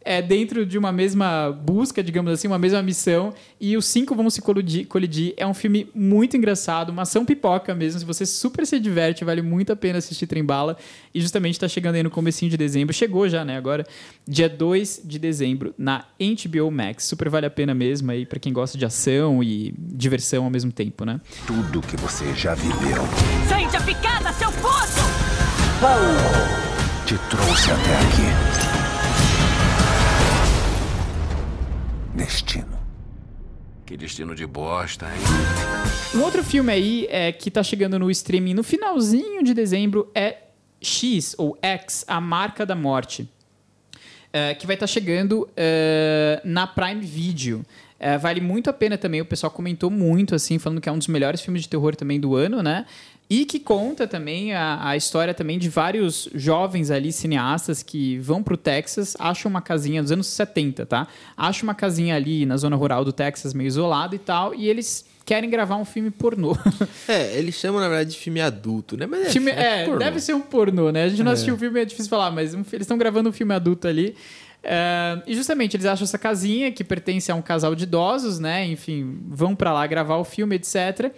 É, 0.05 0.21
dentro 0.21 0.65
de 0.65 0.77
uma 0.77 0.91
mesma 0.91 1.51
busca, 1.51 2.03
digamos 2.03 2.31
assim, 2.31 2.47
uma 2.47 2.59
mesma 2.59 2.81
missão, 2.81 3.33
e 3.59 3.77
os 3.77 3.85
cinco 3.85 4.15
vão 4.15 4.29
se 4.29 4.41
colidir. 4.41 4.87
colidir. 4.87 5.33
É 5.37 5.47
um 5.47 5.53
filme 5.53 5.89
muito 5.95 6.35
engraçado, 6.35 6.89
uma 6.89 7.03
ação 7.03 7.25
pipoca 7.25 7.73
mesmo. 7.73 7.99
Se 7.99 8.05
você 8.05 8.25
super 8.25 8.65
se 8.65 8.79
diverte, 8.79 9.23
vale 9.23 9.41
muito 9.41 9.71
a 9.71 9.75
pena 9.75 9.99
assistir 9.99 10.27
Trembala. 10.27 10.77
E 11.13 11.21
justamente 11.21 11.53
está 11.55 11.67
chegando 11.67 11.95
aí 11.95 12.03
no 12.03 12.09
comecinho 12.09 12.51
de 12.51 12.57
dezembro. 12.57 12.93
Chegou 12.93 13.29
já, 13.29 13.45
né? 13.45 13.57
Agora, 13.57 13.85
dia 14.27 14.49
2 14.49 15.01
de 15.05 15.19
dezembro, 15.19 15.73
na 15.77 16.05
HBO 16.19 16.71
Max. 16.71 17.05
Super 17.05 17.29
vale 17.29 17.45
a 17.45 17.51
pena 17.51 17.73
mesmo 17.73 18.11
aí 18.11 18.25
para 18.25 18.39
quem 18.39 18.51
gosta 18.51 18.77
de 18.77 18.85
ação 18.85 19.43
e 19.43 19.73
diversão 19.77 20.43
ao 20.45 20.49
mesmo 20.49 20.71
tempo, 20.71 21.05
né? 21.05 21.21
Tudo 21.47 21.81
que 21.81 21.95
você 21.97 22.33
já 22.35 22.53
viveu 22.55 23.03
Sente 23.47 23.75
a 23.75 23.81
picada, 23.81 24.33
seu 24.33 24.51
poço! 24.53 25.01
te 27.05 27.17
trouxe 27.29 27.71
até 27.71 27.97
aqui. 27.97 28.52
Destino. 32.15 32.79
Que 33.85 33.97
destino 33.97 34.35
de 34.35 34.45
bosta, 34.45 35.07
hein? 35.07 35.21
Um 36.15 36.21
outro 36.21 36.43
filme 36.43 36.71
aí 36.71 37.07
é, 37.09 37.31
que 37.31 37.49
tá 37.49 37.63
chegando 37.63 37.97
no 37.97 38.09
streaming 38.11 38.53
no 38.53 38.63
finalzinho 38.63 39.43
de 39.43 39.53
dezembro 39.53 40.09
é 40.13 40.37
X, 40.79 41.35
ou 41.37 41.57
X, 41.61 42.05
A 42.07 42.21
Marca 42.21 42.65
da 42.65 42.75
Morte. 42.75 43.27
É, 44.31 44.53
que 44.53 44.65
vai 44.65 44.75
estar 44.75 44.87
chegando 44.87 45.49
é, 45.57 46.39
na 46.43 46.67
Prime 46.67 47.01
Video. 47.01 47.65
É, 47.99 48.17
vale 48.17 48.41
muito 48.41 48.69
a 48.69 48.73
pena 48.73 48.97
também, 48.97 49.21
o 49.21 49.25
pessoal 49.25 49.49
comentou 49.49 49.89
muito, 49.89 50.35
assim, 50.35 50.59
falando 50.59 50.81
que 50.81 50.89
é 50.89 50.91
um 50.91 50.97
dos 50.97 51.07
melhores 51.07 51.41
filmes 51.41 51.61
de 51.61 51.69
terror 51.69 51.95
também 51.95 52.19
do 52.19 52.35
ano, 52.35 52.61
né? 52.61 52.85
E 53.35 53.45
que 53.45 53.59
conta 53.59 54.05
também 54.07 54.53
a, 54.53 54.89
a 54.89 54.95
história 54.95 55.33
também 55.33 55.57
de 55.57 55.67
vários 55.67 56.29
jovens 56.35 56.91
ali, 56.91 57.11
cineastas, 57.11 57.81
que 57.81 58.19
vão 58.19 58.43
pro 58.43 58.55
Texas, 58.55 59.15
acham 59.19 59.49
uma 59.49 59.61
casinha 59.61 60.03
dos 60.03 60.11
anos 60.11 60.27
70, 60.27 60.85
tá? 60.85 61.07
Acham 61.35 61.63
uma 61.67 61.73
casinha 61.73 62.15
ali 62.15 62.45
na 62.45 62.57
zona 62.57 62.75
rural 62.75 63.03
do 63.03 63.11
Texas, 63.11 63.51
meio 63.53 63.67
isolado 63.67 64.13
e 64.15 64.19
tal, 64.19 64.53
e 64.53 64.67
eles 64.69 65.03
querem 65.25 65.49
gravar 65.49 65.77
um 65.77 65.85
filme 65.85 66.11
pornô. 66.11 66.55
É, 67.07 67.35
eles 67.37 67.55
chamam, 67.55 67.81
na 67.81 67.87
verdade, 67.89 68.11
de 68.11 68.17
filme 68.17 68.39
adulto, 68.39 68.95
né? 68.95 69.05
Mas 69.07 69.27
é, 69.27 69.29
Filme- 69.31 69.51
é 69.51 69.85
é, 69.89 69.97
deve 69.97 70.19
ser 70.19 70.33
um 70.35 70.41
pornô, 70.41 70.91
né? 70.91 71.03
A 71.05 71.09
gente 71.09 71.23
não 71.23 71.31
assistiu 71.31 71.55
o 71.55 71.57
filme, 71.57 71.81
é 71.81 71.85
difícil 71.85 72.09
falar, 72.09 72.29
mas 72.29 72.53
um- 72.53 72.59
eles 72.71 72.81
estão 72.85 72.97
gravando 72.99 73.29
um 73.29 73.33
filme 73.33 73.53
adulto 73.53 73.87
ali. 73.87 74.15
É, 74.63 75.21
e 75.27 75.35
justamente 75.35 75.75
eles 75.75 75.85
acham 75.85 76.05
essa 76.05 76.17
casinha 76.17 76.71
que 76.71 76.83
pertence 76.83 77.29
a 77.31 77.35
um 77.35 77.41
casal 77.41 77.73
de 77.75 77.83
idosos, 77.83 78.37
né? 78.39 78.65
Enfim, 78.67 79.17
vão 79.27 79.55
pra 79.55 79.73
lá 79.73 79.85
gravar 79.87 80.17
o 80.17 80.23
filme, 80.23 80.55
etc. 80.55 81.11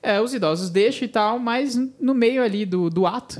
É, 0.00 0.20
os 0.20 0.32
idosos 0.32 0.70
deixam 0.70 1.06
e 1.06 1.08
tal, 1.08 1.40
mas 1.40 1.74
no 2.00 2.14
meio 2.14 2.40
ali 2.40 2.64
do, 2.64 2.88
do 2.88 3.04
ato, 3.04 3.36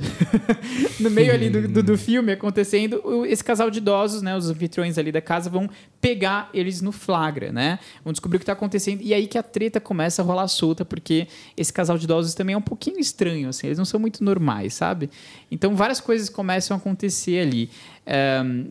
no 0.99 1.09
meio 1.09 1.33
ali 1.33 1.49
do, 1.49 1.65
do, 1.69 1.81
do 1.81 1.97
filme 1.97 2.33
acontecendo, 2.33 3.25
esse 3.25 3.41
casal 3.41 3.71
de 3.71 3.77
idosos, 3.77 4.21
né? 4.21 4.35
Os 4.35 4.49
anfitriões 4.49 4.97
ali 4.97 5.09
da 5.09 5.21
casa 5.21 5.49
vão 5.49 5.69
pegar 6.01 6.49
eles 6.53 6.81
no 6.81 6.91
flagra, 6.91 7.53
né? 7.53 7.79
Vão 8.03 8.11
descobrir 8.11 8.37
o 8.37 8.39
que 8.41 8.45
tá 8.45 8.51
acontecendo 8.51 9.01
e 9.01 9.13
aí 9.13 9.25
que 9.25 9.37
a 9.37 9.43
treta 9.43 9.79
começa 9.79 10.21
a 10.21 10.25
rolar 10.25 10.49
solta, 10.49 10.83
porque 10.83 11.29
esse 11.55 11.71
casal 11.71 11.97
de 11.97 12.03
idosos 12.03 12.33
também 12.33 12.53
é 12.53 12.57
um 12.57 12.61
pouquinho 12.61 12.99
estranho, 12.99 13.47
assim, 13.47 13.67
eles 13.67 13.77
não 13.77 13.85
são 13.85 13.99
muito 13.99 14.21
normais, 14.21 14.73
sabe? 14.73 15.09
Então 15.49 15.77
várias 15.77 16.01
coisas 16.01 16.27
começam 16.27 16.75
a 16.75 16.77
acontecer 16.77 17.39
ali. 17.39 17.69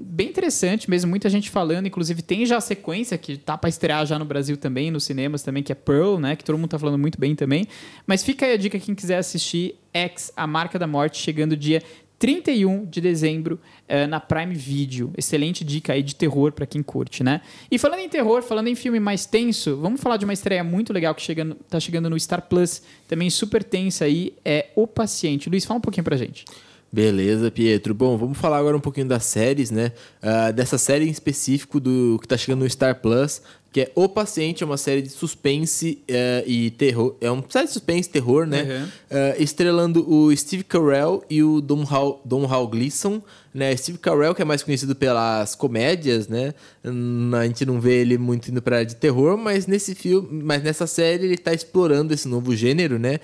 Bem 0.04 0.28
interessante 0.28 0.90
mesmo, 0.90 1.08
muita 1.08 1.28
gente 1.30 1.48
falando, 1.50 1.86
inclusive 1.86 2.22
tem 2.22 2.44
já 2.44 2.56
a 2.56 2.60
sequência 2.60 3.16
que 3.16 3.36
tá 3.36 3.56
para 3.56 3.68
estrear 3.68 4.04
já 4.04 4.18
no 4.18 4.24
Brasil 4.24 4.56
também, 4.56 4.90
nos 4.90 5.04
cinemas 5.04 5.42
também, 5.42 5.62
que 5.62 5.70
é 5.70 5.74
Pearl, 5.74 6.18
né? 6.18 6.34
Que 6.34 6.44
todo 6.44 6.58
mundo 6.58 6.70
tá 6.70 6.78
falando 6.78 6.98
muito 6.98 7.20
bem 7.20 7.34
também. 7.34 7.66
Mas 8.06 8.24
fica 8.24 8.46
aí 8.46 8.54
a 8.54 8.56
dica 8.56 8.78
quem 8.78 8.94
quiser 8.94 9.18
assistir 9.18 9.76
X, 9.92 10.32
A 10.36 10.46
Marca 10.46 10.78
da 10.78 10.86
Morte, 10.86 11.18
chegando 11.18 11.56
dia 11.56 11.82
31 12.18 12.84
de 12.84 13.00
dezembro 13.00 13.60
eh, 13.86 14.06
na 14.06 14.18
Prime 14.18 14.54
Video. 14.54 15.12
Excelente 15.16 15.64
dica 15.64 15.92
aí 15.92 16.02
de 16.02 16.16
terror 16.16 16.50
para 16.50 16.66
quem 16.66 16.82
curte, 16.82 17.22
né? 17.22 17.40
E 17.70 17.78
falando 17.78 18.00
em 18.00 18.08
terror, 18.08 18.42
falando 18.42 18.66
em 18.66 18.74
filme 18.74 18.98
mais 18.98 19.24
tenso, 19.24 19.76
vamos 19.76 20.00
falar 20.00 20.16
de 20.16 20.24
uma 20.24 20.32
estreia 20.32 20.64
muito 20.64 20.92
legal 20.92 21.14
que 21.14 21.22
chega 21.22 21.56
tá 21.68 21.78
chegando 21.78 22.10
no 22.10 22.18
Star 22.18 22.42
Plus, 22.42 22.82
também 23.06 23.30
super 23.30 23.62
tensa 23.62 24.04
aí, 24.04 24.34
é 24.44 24.70
O 24.74 24.86
Paciente. 24.86 25.48
Luiz, 25.48 25.64
fala 25.64 25.78
um 25.78 25.80
pouquinho 25.80 26.04
pra 26.04 26.16
gente. 26.16 26.44
Beleza, 26.91 27.51
Pietro. 27.51 27.93
Bom, 27.93 28.16
vamos 28.16 28.39
falar 28.39 28.59
agora 28.59 28.76
um 28.76 28.80
pouquinho 28.80 29.07
das 29.07 29.24
séries, 29.24 29.70
né? 29.70 29.93
Ah, 30.22 30.51
dessa 30.51 30.78
série 30.78 31.07
em 31.07 31.11
específico 31.11 31.78
do 31.78 32.18
que 32.20 32.26
tá 32.26 32.36
chegando 32.36 32.61
no 32.61 32.70
Star 32.70 32.99
Plus, 33.01 33.43
que 33.70 33.82
é 33.82 33.93
O 33.95 34.09
Paciente, 34.09 34.62
é 34.62 34.66
uma 34.66 34.78
série 34.78 35.03
de 35.03 35.11
suspense 35.11 35.99
eh, 36.09 36.43
e 36.47 36.70
terror. 36.70 37.14
É 37.20 37.30
uma 37.30 37.45
série 37.47 37.66
de 37.66 37.72
suspense 37.74 38.09
e 38.09 38.12
terror, 38.12 38.47
né? 38.47 38.62
Uhum. 38.62 38.89
Ah, 39.11 39.34
estrelando 39.39 40.11
o 40.11 40.34
Steve 40.34 40.64
Carell 40.64 41.22
e 41.28 41.43
o 41.43 41.61
Dom 41.61 41.84
Hall, 41.84 42.22
Dom 42.24 42.47
Hall 42.47 42.66
Gleason, 42.66 43.22
né? 43.53 43.76
Steve 43.76 43.99
Carell, 43.99 44.34
que 44.34 44.41
é 44.41 44.45
mais 44.47 44.62
conhecido 44.62 44.97
pelas 44.97 45.55
comédias, 45.55 46.26
né? 46.26 46.55
Hum, 46.82 47.32
A 47.34 47.45
gente 47.47 47.66
não 47.66 47.78
vê 47.78 48.01
ele 48.01 48.16
muito 48.16 48.51
indo 48.51 48.62
pra 48.62 48.76
área 48.76 48.86
de 48.86 48.97
terror, 48.97 49.36
mas 49.36 49.66
nesse 49.66 49.95
filme, 49.95 50.43
mas 50.43 50.62
nessa 50.62 50.86
série 50.86 51.26
ele 51.26 51.36
tá 51.36 51.53
explorando 51.53 52.14
esse 52.14 52.26
novo 52.26 52.57
gênero, 52.57 52.99
né? 52.99 53.20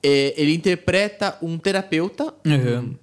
Eh, 0.00 0.32
ele 0.36 0.54
interpreta 0.54 1.36
um 1.42 1.58
terapeuta, 1.58 2.32
um 2.46 2.94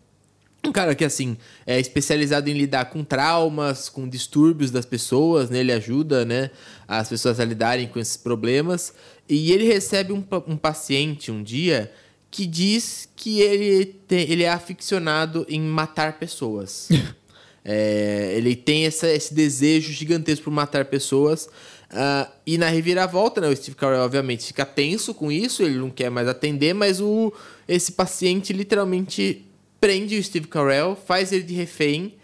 cara 0.71 0.93
que, 0.95 1.03
assim, 1.03 1.37
é 1.65 1.79
especializado 1.79 2.49
em 2.49 2.53
lidar 2.53 2.85
com 2.85 3.03
traumas, 3.03 3.89
com 3.89 4.07
distúrbios 4.07 4.71
das 4.71 4.85
pessoas, 4.85 5.49
né? 5.49 5.59
Ele 5.59 5.71
ajuda, 5.71 6.23
né, 6.25 6.51
as 6.87 7.09
pessoas 7.09 7.39
a 7.39 7.45
lidarem 7.45 7.87
com 7.87 7.99
esses 7.99 8.17
problemas. 8.17 8.93
E 9.27 9.51
ele 9.51 9.65
recebe 9.65 10.13
um, 10.13 10.23
um 10.47 10.57
paciente 10.57 11.31
um 11.31 11.41
dia 11.43 11.91
que 12.29 12.45
diz 12.45 13.07
que 13.15 13.39
ele, 13.39 13.85
te- 14.07 14.27
ele 14.29 14.43
é 14.43 14.49
aficionado 14.49 15.45
em 15.49 15.61
matar 15.61 16.19
pessoas. 16.19 16.89
É, 17.67 18.35
ele 18.37 18.55
tem 18.55 18.85
essa- 18.85 19.09
esse 19.11 19.33
desejo 19.33 19.91
gigantesco 19.91 20.43
por 20.43 20.51
matar 20.51 20.85
pessoas. 20.85 21.49
ah, 21.89 22.29
e 22.45 22.57
na 22.59 22.67
reviravolta, 22.69 23.41
né, 23.41 23.47
o 23.47 23.55
Steve 23.55 23.75
Carell, 23.75 24.01
obviamente, 24.01 24.45
fica 24.45 24.63
tenso 24.65 25.13
com 25.15 25.31
isso, 25.31 25.63
ele 25.63 25.79
não 25.79 25.89
quer 25.89 26.11
mais 26.11 26.27
atender, 26.27 26.73
mas 26.75 27.01
o, 27.01 27.33
esse 27.67 27.93
paciente 27.93 28.53
literalmente 28.53 29.45
prende 29.79 30.17
o 30.17 30.23
Steve 30.23 30.47
Carell, 30.47 30.95
faz 30.95 31.31
ele 31.31 31.43
de 31.43 31.53
refém 31.53 32.15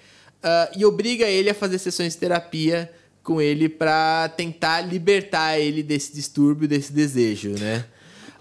ah, 0.44 0.72
e 0.76 0.86
obriga 0.86 1.26
ele 1.26 1.50
a 1.50 1.54
fazer 1.54 1.78
sessões 1.78 2.14
de 2.14 2.20
terapia 2.20 2.92
com 3.24 3.42
ele 3.42 3.70
para 3.70 4.30
tentar 4.30 4.82
libertar 4.82 5.60
ele 5.60 5.84
desse 5.84 6.14
distúrbio, 6.14 6.68
desse 6.68 6.92
desejo, 6.92 7.52
né? 7.52 7.86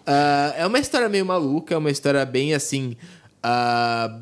Ah, 0.07 0.55
é 0.57 0.67
uma 0.67 0.79
história 0.79 1.09
meio 1.09 1.27
maluca, 1.27 1.75
é 1.75 1.79
uma 1.79 1.91
história 1.91 2.25
bem 2.25 2.55
assim. 2.55 2.97
ah, 3.43 4.21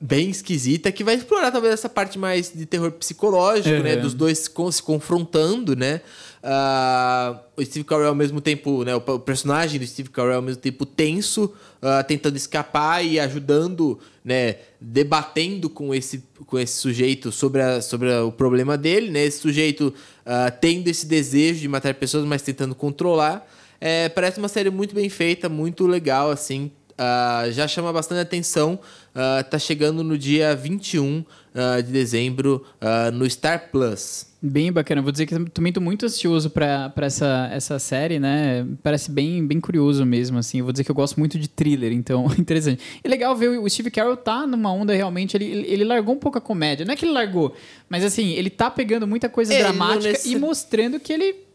bem 0.00 0.28
esquisita, 0.28 0.92
que 0.92 1.02
vai 1.02 1.14
explorar 1.14 1.50
talvez 1.50 1.72
essa 1.72 1.88
parte 1.88 2.18
mais 2.18 2.52
de 2.54 2.66
terror 2.66 2.92
psicológico, 2.92 3.82
né? 3.82 3.94
Uhum. 3.94 4.02
Dos 4.02 4.14
dois 4.14 4.38
se 4.40 4.50
con- 4.50 4.70
se 4.70 4.82
confrontando, 4.82 5.74
né? 5.74 6.02
Ah, 6.42 7.40
o 7.56 7.64
Steve 7.64 7.84
Carell 7.84 8.08
ao 8.08 8.14
mesmo 8.14 8.40
tempo, 8.40 8.84
né? 8.84 8.94
O, 8.94 9.00
personagem 9.18 9.80
do 9.80 9.86
Steve 9.86 10.10
Carell 10.10 10.36
ao 10.36 10.42
mesmo 10.42 10.60
tempo 10.60 10.86
tenso, 10.86 11.52
ah, 11.82 12.02
tentando 12.04 12.36
escapar 12.36 13.04
e 13.04 13.18
ajudando, 13.18 13.98
né? 14.24 14.56
Debatendo 14.80 15.68
com 15.68 15.94
esse, 15.94 16.22
com 16.46 16.58
esse 16.58 16.74
sujeito 16.78 17.32
sobre, 17.32 17.62
a, 17.62 17.80
sobre 17.80 18.12
a- 18.12 18.24
o 18.24 18.30
problema 18.30 18.76
dele, 18.76 19.10
né? 19.10 19.24
Esse 19.24 19.38
sujeito 19.40 19.92
ah, 20.24 20.50
tendo 20.50 20.88
esse 20.88 21.06
desejo 21.06 21.60
de 21.60 21.68
matar 21.68 21.94
pessoas, 21.94 22.24
mas 22.24 22.42
tentando 22.42 22.74
controlar. 22.74 23.44
É, 23.80 24.08
parece 24.08 24.38
uma 24.38 24.48
série 24.48 24.70
muito 24.70 24.94
bem 24.94 25.08
feita, 25.08 25.48
muito 25.48 25.86
legal, 25.86 26.30
assim. 26.30 26.70
Ah, 26.98 27.44
já 27.50 27.68
chama 27.68 27.92
bastante 27.92 28.20
atenção. 28.20 28.78
Ah, 29.14 29.42
tá 29.42 29.58
chegando 29.58 30.02
no 30.04 30.16
dia 30.16 30.54
21 30.54 31.24
ah, 31.54 31.80
de 31.80 31.90
dezembro 31.92 32.64
ah, 32.80 33.10
no 33.10 33.28
Star 33.28 33.70
Plus. 33.70 34.26
Bem 34.40 34.70
bacana. 34.70 35.02
Vou 35.02 35.10
dizer 35.10 35.26
que 35.26 35.34
eu 35.34 35.48
também 35.48 35.72
tô 35.72 35.80
muito 35.80 36.06
ansioso 36.06 36.50
pra 36.50 36.92
essa, 36.98 37.48
essa 37.52 37.78
série, 37.78 38.18
né? 38.20 38.66
Parece 38.82 39.10
bem, 39.10 39.44
bem 39.46 39.60
curioso 39.60 40.04
mesmo, 40.06 40.38
assim. 40.38 40.58
Eu 40.58 40.64
vou 40.64 40.72
dizer 40.72 40.84
que 40.84 40.90
eu 40.90 40.94
gosto 40.94 41.18
muito 41.18 41.38
de 41.38 41.48
thriller, 41.48 41.92
então 41.92 42.26
interessante. 42.38 42.82
É 43.02 43.08
legal 43.08 43.34
ver 43.34 43.58
o 43.58 43.68
Steve 43.68 43.90
Carell 43.90 44.16
tá 44.16 44.46
numa 44.46 44.72
onda 44.72 44.94
realmente, 44.94 45.36
ele, 45.36 45.46
ele 45.66 45.84
largou 45.84 46.14
um 46.14 46.18
pouco 46.18 46.38
a 46.38 46.40
comédia. 46.40 46.84
Não 46.86 46.92
é 46.92 46.96
que 46.96 47.04
ele 47.04 47.12
largou, 47.12 47.54
mas 47.88 48.04
assim, 48.04 48.32
ele 48.32 48.50
tá 48.50 48.70
pegando 48.70 49.06
muita 49.06 49.28
coisa 49.28 49.52
ele 49.52 49.62
dramática 49.62 50.12
necess- 50.12 50.26
e 50.30 50.36
mostrando 50.36 51.00
que 51.00 51.12
ele 51.12 51.45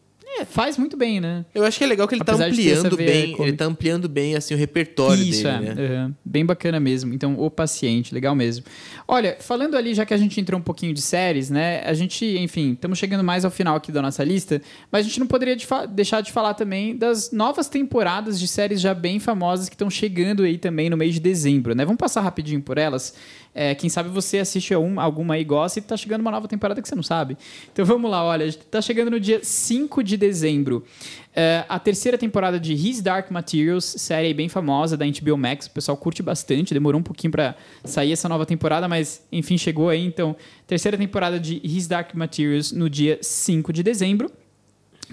faz 0.46 0.78
muito 0.78 0.98
bem, 0.98 1.20
né? 1.20 1.46
Eu 1.54 1.64
acho 1.64 1.78
que 1.78 1.84
é 1.84 1.88
legal 1.88 2.08
que 2.08 2.16
ele 2.16 2.24
tá 2.24 2.34
Apesar 2.34 2.50
essa 2.50 2.54
ampliando 2.54 2.98
bem, 2.98 3.36
ele 3.40 3.54
tá 3.54 3.66
ampliando 3.66 4.10
bem 4.10 4.36
assim 4.36 4.54
o 4.54 4.58
repertório 4.58 5.24
Isso, 5.24 5.44
dele, 5.44 5.68
é. 5.68 5.76
né? 5.76 6.06
Uhum. 6.06 6.14
Bem 6.24 6.46
bacana 6.46 6.80
mesmo. 6.80 7.14
Então, 7.14 7.36
o 7.38 7.50
paciente, 7.50 8.14
legal 8.14 8.36
mesmo. 8.36 8.66
Olha, 9.08 9.38
falando 9.40 9.76
ali, 9.76 9.94
já 9.94 10.06
que 10.06 10.14
a 10.14 10.18
gente 10.18 10.40
entrou 10.40 10.60
um 10.60 10.64
pouquinho 10.64 10.94
de 10.94 11.02
séries, 11.02 11.50
né? 11.50 11.82
A 11.86 11.94
gente, 11.94 12.26
enfim, 12.38 12.74
estamos 12.74 12.98
chegando 12.98 13.24
mais 13.24 13.46
ao 13.46 13.52
final 13.52 13.76
aqui 13.76 13.92
da 13.92 14.02
nossa 14.02 14.24
lista, 14.24 14.62
mas 14.92 15.06
a 15.06 15.10
gente 15.10 15.20
não 15.20 15.28
poderia 15.28 15.56
de 15.56 15.68
deixar 15.90 16.22
de 16.22 16.32
falar 16.32 16.54
também 16.54 16.96
das 16.96 17.32
novas 17.32 17.68
temporadas 17.68 18.40
de 18.40 18.48
séries 18.48 18.82
já 18.82 18.94
bem 18.94 19.20
famosas 19.20 19.70
que 19.70 19.76
estão 19.76 19.90
chegando 19.90 20.44
aí 20.44 20.58
também 20.58 20.90
no 20.90 20.98
mês 20.98 21.14
de 21.14 21.20
dezembro, 21.20 21.76
né? 21.76 21.86
Vamos 21.86 22.00
passar 22.00 22.22
rapidinho 22.22 22.62
por 22.62 22.78
elas. 22.78 23.14
É, 23.54 23.76
quem 23.76 23.89
sabe 23.89 24.08
você 24.10 24.38
assiste 24.39 24.74
um- 24.76 24.99
alguma 24.99 25.38
e 25.38 25.43
gosta 25.43 25.80
e 25.80 25.82
tá 25.82 25.97
chegando 25.97 26.22
uma 26.22 26.32
nova 26.32 26.47
temporada 26.47 26.82
que 26.82 26.88
você 26.88 26.95
não 26.95 27.04
sabe. 27.04 27.38
Então 27.74 27.84
vamos 27.84 28.10
lá, 28.10 28.24
olha, 28.24 28.52
tá 28.54 28.82
chegando 28.82 29.12
no 29.12 29.20
dia 29.20 29.39
5 29.43 30.02
de 30.04 30.16
dezembro. 30.16 30.86
É, 31.36 31.66
a 31.68 31.78
terceira 31.80 32.18
temporada 32.18 32.60
de 32.60 32.74
His 32.74 33.02
Dark 33.02 33.30
Materials, 33.32 33.84
série 33.84 34.34
bem 34.34 34.47
famosa 34.49 34.95
da 34.95 35.06
HBO 35.06 35.38
Max, 35.38 35.66
o 35.66 35.72
pessoal 35.72 35.97
curte 35.97 36.22
bastante, 36.24 36.74
demorou 36.74 36.99
um 36.99 37.04
pouquinho 37.04 37.32
pra 37.32 37.56
sair 37.84 38.12
essa 38.14 38.28
nova 38.30 38.45
temporada, 38.45 38.88
mas 38.88 39.22
enfim, 39.32 39.58
chegou 39.58 39.89
aí. 39.89 40.06
Então, 40.06 40.36
terceira 40.68 40.97
temporada 40.97 41.39
de 41.39 41.60
His 41.64 41.88
Dark 41.88 42.14
Materials 42.16 42.72
no 42.72 42.89
dia 42.89 43.18
5 43.22 43.72
de 43.74 43.84
dezembro. 43.84 44.32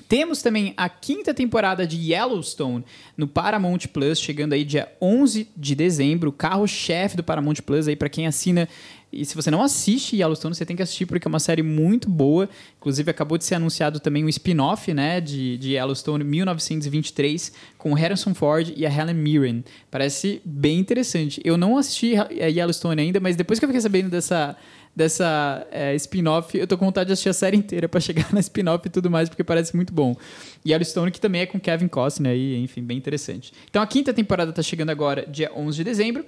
Temos 0.08 0.42
também 0.42 0.74
a 0.76 0.88
quinta 0.88 1.32
temporada 1.32 1.86
de 1.86 2.12
Yellowstone 2.12 2.84
no 3.16 3.26
Paramount 3.26 3.78
Plus, 3.92 4.20
chegando 4.20 4.52
aí 4.52 4.64
dia 4.64 4.92
11 5.00 5.48
de 5.56 5.74
dezembro, 5.74 6.32
carro-chefe 6.32 7.16
do 7.16 7.24
Paramount 7.24 7.56
Plus 7.64 7.88
aí 7.88 7.96
para 7.96 8.08
quem 8.08 8.26
assina. 8.26 8.68
E 9.10 9.24
se 9.24 9.34
você 9.34 9.50
não 9.50 9.62
assiste 9.62 10.16
Yellowstone, 10.16 10.54
você 10.54 10.66
tem 10.66 10.76
que 10.76 10.82
assistir 10.82 11.06
porque 11.06 11.26
é 11.26 11.30
uma 11.30 11.40
série 11.40 11.62
muito 11.62 12.10
boa. 12.10 12.48
Inclusive 12.76 13.10
acabou 13.10 13.38
de 13.38 13.44
ser 13.44 13.54
anunciado 13.54 13.98
também 14.00 14.22
um 14.24 14.28
spin-off, 14.28 14.92
né, 14.92 15.20
de, 15.20 15.56
de 15.56 15.72
Yellowstone 15.72 16.22
1923 16.24 17.52
com 17.78 17.94
Harrison 17.94 18.34
Ford 18.34 18.72
e 18.76 18.84
a 18.84 18.90
Helen 18.90 19.14
Mirren. 19.14 19.64
Parece 19.90 20.42
bem 20.44 20.78
interessante. 20.78 21.40
Eu 21.42 21.56
não 21.56 21.78
assisti 21.78 22.12
Yellowstone 22.40 23.00
ainda, 23.00 23.18
mas 23.18 23.34
depois 23.34 23.58
que 23.58 23.64
eu 23.64 23.68
fiquei 23.68 23.80
sabendo 23.80 24.10
dessa 24.10 24.54
dessa 24.98 25.64
é, 25.70 25.94
spin-off, 25.94 26.58
eu 26.58 26.66
tô 26.66 26.76
com 26.76 26.84
vontade 26.84 27.06
de 27.06 27.12
assistir 27.12 27.28
a 27.28 27.32
série 27.32 27.56
inteira 27.56 27.88
pra 27.88 28.00
chegar 28.00 28.26
na 28.34 28.40
spin-off 28.40 28.86
e 28.86 28.90
tudo 28.90 29.08
mais, 29.08 29.28
porque 29.28 29.44
parece 29.44 29.74
muito 29.76 29.92
bom. 29.92 30.16
E 30.64 30.72
Yellowstone, 30.72 31.12
que 31.12 31.20
também 31.20 31.42
é 31.42 31.46
com 31.46 31.58
Kevin 31.60 31.86
Costner 31.86 32.32
aí, 32.32 32.56
enfim, 32.56 32.82
bem 32.82 32.98
interessante. 32.98 33.52
Então 33.70 33.80
a 33.80 33.86
quinta 33.86 34.12
temporada 34.12 34.52
tá 34.52 34.60
chegando 34.60 34.90
agora, 34.90 35.24
dia 35.24 35.52
11 35.54 35.76
de 35.76 35.84
dezembro. 35.84 36.24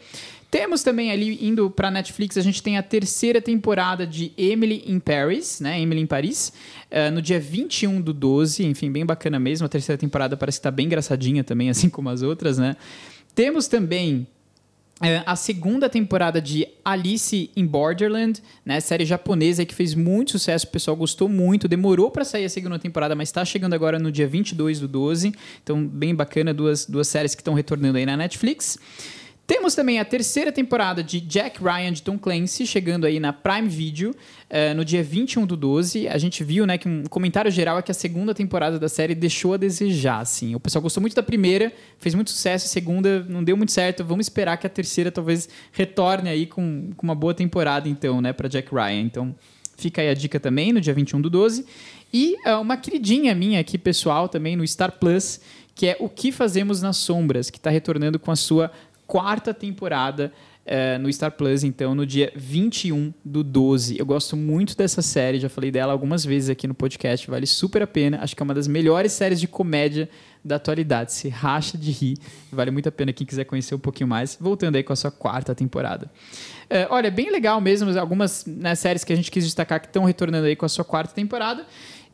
Temos 0.48 0.82
também 0.82 1.10
ali, 1.10 1.44
indo 1.44 1.68
pra 1.68 1.90
Netflix, 1.90 2.36
a 2.36 2.42
gente 2.42 2.62
tem 2.62 2.78
a 2.78 2.82
terceira 2.82 3.40
temporada 3.40 4.06
de 4.06 4.32
Emily 4.38 4.84
in 4.86 5.00
Paris, 5.00 5.60
né? 5.60 5.80
Emily 5.80 6.00
em 6.00 6.06
Paris, 6.06 6.52
eh, 6.90 7.10
no 7.10 7.20
dia 7.20 7.40
21 7.40 8.00
do 8.00 8.12
12, 8.12 8.64
enfim, 8.64 8.90
bem 8.90 9.04
bacana 9.04 9.38
mesmo. 9.38 9.66
A 9.66 9.68
terceira 9.68 9.98
temporada 9.98 10.36
parece 10.36 10.58
que 10.58 10.62
tá 10.62 10.70
bem 10.70 10.86
engraçadinha 10.86 11.42
também, 11.42 11.70
assim 11.70 11.88
como 11.88 12.08
as 12.08 12.22
outras, 12.22 12.56
né? 12.58 12.76
Temos 13.34 13.68
também 13.68 14.26
a 15.24 15.34
segunda 15.34 15.88
temporada 15.88 16.42
de 16.42 16.68
Alice 16.84 17.50
in 17.56 17.66
Borderland, 17.66 18.42
né, 18.64 18.80
série 18.80 19.06
japonesa 19.06 19.64
que 19.64 19.74
fez 19.74 19.94
muito 19.94 20.32
sucesso, 20.32 20.66
o 20.66 20.70
pessoal 20.70 20.94
gostou 20.94 21.26
muito, 21.26 21.66
demorou 21.66 22.10
para 22.10 22.22
sair 22.22 22.44
a 22.44 22.50
segunda 22.50 22.78
temporada, 22.78 23.14
mas 23.14 23.30
está 23.30 23.42
chegando 23.42 23.72
agora 23.72 23.98
no 23.98 24.12
dia 24.12 24.28
22 24.28 24.78
do 24.78 24.86
12, 24.86 25.32
então 25.62 25.86
bem 25.86 26.14
bacana, 26.14 26.52
duas, 26.52 26.84
duas 26.84 27.08
séries 27.08 27.34
que 27.34 27.40
estão 27.40 27.54
retornando 27.54 27.96
aí 27.96 28.04
na 28.04 28.14
Netflix. 28.14 28.78
Temos 29.50 29.74
também 29.74 29.98
a 29.98 30.04
terceira 30.04 30.52
temporada 30.52 31.02
de 31.02 31.20
Jack 31.20 31.60
Ryan 31.60 31.92
de 31.92 32.02
Tom 32.02 32.16
Clancy, 32.16 32.64
chegando 32.64 33.04
aí 33.04 33.18
na 33.18 33.32
Prime 33.32 33.68
Video, 33.68 34.14
eh, 34.48 34.72
no 34.74 34.84
dia 34.84 35.02
21 35.02 35.44
do 35.44 35.56
12. 35.56 36.06
A 36.06 36.16
gente 36.18 36.44
viu, 36.44 36.64
né, 36.64 36.78
que 36.78 36.88
um 36.88 37.02
comentário 37.10 37.50
geral 37.50 37.76
é 37.76 37.82
que 37.82 37.90
a 37.90 37.94
segunda 37.94 38.32
temporada 38.32 38.78
da 38.78 38.88
série 38.88 39.12
deixou 39.12 39.54
a 39.54 39.56
desejar, 39.56 40.20
assim. 40.20 40.54
O 40.54 40.60
pessoal 40.60 40.80
gostou 40.80 41.00
muito 41.00 41.16
da 41.16 41.22
primeira, 41.24 41.72
fez 41.98 42.14
muito 42.14 42.30
sucesso, 42.30 42.66
a 42.66 42.68
segunda 42.68 43.26
não 43.28 43.42
deu 43.42 43.56
muito 43.56 43.72
certo. 43.72 44.04
Vamos 44.04 44.26
esperar 44.26 44.56
que 44.56 44.68
a 44.68 44.70
terceira 44.70 45.10
talvez 45.10 45.48
retorne 45.72 46.28
aí 46.28 46.46
com, 46.46 46.90
com 46.96 47.04
uma 47.04 47.16
boa 47.16 47.34
temporada, 47.34 47.88
então, 47.88 48.20
né, 48.20 48.32
para 48.32 48.46
Jack 48.46 48.72
Ryan. 48.72 49.00
Então, 49.00 49.34
fica 49.76 50.00
aí 50.00 50.10
a 50.10 50.14
dica 50.14 50.38
também, 50.38 50.72
no 50.72 50.80
dia 50.80 50.94
21 50.94 51.20
do 51.20 51.28
12. 51.28 51.66
E 52.14 52.36
eh, 52.46 52.54
uma 52.54 52.76
queridinha 52.76 53.34
minha 53.34 53.58
aqui, 53.58 53.76
pessoal, 53.76 54.28
também 54.28 54.54
no 54.54 54.64
Star 54.64 54.92
Plus, 54.92 55.40
que 55.74 55.86
é 55.86 55.96
O 55.98 56.08
Que 56.08 56.30
Fazemos 56.30 56.82
nas 56.82 56.98
Sombras, 56.98 57.48
que 57.48 57.56
está 57.56 57.70
retornando 57.70 58.18
com 58.18 58.30
a 58.30 58.36
sua 58.36 58.70
quarta 59.10 59.52
temporada 59.52 60.32
eh, 60.64 60.96
no 60.98 61.12
Star 61.12 61.32
Plus, 61.32 61.64
então, 61.64 61.96
no 61.96 62.06
dia 62.06 62.32
21 62.36 63.12
do 63.24 63.42
12. 63.42 63.98
Eu 63.98 64.06
gosto 64.06 64.36
muito 64.36 64.76
dessa 64.76 65.02
série, 65.02 65.40
já 65.40 65.48
falei 65.48 65.72
dela 65.72 65.92
algumas 65.92 66.24
vezes 66.24 66.48
aqui 66.48 66.68
no 66.68 66.74
podcast, 66.74 67.28
vale 67.28 67.44
super 67.44 67.82
a 67.82 67.88
pena. 67.88 68.20
Acho 68.22 68.36
que 68.36 68.42
é 68.42 68.44
uma 68.44 68.54
das 68.54 68.68
melhores 68.68 69.10
séries 69.10 69.40
de 69.40 69.48
comédia 69.48 70.08
da 70.44 70.56
atualidade. 70.56 71.12
Se 71.12 71.28
racha 71.28 71.76
de 71.76 71.90
rir, 71.90 72.18
vale 72.52 72.70
muito 72.70 72.88
a 72.88 72.92
pena 72.92 73.12
quem 73.12 73.26
quiser 73.26 73.44
conhecer 73.46 73.74
um 73.74 73.80
pouquinho 73.80 74.08
mais. 74.08 74.38
Voltando 74.40 74.76
aí 74.76 74.84
com 74.84 74.92
a 74.92 74.96
sua 74.96 75.10
quarta 75.10 75.56
temporada. 75.56 76.08
Eh, 76.68 76.86
olha, 76.88 77.10
bem 77.10 77.32
legal 77.32 77.60
mesmo, 77.60 77.98
algumas 77.98 78.46
né, 78.46 78.76
séries 78.76 79.02
que 79.02 79.12
a 79.12 79.16
gente 79.16 79.28
quis 79.28 79.42
destacar 79.42 79.80
que 79.80 79.88
estão 79.88 80.04
retornando 80.04 80.46
aí 80.46 80.54
com 80.54 80.64
a 80.66 80.68
sua 80.68 80.84
quarta 80.84 81.12
temporada. 81.12 81.66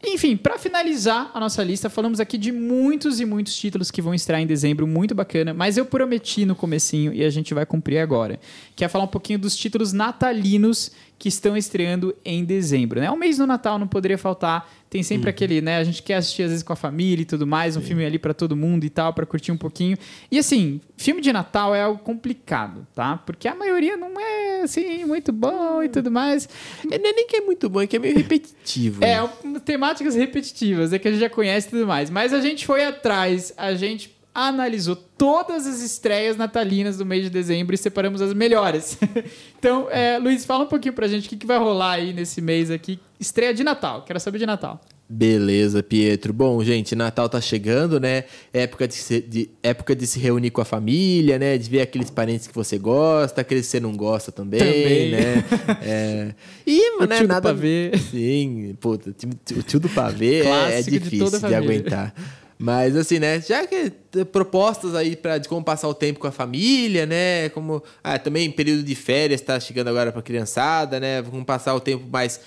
Enfim, 0.04 0.36
para 0.36 0.58
finalizar 0.58 1.30
a 1.32 1.40
nossa 1.40 1.64
lista, 1.64 1.88
falamos 1.88 2.20
aqui 2.20 2.36
de 2.36 2.52
muitos 2.52 3.18
e 3.18 3.24
muitos 3.24 3.56
títulos 3.56 3.90
que 3.90 4.02
vão 4.02 4.14
estrear 4.14 4.40
em 4.40 4.46
dezembro, 4.46 4.86
muito 4.86 5.14
bacana, 5.14 5.54
mas 5.54 5.76
eu 5.76 5.86
prometi 5.86 6.44
no 6.44 6.54
comecinho 6.54 7.12
e 7.14 7.24
a 7.24 7.30
gente 7.30 7.54
vai 7.54 7.64
cumprir 7.64 7.98
agora, 7.98 8.38
que 8.74 8.84
é 8.84 8.88
falar 8.88 9.04
um 9.04 9.08
pouquinho 9.08 9.38
dos 9.38 9.56
títulos 9.56 9.92
natalinos 9.92 10.92
que 11.18 11.28
estão 11.28 11.56
estreando 11.56 12.14
em 12.24 12.44
dezembro, 12.44 13.00
né? 13.00 13.10
O 13.10 13.16
mês 13.16 13.38
do 13.38 13.46
Natal 13.46 13.78
não 13.78 13.86
poderia 13.88 14.18
faltar, 14.18 14.70
tem 14.90 15.02
sempre 15.02 15.30
aquele, 15.30 15.60
né, 15.62 15.78
a 15.78 15.84
gente 15.84 16.02
quer 16.02 16.16
assistir 16.16 16.42
às 16.42 16.50
vezes 16.50 16.62
com 16.62 16.72
a 16.72 16.76
família 16.76 17.22
e 17.22 17.24
tudo 17.24 17.46
mais, 17.46 17.74
um 17.76 17.80
filme 17.80 18.04
ali 18.04 18.18
para 18.18 18.34
todo 18.34 18.54
mundo 18.54 18.84
e 18.84 18.90
tal, 18.90 19.12
para 19.14 19.24
curtir 19.24 19.50
um 19.50 19.56
pouquinho. 19.56 19.96
E 20.30 20.38
assim, 20.38 20.80
filme 20.96 21.20
de 21.22 21.32
Natal 21.32 21.74
é 21.74 21.82
algo 21.82 21.98
complicado, 22.02 22.86
tá? 22.94 23.16
Porque 23.16 23.48
a 23.48 23.54
maioria 23.54 23.96
não 23.96 24.12
é 24.20 24.60
assim 24.62 25.04
muito 25.06 25.32
bom 25.32 25.82
e 25.82 25.88
tudo 25.88 26.10
mais. 26.10 26.48
É 26.90 26.98
nem 26.98 27.26
que 27.26 27.36
é 27.36 27.40
muito 27.40 27.68
bom, 27.70 27.80
é 27.80 27.86
que 27.86 27.96
é 27.96 27.98
meio 27.98 28.14
repetitivo. 28.16 29.02
É, 29.02 29.22
um- 29.22 29.54
temáticas 29.58 30.14
repetitivas, 30.14 30.92
é 30.92 30.98
que 30.98 31.08
a 31.08 31.10
gente 31.10 31.20
já 31.20 31.30
conhece 31.30 31.68
e 31.68 31.70
tudo 31.70 31.86
mais. 31.86 32.10
Mas 32.10 32.32
a 32.34 32.40
gente 32.40 32.66
foi 32.66 32.84
atrás, 32.84 33.52
a 33.56 33.74
gente 33.74 34.15
analisou 34.44 34.94
todas 34.96 35.66
as 35.66 35.80
estreias 35.80 36.36
natalinas 36.36 36.98
do 36.98 37.06
mês 37.06 37.24
de 37.24 37.30
dezembro 37.30 37.74
e 37.74 37.78
separamos 37.78 38.20
as 38.20 38.34
melhores. 38.34 38.98
então, 39.58 39.88
é, 39.90 40.18
Luiz, 40.18 40.44
fala 40.44 40.64
um 40.64 40.68
pouquinho 40.68 40.94
pra 40.94 41.08
gente 41.08 41.26
o 41.26 41.28
que, 41.30 41.36
que 41.36 41.46
vai 41.46 41.58
rolar 41.58 41.92
aí 41.92 42.12
nesse 42.12 42.40
mês 42.40 42.70
aqui. 42.70 42.98
Estreia 43.18 43.54
de 43.54 43.64
Natal, 43.64 44.02
quero 44.02 44.20
saber 44.20 44.38
de 44.38 44.46
Natal. 44.46 44.80
Beleza, 45.08 45.84
Pietro. 45.84 46.32
Bom, 46.32 46.62
gente, 46.64 46.96
Natal 46.96 47.28
tá 47.28 47.40
chegando, 47.40 48.00
né? 48.00 48.24
Época 48.52 48.88
de, 48.88 48.94
se, 48.94 49.20
de- 49.20 49.48
época 49.62 49.94
de 49.94 50.04
se 50.04 50.18
reunir 50.18 50.50
com 50.50 50.60
a 50.60 50.64
família, 50.64 51.38
né? 51.38 51.56
De 51.56 51.70
ver 51.70 51.80
aqueles 51.80 52.10
parentes 52.10 52.48
que 52.48 52.54
você 52.54 52.76
gosta, 52.76 53.40
aqueles 53.40 53.66
que 53.66 53.70
você 53.70 53.78
não 53.78 53.96
gosta 53.96 54.32
também, 54.32 54.58
Também. 54.58 55.10
né? 55.12 55.44
É... 55.80 56.34
E, 56.66 56.98
O 57.00 57.06
né, 57.06 57.18
tio 57.18 57.28
do 57.28 57.40
pavê. 57.40 57.92
Sim, 58.10 58.76
puta, 58.80 59.10
o 59.56 59.62
tio 59.62 59.78
do 59.78 59.88
pavê 59.88 60.42
é, 60.42 60.80
é 60.80 60.82
de 60.82 60.90
difícil 60.98 61.30
de, 61.30 61.38
família. 61.38 61.58
aguentar. 61.58 62.14
Mas 62.58 62.96
assim, 62.96 63.18
né? 63.18 63.40
Já 63.40 63.66
que 63.66 63.92
propostas 64.32 64.94
aí 64.94 65.14
para 65.14 65.38
de 65.38 65.48
como 65.48 65.62
passar 65.62 65.88
o 65.88 65.94
tempo 65.94 66.18
com 66.18 66.26
a 66.26 66.32
família, 66.32 67.04
né? 67.04 67.50
Como 67.50 67.82
ah, 68.02 68.18
também 68.18 68.50
período 68.50 68.82
de 68.82 68.94
férias 68.94 69.40
tá 69.40 69.60
chegando 69.60 69.88
agora 69.88 70.10
para 70.10 70.22
criançada, 70.22 70.98
né? 70.98 71.22
Como 71.22 71.44
passar 71.44 71.74
o 71.74 71.80
tempo 71.80 72.06
mais 72.10 72.40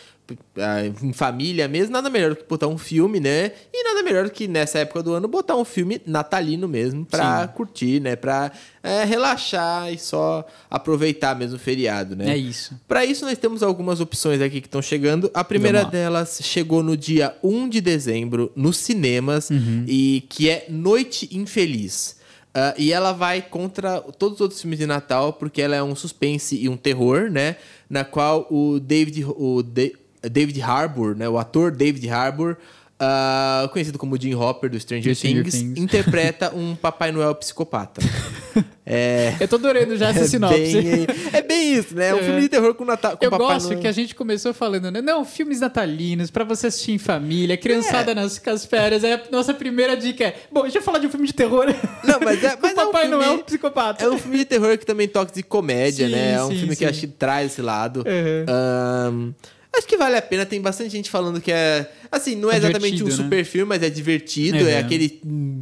em 1.01 1.13
família 1.13 1.67
mesmo, 1.67 1.91
nada 1.93 2.09
melhor 2.09 2.31
do 2.31 2.35
que 2.37 2.43
botar 2.47 2.67
um 2.67 2.77
filme, 2.77 3.19
né? 3.19 3.51
E 3.73 3.83
nada 3.83 4.03
melhor 4.03 4.25
do 4.25 4.31
que 4.31 4.47
nessa 4.47 4.79
época 4.79 5.01
do 5.03 5.13
ano 5.13 5.27
botar 5.27 5.55
um 5.55 5.65
filme 5.65 6.01
natalino 6.05 6.67
mesmo 6.67 7.05
pra 7.05 7.47
Sim. 7.47 7.53
curtir, 7.53 7.99
né? 8.01 8.15
Pra 8.15 8.51
é, 8.83 9.03
relaxar 9.03 9.91
e 9.93 9.97
só 9.97 10.45
aproveitar 10.69 11.35
mesmo 11.35 11.55
o 11.55 11.59
feriado, 11.59 12.15
né? 12.15 12.31
É 12.31 12.37
isso. 12.37 12.79
Para 12.87 13.05
isso, 13.05 13.25
nós 13.25 13.37
temos 13.37 13.61
algumas 13.63 13.99
opções 13.99 14.41
aqui 14.41 14.61
que 14.61 14.67
estão 14.67 14.81
chegando. 14.81 15.29
A 15.33 15.43
primeira 15.43 15.83
delas 15.85 16.39
chegou 16.43 16.81
no 16.83 16.95
dia 16.95 17.35
1 17.43 17.67
de 17.69 17.81
dezembro 17.81 18.51
nos 18.55 18.77
cinemas 18.77 19.49
Uhum. 19.49 19.83
e 19.87 20.23
que 20.29 20.49
é 20.49 20.65
Noite 20.69 21.29
Infeliz. 21.31 22.17
Ah, 22.53 22.73
e 22.77 22.91
ela 22.91 23.11
vai 23.11 23.41
contra 23.43 23.99
todos 24.01 24.35
os 24.35 24.41
outros 24.41 24.59
filmes 24.59 24.79
de 24.79 24.87
Natal, 24.87 25.33
porque 25.33 25.61
ela 25.61 25.75
é 25.75 25.83
um 25.83 25.95
suspense 25.95 26.55
e 26.59 26.67
um 26.67 26.75
terror, 26.75 27.29
né? 27.29 27.57
Na 27.87 28.03
qual 28.03 28.47
o 28.49 28.79
David, 28.79 29.23
o 29.25 29.61
Da- 29.61 29.91
David 30.21 30.61
Harbour, 30.61 31.15
né? 31.15 31.27
O 31.29 31.37
ator 31.37 31.71
David 31.71 32.09
Harbour, 32.09 32.57
ah, 32.99 33.69
conhecido 33.71 33.97
como 33.97 34.19
Jim 34.19 34.33
Hopper 34.35 34.69
do 34.69 34.79
Stranger, 34.79 35.15
Stranger 35.15 35.43
Things, 35.43 35.55
Things. 35.55 35.77
interpreta 35.79 36.53
um 36.53 36.75
Papai 36.81 37.11
Noel 37.11 37.33
psicopata. 37.35 38.01
É, 38.91 39.35
Eu 39.39 39.47
tô 39.47 39.57
adorando 39.57 39.95
já 39.95 40.09
essa 40.09 40.21
é 40.21 40.27
sinopse. 40.27 40.57
bem, 40.81 41.05
é 41.31 41.41
bem 41.43 41.73
isso, 41.75 41.93
né? 41.93 42.07
É 42.09 42.15
um 42.15 42.17
É. 42.17 42.23
filme 42.23 42.41
de 42.41 42.49
terror 42.49 42.73
com, 42.73 42.83
Natal, 42.83 43.15
com 43.15 43.23
Eu 43.23 43.29
Papai 43.29 43.45
gosto 43.53 43.67
Noel. 43.67 43.79
que 43.81 43.87
a 43.87 43.91
gente 43.91 44.15
começou 44.15 44.51
falando, 44.51 44.89
né? 44.89 44.99
Não, 44.99 45.23
filmes 45.23 45.59
natalinos, 45.59 46.31
pra 46.31 46.43
você 46.43 46.65
assistir 46.67 46.93
em 46.93 46.97
família, 46.97 47.55
criançada 47.55 48.15
nas 48.15 48.39
com 48.39 48.49
as 48.49 48.65
férias. 48.65 49.03
Aí 49.03 49.13
a 49.13 49.21
nossa 49.31 49.53
primeira 49.53 49.95
dica 49.95 50.23
é: 50.23 50.35
bom, 50.51 50.63
deixa 50.63 50.79
eu 50.79 50.81
falar 50.81 50.97
de 50.97 51.05
um 51.05 51.09
filme 51.11 51.27
de 51.27 51.33
terror. 51.33 51.67
Não, 52.03 52.19
mas 52.19 52.43
é, 52.43 52.57
mas 52.59 52.71
é 52.75 52.81
um 52.81 52.85
Papai 52.87 53.07
filme, 53.07 53.23
Noel 53.23 53.43
psicopata. 53.43 54.03
É 54.03 54.09
um 54.09 54.17
filme 54.17 54.39
de 54.39 54.45
terror 54.45 54.75
que 54.79 54.85
também 54.87 55.07
toca 55.07 55.31
de 55.31 55.43
comédia, 55.43 56.07
Sim, 56.07 56.11
né? 56.15 56.33
É 56.33 56.43
um 56.43 56.47
sim, 56.49 56.55
filme 56.57 56.69
que 56.75 56.83
sim. 56.83 56.85
acho 56.85 56.99
que 57.01 57.07
traz 57.07 57.51
esse 57.51 57.61
lado. 57.61 57.99
Uhum. 57.99 58.45
Ahn, 58.47 59.33
Acho 59.75 59.87
que 59.87 59.95
vale 59.97 60.17
a 60.17 60.21
pena, 60.21 60.45
tem 60.45 60.59
bastante 60.59 60.89
gente 60.89 61.09
falando 61.09 61.39
que 61.39 61.51
é. 61.51 61.89
Assim, 62.11 62.35
não 62.35 62.49
é, 62.51 62.55
É 62.55 62.57
exatamente 62.57 63.03
um 63.03 63.07
né? 63.07 63.13
super 63.13 63.45
filme, 63.45 63.69
mas 63.69 63.83
é 63.83 63.89
divertido. 63.89 64.57
É. 64.57 64.71
É, 64.71 64.79
aquele. 64.79 65.21
hum, 65.25 65.59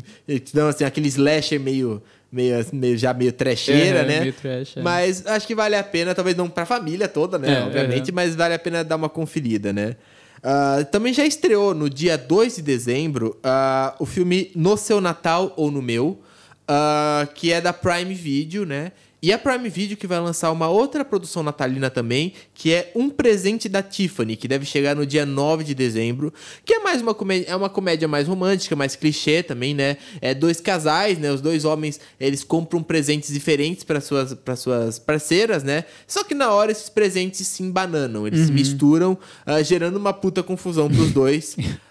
Não, 0.53 0.67
assim, 0.69 0.83
aquele 0.83 1.07
slasher 1.09 1.59
meio. 1.59 2.01
Meio, 2.29 2.65
meio, 2.73 2.97
já 2.97 3.13
meio 3.13 3.31
trecheira, 3.31 3.99
É, 3.99 4.05
né? 4.05 4.19
meio 4.19 4.33
trash, 4.33 4.75
é. 4.75 4.81
Mas 4.81 5.25
acho 5.25 5.47
que 5.47 5.55
vale 5.55 5.77
a 5.77 5.83
pena, 5.83 6.13
talvez 6.13 6.35
não 6.35 6.49
pra 6.49 6.65
família 6.65 7.07
toda, 7.07 7.37
né? 7.39 7.53
É, 7.59 7.61
Obviamente, 7.63 8.09
é. 8.09 8.13
mas 8.13 8.35
vale 8.35 8.53
a 8.53 8.59
pena 8.59 8.83
dar 8.83 8.97
uma 8.97 9.07
conferida, 9.07 9.71
né? 9.71 9.95
Ah, 10.43 10.85
também 10.91 11.13
já 11.13 11.25
estreou 11.25 11.73
no 11.73 11.89
dia 11.89 12.17
2 12.17 12.57
de 12.57 12.61
dezembro 12.61 13.37
ah, 13.41 13.95
o 13.97 14.05
filme 14.05 14.51
No 14.53 14.75
Seu 14.75 14.99
Natal 14.99 15.53
ou 15.55 15.71
No 15.71 15.81
Meu, 15.81 16.21
ah, 16.67 17.27
que 17.33 17.51
é 17.53 17.61
da 17.61 17.71
Prime 17.71 18.13
Video, 18.13 18.65
né? 18.65 18.91
E 19.19 19.33
a 19.33 19.37
Prime 19.39 19.67
Video 19.67 19.97
que 19.97 20.05
vai 20.05 20.19
lançar 20.19 20.51
uma 20.51 20.67
outra 20.67 21.03
produção 21.03 21.41
natalina 21.41 21.89
também, 21.89 22.33
que 22.53 22.71
é 22.71 22.91
Um 22.95 23.09
Presente 23.09 23.67
da 23.67 23.81
Tiffany, 23.81 24.35
que 24.35 24.47
deve 24.47 24.63
chegar 24.63 24.95
no 24.95 25.07
dia 25.07 25.25
9 25.25 25.63
de 25.63 25.73
dezembro, 25.73 26.31
que 26.63 26.73
é 26.75 26.79
mais 26.79 27.01
uma 27.01 27.15
comédia, 27.15 27.47
é 27.49 27.55
uma 27.55 27.69
comédia 27.69 28.07
mais 28.07 28.27
romântica, 28.27 28.75
mais 28.75 28.95
clichê 28.95 29.41
também, 29.41 29.73
né? 29.73 29.97
É 30.21 30.35
dois 30.35 30.61
casais, 30.61 31.17
né? 31.17 31.31
Os 31.31 31.41
dois 31.41 31.65
homens, 31.65 31.99
eles 32.19 32.43
compram 32.43 32.83
presentes 32.83 33.33
diferentes 33.33 33.83
para 33.83 33.99
suas 33.99 34.35
para 34.35 34.55
suas 34.55 34.99
parceiras, 34.99 35.63
né? 35.63 35.85
Só 36.05 36.23
que 36.23 36.35
na 36.35 36.51
hora 36.51 36.71
esses 36.71 36.89
presentes 36.89 37.47
se 37.47 37.63
embananam, 37.63 38.27
eles 38.27 38.45
se 38.45 38.51
misturam, 38.51 39.17
ah, 39.47 39.63
gerando 39.63 39.97
uma 39.97 40.13
puta 40.13 40.43
confusão 40.43 40.87
pros 40.87 41.11
dois. 41.11 41.57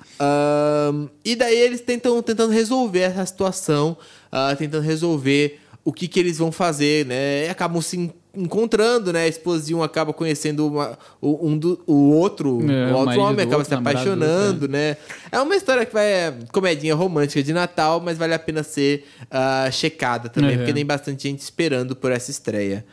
E 1.24 1.36
daí 1.36 1.58
eles 1.58 1.82
tentam 1.82 2.22
tentando 2.22 2.50
resolver 2.50 3.00
essa 3.00 3.26
situação, 3.26 3.98
ah, 4.32 4.54
tentando 4.56 4.82
resolver 4.82 5.60
o 5.86 5.92
que, 5.92 6.08
que 6.08 6.18
eles 6.18 6.36
vão 6.38 6.50
fazer, 6.50 7.06
né? 7.06 7.46
E 7.46 7.48
acabam 7.48 7.80
se 7.80 7.96
en- 7.96 8.12
encontrando, 8.34 9.12
né? 9.12 9.22
A 9.22 9.28
esposa 9.28 9.64
de 9.64 9.72
um 9.74 9.82
acaba 9.82 10.12
conhecendo 10.12 10.66
uma- 10.66 10.98
o, 11.20 11.48
um 11.48 11.56
do, 11.56 11.80
o 11.86 12.10
outro, 12.10 12.58
É, 12.70 12.92
o 12.92 12.96
outro 12.96 13.20
homem 13.20 13.46
acaba 13.46 13.58
outro, 13.58 13.68
se 13.68 13.74
outro, 13.74 13.88
apaixonando, 13.88 14.68
né? 14.68 14.96
É 15.30 15.40
uma 15.40 15.54
história 15.54 15.86
que 15.86 15.92
vai 15.94 16.06
é, 16.06 16.34
comedinha 16.52 16.94
romântica 16.94 17.40
de 17.42 17.52
Natal, 17.52 18.00
mas 18.04 18.18
vale 18.18 18.34
a 18.34 18.38
pena 18.38 18.62
ser 18.64 19.06
ah, 19.30 19.68
checada 19.70 20.28
também, 20.28 20.50
Uhum. 20.52 20.56
porque 20.58 20.72
tem 20.74 20.84
bastante 20.84 21.22
gente 21.22 21.38
esperando 21.40 21.94
por 21.94 22.10
essa 22.10 22.30
estreia. 22.32 22.84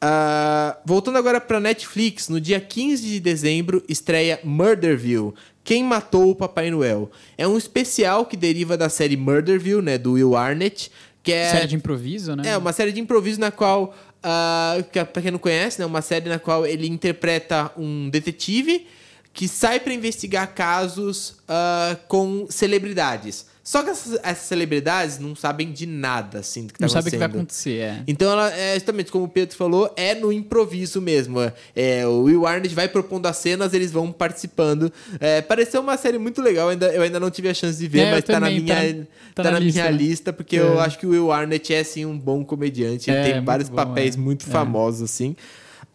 Ah, 0.00 0.78
voltando 0.86 1.18
agora 1.18 1.40
para 1.40 1.60
Netflix, 1.60 2.28
no 2.30 2.40
dia 2.40 2.58
15 2.58 3.02
de 3.06 3.20
dezembro 3.20 3.82
estreia 3.88 4.40
Murderville. 4.42 5.32
Quem 5.62 5.84
matou 5.84 6.30
o 6.30 6.34
Papai 6.34 6.70
Noel? 6.70 7.10
É 7.36 7.46
um 7.46 7.58
especial 7.58 8.24
que 8.24 8.34
deriva 8.36 8.78
da 8.78 8.88
série 8.88 9.14
Murderville, 9.16 9.82
né, 9.82 9.98
do 9.98 10.12
Will 10.12 10.34
Arnett, 10.34 10.90
que 11.22 11.32
é 11.32 11.50
Série 11.50 11.66
de 11.66 11.76
improviso, 11.76 12.34
né? 12.34 12.48
é, 12.48 12.56
uma 12.56 12.72
série 12.72 12.92
de 12.92 13.00
improviso 13.00 13.40
na 13.40 13.50
qual, 13.50 13.94
ah, 14.22 14.76
que, 14.90 15.04
pra 15.04 15.22
quem 15.22 15.30
não 15.30 15.38
conhece, 15.38 15.78
né, 15.78 15.86
uma 15.86 16.02
série 16.02 16.28
na 16.28 16.38
qual 16.38 16.66
ele 16.66 16.88
interpreta 16.88 17.70
um 17.76 18.08
detetive 18.08 18.86
que 19.32 19.46
sai 19.46 19.80
pra 19.80 19.92
investigar 19.92 20.54
casos 20.54 21.36
ah, 21.48 21.96
com 22.08 22.46
celebridades. 22.48 23.46
Só 23.70 23.84
que 23.84 23.90
essas, 23.90 24.18
essas 24.24 24.46
celebridades 24.48 25.20
não 25.20 25.36
sabem 25.36 25.70
de 25.70 25.86
nada, 25.86 26.40
assim, 26.40 26.66
do 26.66 26.74
que 26.74 26.80
Não 26.80 26.88
tá 26.88 26.94
sabe 26.94 27.06
o 27.06 27.10
que 27.12 27.16
vai 27.18 27.28
acontecendo. 27.28 27.82
acontecer, 27.84 28.00
é. 28.00 28.04
Então, 28.10 28.32
ela, 28.32 28.52
é, 28.52 28.74
justamente 28.74 29.12
como 29.12 29.26
o 29.26 29.28
Pedro 29.28 29.54
falou, 29.56 29.94
é 29.96 30.12
no 30.12 30.32
improviso 30.32 31.00
mesmo. 31.00 31.38
É, 31.76 32.04
o 32.04 32.22
Will 32.22 32.48
Arnett 32.48 32.74
vai 32.74 32.88
propondo 32.88 33.26
as 33.26 33.36
cenas, 33.36 33.72
eles 33.72 33.92
vão 33.92 34.10
participando. 34.10 34.92
É, 35.20 35.40
pareceu 35.40 35.80
uma 35.82 35.96
série 35.96 36.18
muito 36.18 36.42
legal, 36.42 36.68
ainda, 36.70 36.92
eu 36.92 37.00
ainda 37.00 37.20
não 37.20 37.30
tive 37.30 37.48
a 37.48 37.54
chance 37.54 37.78
de 37.78 37.86
ver, 37.86 38.00
É, 38.00 38.10
mas 38.10 38.24
tá 38.24 38.40
na, 38.40 38.48
também, 38.48 38.60
minha, 38.60 38.74
tá- 38.74 39.06
tá 39.36 39.42
tá 39.44 39.44
na 39.44 39.50
na 39.52 39.60
minha 39.60 39.66
lista, 39.70 39.84
né? 39.84 39.92
lista, 39.92 40.32
porque 40.32 40.56
É. 40.56 40.60
eu 40.62 40.80
acho 40.80 40.98
que 40.98 41.06
o 41.06 41.10
Will 41.10 41.30
Arnett 41.30 41.72
é, 41.72 41.78
assim, 41.78 42.04
um 42.04 42.18
bom 42.18 42.44
comediante. 42.44 43.08
Ele 43.08 43.18
É, 43.20 43.32
tem 43.34 43.44
vários 43.44 43.68
bom, 43.68 43.76
papéis 43.76 44.16
é. 44.16 44.18
muito 44.18 44.46
É. 44.48 44.50
famosos, 44.50 45.02
assim. 45.02 45.36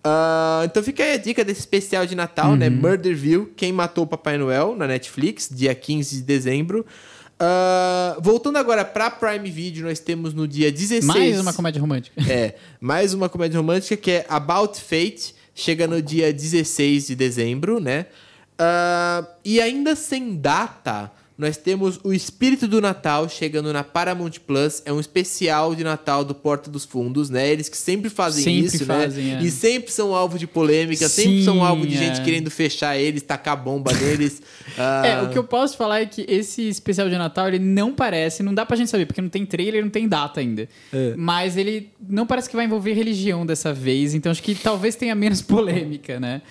Ah, 0.01 0.61
então 0.63 0.83
fica 0.83 1.03
aí 1.03 1.13
a 1.13 1.17
dica 1.17 1.43
desse 1.43 1.59
especial 1.61 2.05
de 2.05 2.15
Natal, 2.15 2.55
né? 2.55 2.69
Uhum. 2.69 2.75
Murderville, 2.75 3.47
Quem 3.57 3.73
Matou 3.73 4.03
o 4.03 4.07
Papai 4.07 4.37
Noel, 4.37 4.75
na 4.77 4.87
Netflix, 4.87 5.49
dia 5.51 5.73
15 5.75 6.17
de 6.17 6.21
dezembro. 6.21 6.85
Ah, 7.39 8.17
voltando 8.21 8.57
agora 8.57 8.85
pra 8.85 9.11
Prime 9.11 9.49
Video, 9.49 9.85
nós 9.85 9.99
temos 9.99 10.33
no 10.33 10.47
dia 10.47 10.71
16... 10.71 11.05
Mais 11.05 11.39
uma 11.39 11.53
comédia 11.53 11.81
romântica. 11.81 12.21
É, 12.31 12.55
mais 12.79 13.13
uma 13.13 13.27
comédia 13.27 13.59
romântica 13.59 13.97
que 13.97 14.11
é 14.11 14.25
About 14.29 14.79
Fate, 14.79 15.35
chega 15.53 15.87
no 15.87 16.01
dia 16.01 16.31
16 16.33 17.07
de 17.07 17.15
dezembro, 17.15 17.79
né? 17.79 18.05
Ah, 18.57 19.25
e 19.43 19.59
ainda 19.59 19.95
sem 19.95 20.35
data, 20.35 21.11
nós 21.37 21.57
temos 21.57 21.99
o 22.03 22.13
Espírito 22.13 22.65
do 22.67 22.79
Natal 22.79 23.27
chegando 23.27 23.73
na 23.73 23.83
Paramount 23.83 24.31
Plus. 24.47 24.81
É 24.85 24.93
um 24.93 24.99
especial 24.99 25.75
de 25.75 25.83
Natal 25.83 26.23
do 26.23 26.33
Porta 26.33 26.69
dos 26.69 26.85
Fundos, 26.85 27.29
né? 27.29 27.51
Eles 27.51 27.67
que 27.67 27.77
sempre 27.77 28.09
fazem 28.09 28.43
Sempre 28.43 28.75
isso, 28.77 28.85
fazem, 28.85 29.25
né? 29.25 29.39
é. 29.41 29.43
E 29.43 29.51
sempre 29.51 29.91
são 29.91 30.15
alvo 30.15 30.39
de 30.39 30.47
polêmica, 30.47 31.09
sempre 31.09 31.43
são 31.43 31.55
Sim, 31.55 31.61
alvo 31.61 31.85
de 31.85 31.95
é. 31.95 31.97
gente 31.97 32.21
querendo 32.21 32.49
fechar 32.49 32.97
eles, 32.97 33.21
tacar 33.21 33.61
bomba 33.61 33.91
neles. 33.93 34.41
Ah, 34.77 35.03
É, 35.05 35.21
o 35.21 35.29
que 35.29 35.37
eu 35.37 35.43
posso 35.43 35.75
falar 35.75 36.01
é 36.01 36.05
que 36.05 36.25
esse 36.27 36.67
especial 36.69 37.09
de 37.09 37.17
Natal, 37.17 37.47
ele 37.49 37.59
não 37.59 37.93
parece, 37.93 38.41
não 38.41 38.53
dá 38.53 38.65
pra 38.65 38.77
gente 38.77 38.89
saber, 38.89 39.05
porque 39.05 39.21
não 39.21 39.29
tem 39.29 39.45
trailer, 39.45 39.83
não 39.83 39.89
tem 39.91 40.07
data 40.07 40.39
ainda. 40.39 40.69
É. 40.93 41.13
Mas 41.17 41.57
ele 41.57 41.89
não 42.07 42.25
parece 42.25 42.49
que 42.49 42.55
vai 42.55 42.65
envolver 42.65 42.93
religião 42.93 43.45
dessa 43.45 43.73
vez, 43.73 44.13
então 44.13 44.31
acho 44.31 44.41
que 44.41 44.55
talvez 44.55 44.95
tenha 44.95 45.13
menos 45.13 45.41
polêmica, 45.43 46.19
né? 46.19 46.41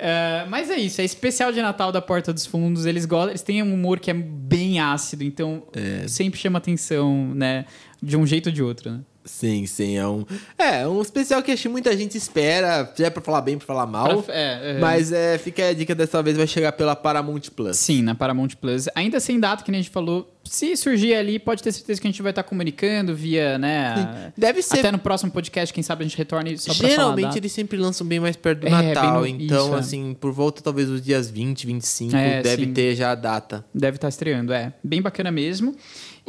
É, 0.00 0.46
mas 0.48 0.70
é 0.70 0.76
isso, 0.76 1.00
é 1.00 1.04
especial 1.04 1.50
de 1.52 1.60
Natal 1.60 1.90
da 1.90 2.00
Porta 2.00 2.32
dos 2.32 2.46
Fundos. 2.46 2.86
Eles 2.86 3.04
gostam, 3.04 3.30
eles 3.30 3.42
têm 3.42 3.62
um 3.62 3.74
humor 3.74 3.98
que 3.98 4.10
é 4.10 4.14
bem 4.14 4.78
ácido, 4.78 5.24
então 5.24 5.64
É. 5.74 6.06
sempre 6.06 6.38
chama 6.38 6.58
atenção, 6.58 7.34
né? 7.34 7.64
De 8.00 8.16
um 8.16 8.24
jeito 8.24 8.46
ou 8.46 8.52
de 8.52 8.62
outro, 8.62 8.92
né? 8.92 9.00
Sim, 9.28 9.66
sim, 9.66 9.96
é 9.98 10.06
um. 10.08 10.24
É, 10.56 10.88
um 10.88 11.00
especial 11.02 11.42
que 11.42 11.52
acho 11.52 11.62
que 11.62 11.68
muita 11.68 11.96
gente 11.96 12.16
espera, 12.16 12.90
já 12.96 13.06
é 13.06 13.10
pra 13.10 13.22
falar 13.22 13.40
bem, 13.42 13.58
pra 13.58 13.66
falar 13.66 13.86
mal. 13.86 14.22
Pra- 14.22 14.34
é, 14.34 14.76
é. 14.76 14.78
Mas 14.80 15.12
é, 15.12 15.36
fica 15.38 15.68
a 15.68 15.72
dica 15.74 15.94
dessa 15.94 16.22
vez, 16.22 16.36
vai 16.36 16.46
chegar 16.46 16.72
pela 16.72 16.96
Paramount 16.96 17.42
Plus. 17.54 17.76
Sim, 17.76 18.02
na 18.02 18.14
Paramount 18.14 18.50
Plus. 18.60 18.86
Ainda 18.94 19.20
sem 19.20 19.38
data, 19.38 19.62
que 19.62 19.70
nem 19.70 19.80
a 19.80 19.82
gente 19.82 19.92
falou. 19.92 20.34
Se 20.44 20.74
surgir 20.78 21.14
ali, 21.14 21.38
pode 21.38 21.62
ter 21.62 21.70
certeza 21.72 22.00
que 22.00 22.06
a 22.06 22.10
gente 22.10 22.22
vai 22.22 22.30
estar 22.30 22.42
comunicando 22.42 23.14
via, 23.14 23.58
né? 23.58 23.88
a- 23.88 24.32
Deve 24.36 24.62
ser. 24.62 24.78
Até 24.78 24.90
no 24.90 24.98
próximo 24.98 25.30
podcast, 25.30 25.74
quem 25.74 25.82
sabe 25.82 26.04
a 26.04 26.08
gente 26.08 26.16
retorne 26.16 26.56
só 26.56 26.72
pra 26.74 26.88
Geralmente 26.88 27.36
eles 27.36 27.52
sempre 27.52 27.76
lançam 27.76 28.06
bem 28.06 28.18
mais 28.18 28.34
perto 28.34 28.60
do 28.60 28.66
É, 28.66 28.70
Natal. 28.70 29.20
no- 29.20 29.26
então, 29.26 29.66
isso, 29.66 29.74
é. 29.76 29.78
assim, 29.78 30.16
por 30.18 30.32
volta 30.32 30.62
talvez 30.62 30.88
dos 30.88 31.02
dias 31.02 31.30
20, 31.30 31.66
25, 31.66 32.16
É, 32.16 32.40
deve 32.40 32.64
sim. 32.64 32.72
ter 32.72 32.96
já 32.96 33.10
a 33.12 33.14
data. 33.14 33.62
Deve 33.74 33.96
estar 33.98 34.08
estreando, 34.08 34.52
é. 34.54 34.72
Bem 34.82 35.02
bacana 35.02 35.30
mesmo. 35.30 35.76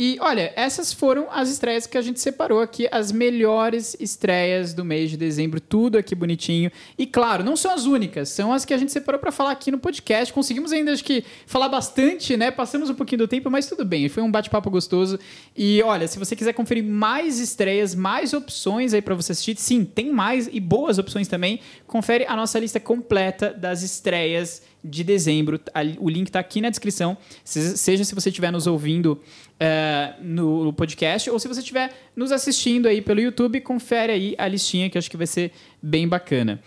E 0.02 0.18
olha, 0.22 0.54
essas 0.56 0.94
foram 0.94 1.28
as 1.30 1.50
estreias 1.50 1.86
que 1.86 1.98
a 1.98 2.02
gente 2.02 2.22
separou 2.22 2.62
aqui, 2.62 2.88
as 2.90 3.12
melhores 3.12 3.98
estreias 4.00 4.74
do 4.74 4.86
mês 4.86 5.10
de 5.10 5.18
dezembro, 5.18 5.60
tudo 5.60 5.98
aqui 5.98 6.16
bonitinho. 6.16 6.72
E 6.98 7.06
claro, 7.06 7.44
não 7.44 7.58
são 7.58 7.70
as 7.70 7.84
únicas, 7.84 8.30
são 8.30 8.54
as 8.54 8.64
que 8.64 8.74
a 8.74 8.78
gente 8.78 8.94
separou 8.94 9.20
para 9.20 9.30
falar 9.30 9.52
aqui 9.52 9.70
no 9.70 9.78
podcast. 9.78 10.32
Conseguimos 10.32 10.72
ainda, 10.72 10.94
acho 10.94 11.04
que, 11.04 11.26
falar 11.46 11.68
bastante, 11.68 12.38
né? 12.38 12.50
Passamos 12.50 12.90
um 12.90 12.96
pouquinho 12.96 13.20
do 13.20 13.28
tempo, 13.28 13.52
mas 13.52 13.68
tudo 13.68 13.84
bem, 13.84 14.08
foi 14.08 14.24
um 14.24 14.32
bate-papo 14.32 14.70
gostoso. 14.70 15.20
E 15.54 15.82
olha, 15.84 16.08
se 16.08 16.18
você 16.18 16.34
quiser 16.34 16.54
conferir 16.54 16.86
mais 16.86 17.38
estreias, 17.38 17.94
mais 17.94 18.32
opções 18.32 18.94
aí 18.94 19.02
para 19.02 19.16
você 19.16 19.34
assistir, 19.34 19.58
sim, 19.58 19.84
tem 19.84 20.14
mais 20.14 20.48
e 20.50 20.62
boas 20.62 20.98
opções 20.98 21.28
também. 21.28 21.60
Confere 21.86 22.26
a 22.26 22.38
nossa 22.38 22.58
lista 22.58 22.80
completa 22.80 23.54
das 23.54 23.84
estreias 23.84 24.62
de 24.84 25.04
dezembro. 25.04 25.60
O 26.00 26.10
link 26.10 26.28
está 26.28 26.40
aqui 26.40 26.62
na 26.62 26.70
descrição. 26.70 27.18
Se- 27.44 27.78
Seja 27.78 28.04
se 28.04 28.16
você 28.16 28.30
estiver 28.30 28.52
nos 28.52 28.68
ouvindo 28.68 29.20
eh, 29.60 30.14
no 30.22 30.72
podcast 30.74 31.30
ou 31.30 31.40
se 31.40 31.48
você 31.48 31.60
estiver 31.60 31.92
nos 32.16 32.32
assistindo 32.32 32.88
aí 32.88 33.02
pelo 33.02 33.20
YouTube, 33.20 33.60
confere 33.62 34.12
aí 34.14 34.36
a 34.38 34.48
listinha 34.48 34.90
que 34.90 34.98
eu 34.98 35.00
acho 35.00 35.10
que 35.12 35.18
vai 35.18 35.28
ser 35.28 35.52
bem 35.82 36.08
bacana. 36.08 36.62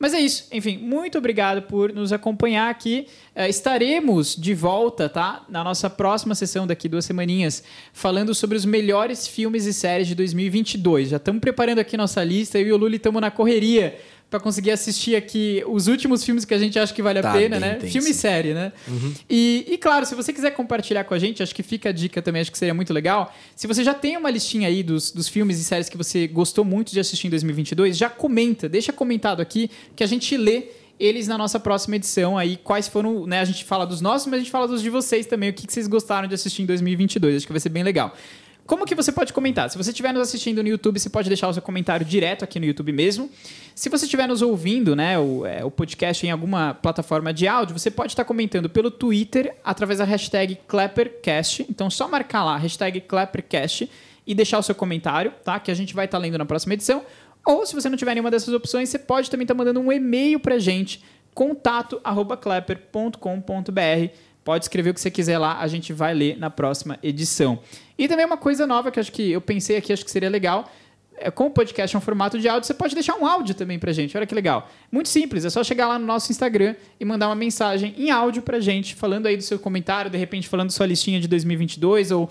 Mas 0.00 0.14
é 0.14 0.20
isso. 0.20 0.46
Enfim, 0.52 0.78
muito 0.78 1.18
obrigado 1.18 1.62
por 1.62 1.92
nos 1.92 2.12
acompanhar 2.12 2.70
aqui. 2.70 3.08
Eh, 3.34 3.48
estaremos 3.48 4.36
de 4.36 4.54
volta, 4.54 5.08
tá? 5.08 5.44
Na 5.48 5.64
nossa 5.64 5.90
próxima 5.90 6.36
sessão 6.36 6.68
daqui 6.68 6.88
duas 6.88 7.04
semaninhas, 7.04 7.64
falando 7.92 8.32
sobre 8.32 8.56
os 8.56 8.64
melhores 8.64 9.26
filmes 9.26 9.66
e 9.66 9.72
séries 9.74 10.06
de 10.06 10.14
2022. 10.14 11.08
Já 11.08 11.16
estamos 11.16 11.40
preparando 11.40 11.80
aqui 11.80 11.96
nossa 11.96 12.22
lista. 12.22 12.60
Eu 12.60 12.68
e 12.68 12.72
o 12.72 12.76
Luli 12.76 12.96
estamos 12.96 13.20
na 13.20 13.30
correria 13.32 13.98
para 14.30 14.38
conseguir 14.38 14.70
assistir 14.70 15.16
aqui 15.16 15.62
os 15.66 15.86
últimos 15.86 16.22
filmes 16.22 16.44
que 16.44 16.52
a 16.52 16.58
gente 16.58 16.78
acha 16.78 16.92
que 16.92 17.02
vale 17.02 17.18
a 17.18 17.22
Tá 17.22 17.32
pena, 17.32 17.58
bem 17.58 17.68
né? 17.68 17.74
tenso. 17.76 17.92
Filme 17.92 18.10
e 18.10 18.14
série, 18.14 18.52
né? 18.52 18.72
E, 19.28 19.66
e, 19.70 19.78
claro, 19.78 20.04
se 20.04 20.14
você 20.14 20.32
quiser 20.32 20.50
compartilhar 20.50 21.04
com 21.04 21.14
a 21.14 21.18
gente, 21.18 21.42
acho 21.42 21.54
que 21.54 21.62
fica 21.62 21.88
a 21.88 21.92
dica 21.92 22.20
também, 22.20 22.42
acho 22.42 22.52
que 22.52 22.58
seria 22.58 22.74
muito 22.74 22.92
legal. 22.92 23.34
Se 23.56 23.66
você 23.66 23.82
já 23.82 23.94
tem 23.94 24.16
uma 24.18 24.30
listinha 24.30 24.68
aí 24.68 24.82
dos, 24.82 25.10
dos 25.10 25.28
filmes 25.28 25.58
e 25.58 25.64
séries 25.64 25.88
que 25.88 25.96
você 25.96 26.26
gostou 26.26 26.62
muito 26.64 26.92
de 26.92 27.00
assistir 27.00 27.26
em 27.26 27.30
2022, 27.30 27.96
já 27.96 28.10
comenta, 28.10 28.68
deixa 28.68 28.92
comentado 28.92 29.40
aqui 29.40 29.70
que 29.96 30.04
a 30.04 30.06
gente 30.06 30.36
lê 30.36 30.64
eles 31.00 31.26
na 31.28 31.38
nossa 31.38 31.58
próxima 31.60 31.96
edição 31.96 32.36
aí, 32.36 32.56
quais 32.56 32.88
foram, 32.88 33.24
né, 33.26 33.40
a 33.40 33.44
gente 33.44 33.64
fala 33.64 33.86
dos 33.86 34.00
nossos, 34.00 34.26
mas 34.26 34.34
a 34.34 34.38
gente 34.42 34.50
fala 34.50 34.66
dos 34.66 34.82
de 34.82 34.90
vocês 34.90 35.26
também, 35.26 35.48
o 35.50 35.52
que 35.52 35.66
que 35.66 35.72
vocês 35.72 35.86
gostaram 35.86 36.26
de 36.26 36.34
assistir 36.34 36.62
em 36.62 36.66
2022, 36.66 37.36
acho 37.36 37.46
que 37.46 37.52
vai 37.52 37.60
ser 37.60 37.68
bem 37.68 37.84
legal. 37.84 38.14
Como 38.68 38.84
que 38.84 38.94
você 38.94 39.10
pode 39.10 39.32
comentar? 39.32 39.70
Se 39.70 39.78
você 39.78 39.92
estiver 39.92 40.12
nos 40.12 40.20
assistindo 40.20 40.62
no 40.62 40.68
YouTube, 40.68 41.00
você 41.00 41.08
pode 41.08 41.26
deixar 41.26 41.48
o 41.48 41.52
seu 41.54 41.62
comentário 41.62 42.04
direto 42.04 42.44
aqui 42.44 42.60
no 42.60 42.66
YouTube 42.66 42.92
mesmo. 42.92 43.30
Se 43.74 43.88
você 43.88 44.04
estiver 44.04 44.28
nos 44.28 44.42
ouvindo, 44.42 44.94
né, 44.94 45.18
o, 45.18 45.46
é, 45.46 45.64
o 45.64 45.70
podcast 45.70 46.26
em 46.26 46.30
alguma 46.30 46.74
plataforma 46.74 47.32
de 47.32 47.48
áudio, 47.48 47.78
você 47.78 47.90
pode 47.90 48.12
estar 48.12 48.26
comentando 48.26 48.68
pelo 48.68 48.90
Twitter 48.90 49.56
através 49.64 50.00
da 50.00 50.04
hashtag 50.04 50.58
ClapperCast. 50.68 51.64
Então, 51.70 51.88
só 51.88 52.06
marcar 52.08 52.44
lá, 52.44 52.58
hashtag 52.58 53.00
ClapperCast 53.00 53.90
e 54.26 54.34
deixar 54.34 54.58
o 54.58 54.62
seu 54.62 54.74
comentário, 54.74 55.32
tá? 55.42 55.58
Que 55.58 55.70
a 55.70 55.74
gente 55.74 55.94
vai 55.94 56.04
estar 56.04 56.18
lendo 56.18 56.36
na 56.36 56.44
próxima 56.44 56.74
edição. 56.74 57.02
Ou, 57.46 57.64
se 57.64 57.74
você 57.74 57.88
não 57.88 57.96
tiver 57.96 58.12
nenhuma 58.12 58.30
dessas 58.30 58.52
opções, 58.52 58.90
você 58.90 58.98
pode 58.98 59.30
também 59.30 59.44
estar 59.44 59.54
mandando 59.54 59.80
um 59.80 59.90
e-mail 59.90 60.38
pra 60.38 60.58
gente 60.58 61.02
contato@klepper.com.br. 61.32 64.12
Pode 64.44 64.64
escrever 64.64 64.90
o 64.90 64.94
que 64.94 65.00
você 65.00 65.10
quiser 65.10 65.38
lá, 65.38 65.58
a 65.58 65.66
gente 65.66 65.90
vai 65.92 66.12
ler 66.12 66.38
na 66.38 66.50
próxima 66.50 66.98
edição. 67.02 67.60
E 67.98 68.06
também 68.06 68.24
uma 68.24 68.36
coisa 68.36 68.66
nova 68.66 68.90
que 68.90 69.00
acho 69.00 69.10
que 69.10 69.32
eu 69.32 69.40
pensei 69.40 69.76
aqui, 69.76 69.92
acho 69.92 70.04
que 70.04 70.10
seria 70.10 70.30
legal. 70.30 70.70
É, 71.16 71.30
como 71.30 71.50
o 71.50 71.52
podcast 71.52 71.94
é 71.94 71.98
um 71.98 72.00
formato 72.00 72.38
de 72.38 72.48
áudio, 72.48 72.66
você 72.66 72.74
pode 72.74 72.94
deixar 72.94 73.16
um 73.16 73.26
áudio 73.26 73.54
também 73.54 73.78
pra 73.78 73.92
gente. 73.92 74.16
Olha 74.16 74.24
que 74.26 74.34
legal. 74.34 74.70
Muito 74.90 75.08
simples, 75.08 75.44
é 75.44 75.50
só 75.50 75.64
chegar 75.64 75.88
lá 75.88 75.98
no 75.98 76.06
nosso 76.06 76.30
Instagram 76.30 76.76
e 77.00 77.04
mandar 77.04 77.28
uma 77.28 77.34
mensagem 77.34 77.92
em 77.98 78.10
áudio 78.10 78.42
pra 78.42 78.60
gente, 78.60 78.94
falando 78.94 79.26
aí 79.26 79.36
do 79.36 79.42
seu 79.42 79.58
comentário, 79.58 80.10
de 80.10 80.16
repente 80.16 80.48
falando 80.48 80.70
sua 80.70 80.86
listinha 80.86 81.20
de 81.20 81.26
2022 81.26 82.12
ou 82.12 82.30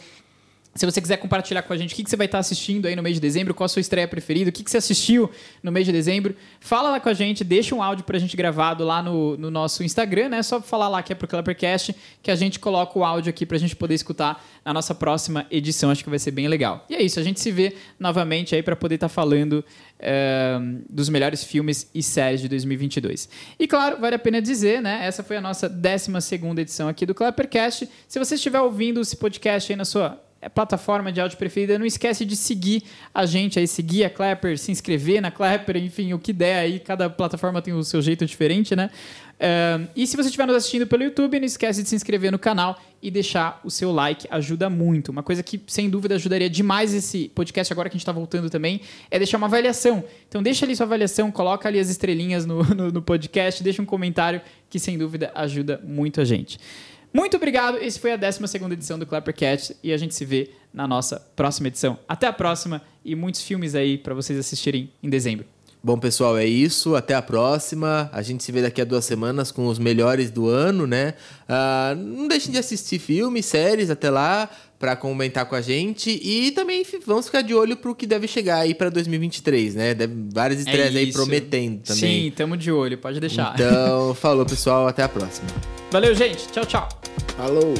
se 0.78 0.86
você 0.86 1.02
quiser 1.02 1.18
compartilhar 1.18 1.64
com 1.64 1.74
a 1.74 1.78
gente 1.78 1.94
o 1.94 1.96
que, 1.96 2.04
que 2.04 2.10
você 2.10 2.16
vai 2.16 2.28
estar 2.28 2.38
assistindo 2.38 2.86
aí 2.86 2.96
no 2.96 3.02
mês 3.02 3.16
de 3.16 3.22
dezembro, 3.22 3.54
qual 3.54 3.66
a 3.66 3.68
sua 3.68 3.80
estreia 3.80 4.08
preferida, 4.08 4.50
o 4.50 4.54
que, 4.54 4.64
que 4.64 4.70
você 4.70 4.78
assistiu 4.78 5.30
no 5.64 5.72
mês 5.72 5.86
de 5.86 5.92
dezembro, 5.92 6.36
fala 6.60 6.92
lá 6.92 7.00
com 7.00 7.10
a 7.10 7.14
gente, 7.14 7.44
deixa 7.44 7.74
um 7.74 7.82
áudio 7.82 8.06
pra 8.06 8.20
gente 8.20 8.38
gravado 8.38 8.84
lá 8.86 9.02
no, 9.02 9.36
no 9.38 9.50
nosso 9.50 9.84
Instagram, 9.84 10.30
né? 10.30 10.44
Só 10.44 10.62
falar 10.62 10.88
lá 10.88 11.02
que 11.02 11.12
é 11.12 11.16
pro 11.16 11.28
Clappercast, 11.28 11.96
que 12.22 12.30
a 12.30 12.36
gente 12.36 12.60
coloca 12.60 12.98
o 12.98 13.04
áudio 13.04 13.30
aqui 13.30 13.46
pra 13.46 13.58
gente 13.58 13.76
poder 13.76 13.96
escutar 13.96 14.46
na 14.64 14.74
nossa 14.74 14.94
próxima 14.94 15.48
edição. 15.50 15.90
Acho 15.90 16.04
que 16.04 16.10
vai 16.10 16.20
ser 16.20 16.32
bem 16.32 16.48
legal. 16.48 16.86
E 16.90 16.96
é 16.96 17.02
isso, 17.02 17.20
a 17.20 17.24
gente 17.24 17.40
se 17.40 17.52
vê 17.52 17.76
novamente 18.00 18.54
aí 18.54 18.62
para 18.62 18.76
poder 18.76 18.96
estar 18.96 19.10
falando 19.10 19.66
eh, 20.00 20.60
dos 20.90 21.10
melhores 21.10 21.44
filmes 21.44 21.90
e 21.94 22.04
séries 22.04 22.42
de 22.42 22.48
2022. 22.48 23.28
E 23.60 23.68
claro, 23.68 24.00
vale 24.00 24.16
a 24.16 24.20
pena 24.20 24.40
dizer, 24.40 24.82
né? 24.82 25.06
Essa 25.06 25.24
foi 25.24 25.38
a 25.38 25.42
nossa 25.42 25.68
12 25.68 26.22
segunda 26.22 26.62
edição 26.62 26.88
aqui 26.88 27.06
do 27.06 27.16
Clappercast. 27.16 27.90
Se 28.08 28.20
você 28.20 28.36
estiver 28.36 28.62
ouvindo 28.62 29.02
esse 29.02 29.16
podcast 29.16 29.72
aí 29.72 29.76
na 29.76 29.86
sua 29.86 30.22
é, 30.22 30.27
plataforma 30.50 31.12
de 31.12 31.20
áudio 31.20 31.38
preferida, 31.38 31.78
não 31.78 31.86
esquece 31.86 32.26
de 32.26 32.36
seguir 32.36 32.84
a 33.14 33.26
gente 33.26 33.60
aí, 33.60 33.68
seguir 33.68 34.04
a 34.04 34.10
Clapper, 34.10 34.58
se 34.58 34.72
inscrever 34.72 35.22
na 35.22 35.32
Clapper, 35.32 35.78
enfim, 35.78 36.14
o 36.14 36.20
que 36.20 36.34
der 36.34 36.60
aí, 36.60 36.80
cada 36.80 37.10
plataforma 37.10 37.62
tem 37.62 37.74
o 37.74 37.84
seu 37.84 38.02
jeito 38.02 38.26
diferente, 38.26 38.76
né? 38.76 38.90
Uh, 39.38 39.88
e 39.96 40.08
se 40.08 40.18
você 40.18 40.30
estiver 40.30 40.48
nos 40.48 40.56
assistindo 40.56 40.88
pelo 40.88 41.04
YouTube, 41.04 41.40
não 41.40 41.46
esquece 41.46 41.84
de 41.84 41.90
se 41.90 41.96
inscrever 41.96 42.32
no 42.32 42.40
canal 42.40 42.80
e 43.02 43.12
deixar 43.12 43.62
o 43.64 43.70
seu 43.70 43.92
like, 43.92 44.28
ajuda 44.32 44.68
muito. 44.68 45.10
Uma 45.10 45.22
coisa 45.22 45.44
que, 45.44 45.62
sem 45.68 45.90
dúvida, 45.90 46.16
ajudaria 46.16 46.50
demais 46.50 46.92
esse 46.92 47.30
podcast 47.36 47.72
agora 47.72 47.88
que 47.88 47.94
a 47.94 47.98
gente 47.98 48.02
está 48.02 48.12
voltando 48.12 48.50
também, 48.50 48.82
é 49.12 49.20
deixar 49.20 49.38
uma 49.38 49.46
avaliação. 49.46 50.04
Então 50.28 50.42
deixa 50.42 50.66
ali 50.66 50.76
sua 50.76 50.88
avaliação, 50.88 51.32
coloca 51.32 51.68
ali 51.68 51.80
as 51.80 51.90
estrelinhas 51.90 52.48
no, 52.48 52.64
no, 52.64 52.92
no 52.92 53.02
podcast, 53.02 53.62
deixa 53.64 53.80
um 53.80 53.86
comentário 53.86 54.42
que, 54.70 54.80
sem 54.80 54.98
dúvida, 54.98 55.32
ajuda 55.36 55.80
muito 55.84 56.20
a 56.20 56.26
gente. 56.26 56.58
Muito 57.14 57.38
obrigado. 57.38 57.78
Esse 57.78 58.00
foi 58.00 58.12
a 58.12 58.18
12 58.18 58.40
edição 58.72 59.00
do 59.00 59.06
Clappercast 59.06 59.76
e 59.84 59.92
a 59.94 59.98
gente 59.98 60.14
se 60.14 60.26
vê 60.26 60.52
na 60.74 60.88
nossa 60.88 61.20
próxima 61.36 61.68
edição. 61.68 61.98
Até 62.08 62.28
a 62.28 62.34
próxima 62.34 62.82
e 63.04 63.16
muitos 63.16 63.42
filmes 63.42 63.76
aí 63.76 63.98
para 63.98 64.14
vocês 64.14 64.38
assistirem 64.38 64.92
em 65.02 65.10
dezembro. 65.10 65.46
Bom, 65.84 65.98
pessoal, 65.98 66.38
é 66.38 66.46
isso. 66.46 66.96
Até 66.96 67.14
a 67.14 67.22
próxima. 67.22 68.10
A 68.12 68.22
gente 68.22 68.44
se 68.44 68.52
vê 68.52 68.62
daqui 68.62 68.82
a 68.82 68.86
duas 68.86 69.06
semanas 69.06 69.52
com 69.52 69.68
os 69.68 69.80
melhores 69.80 70.30
do 70.30 70.48
ano, 70.48 70.86
né? 70.86 71.14
Uh, 71.48 71.96
não 71.96 72.28
deixem 72.28 72.52
de 72.52 72.58
assistir 72.58 73.00
filmes, 73.00 73.46
séries 73.46 73.90
até 73.90 74.10
lá 74.10 74.50
para 74.80 74.96
comentar 74.96 75.46
com 75.46 75.56
a 75.56 75.62
gente 75.62 76.10
e 76.10 76.52
também 76.52 76.86
vamos 77.06 77.26
ficar 77.26 77.42
de 77.42 77.54
olho 77.54 77.76
pro 77.78 77.96
que 77.96 78.06
deve 78.06 78.28
chegar 78.28 78.60
aí 78.60 78.76
para 78.76 78.90
2023, 78.90 79.76
né? 79.76 79.94
Deve, 79.94 80.14
várias 80.32 80.60
estreias 80.60 80.96
é 80.96 81.00
aí 81.00 81.12
prometendo 81.12 81.82
também. 81.82 82.26
Sim, 82.26 82.34
tamo 82.36 82.56
de 82.56 82.72
olho, 82.72 82.98
pode 82.98 83.20
deixar. 83.20 83.54
Então, 83.56 84.14
falou 84.14 84.46
pessoal, 84.46 84.88
até 84.88 85.04
a 85.04 85.10
próxima. 85.10 85.48
Valeu, 85.92 86.14
gente. 86.14 86.48
Tchau, 86.50 86.66
tchau. 86.66 86.90
Falou. 87.36 87.74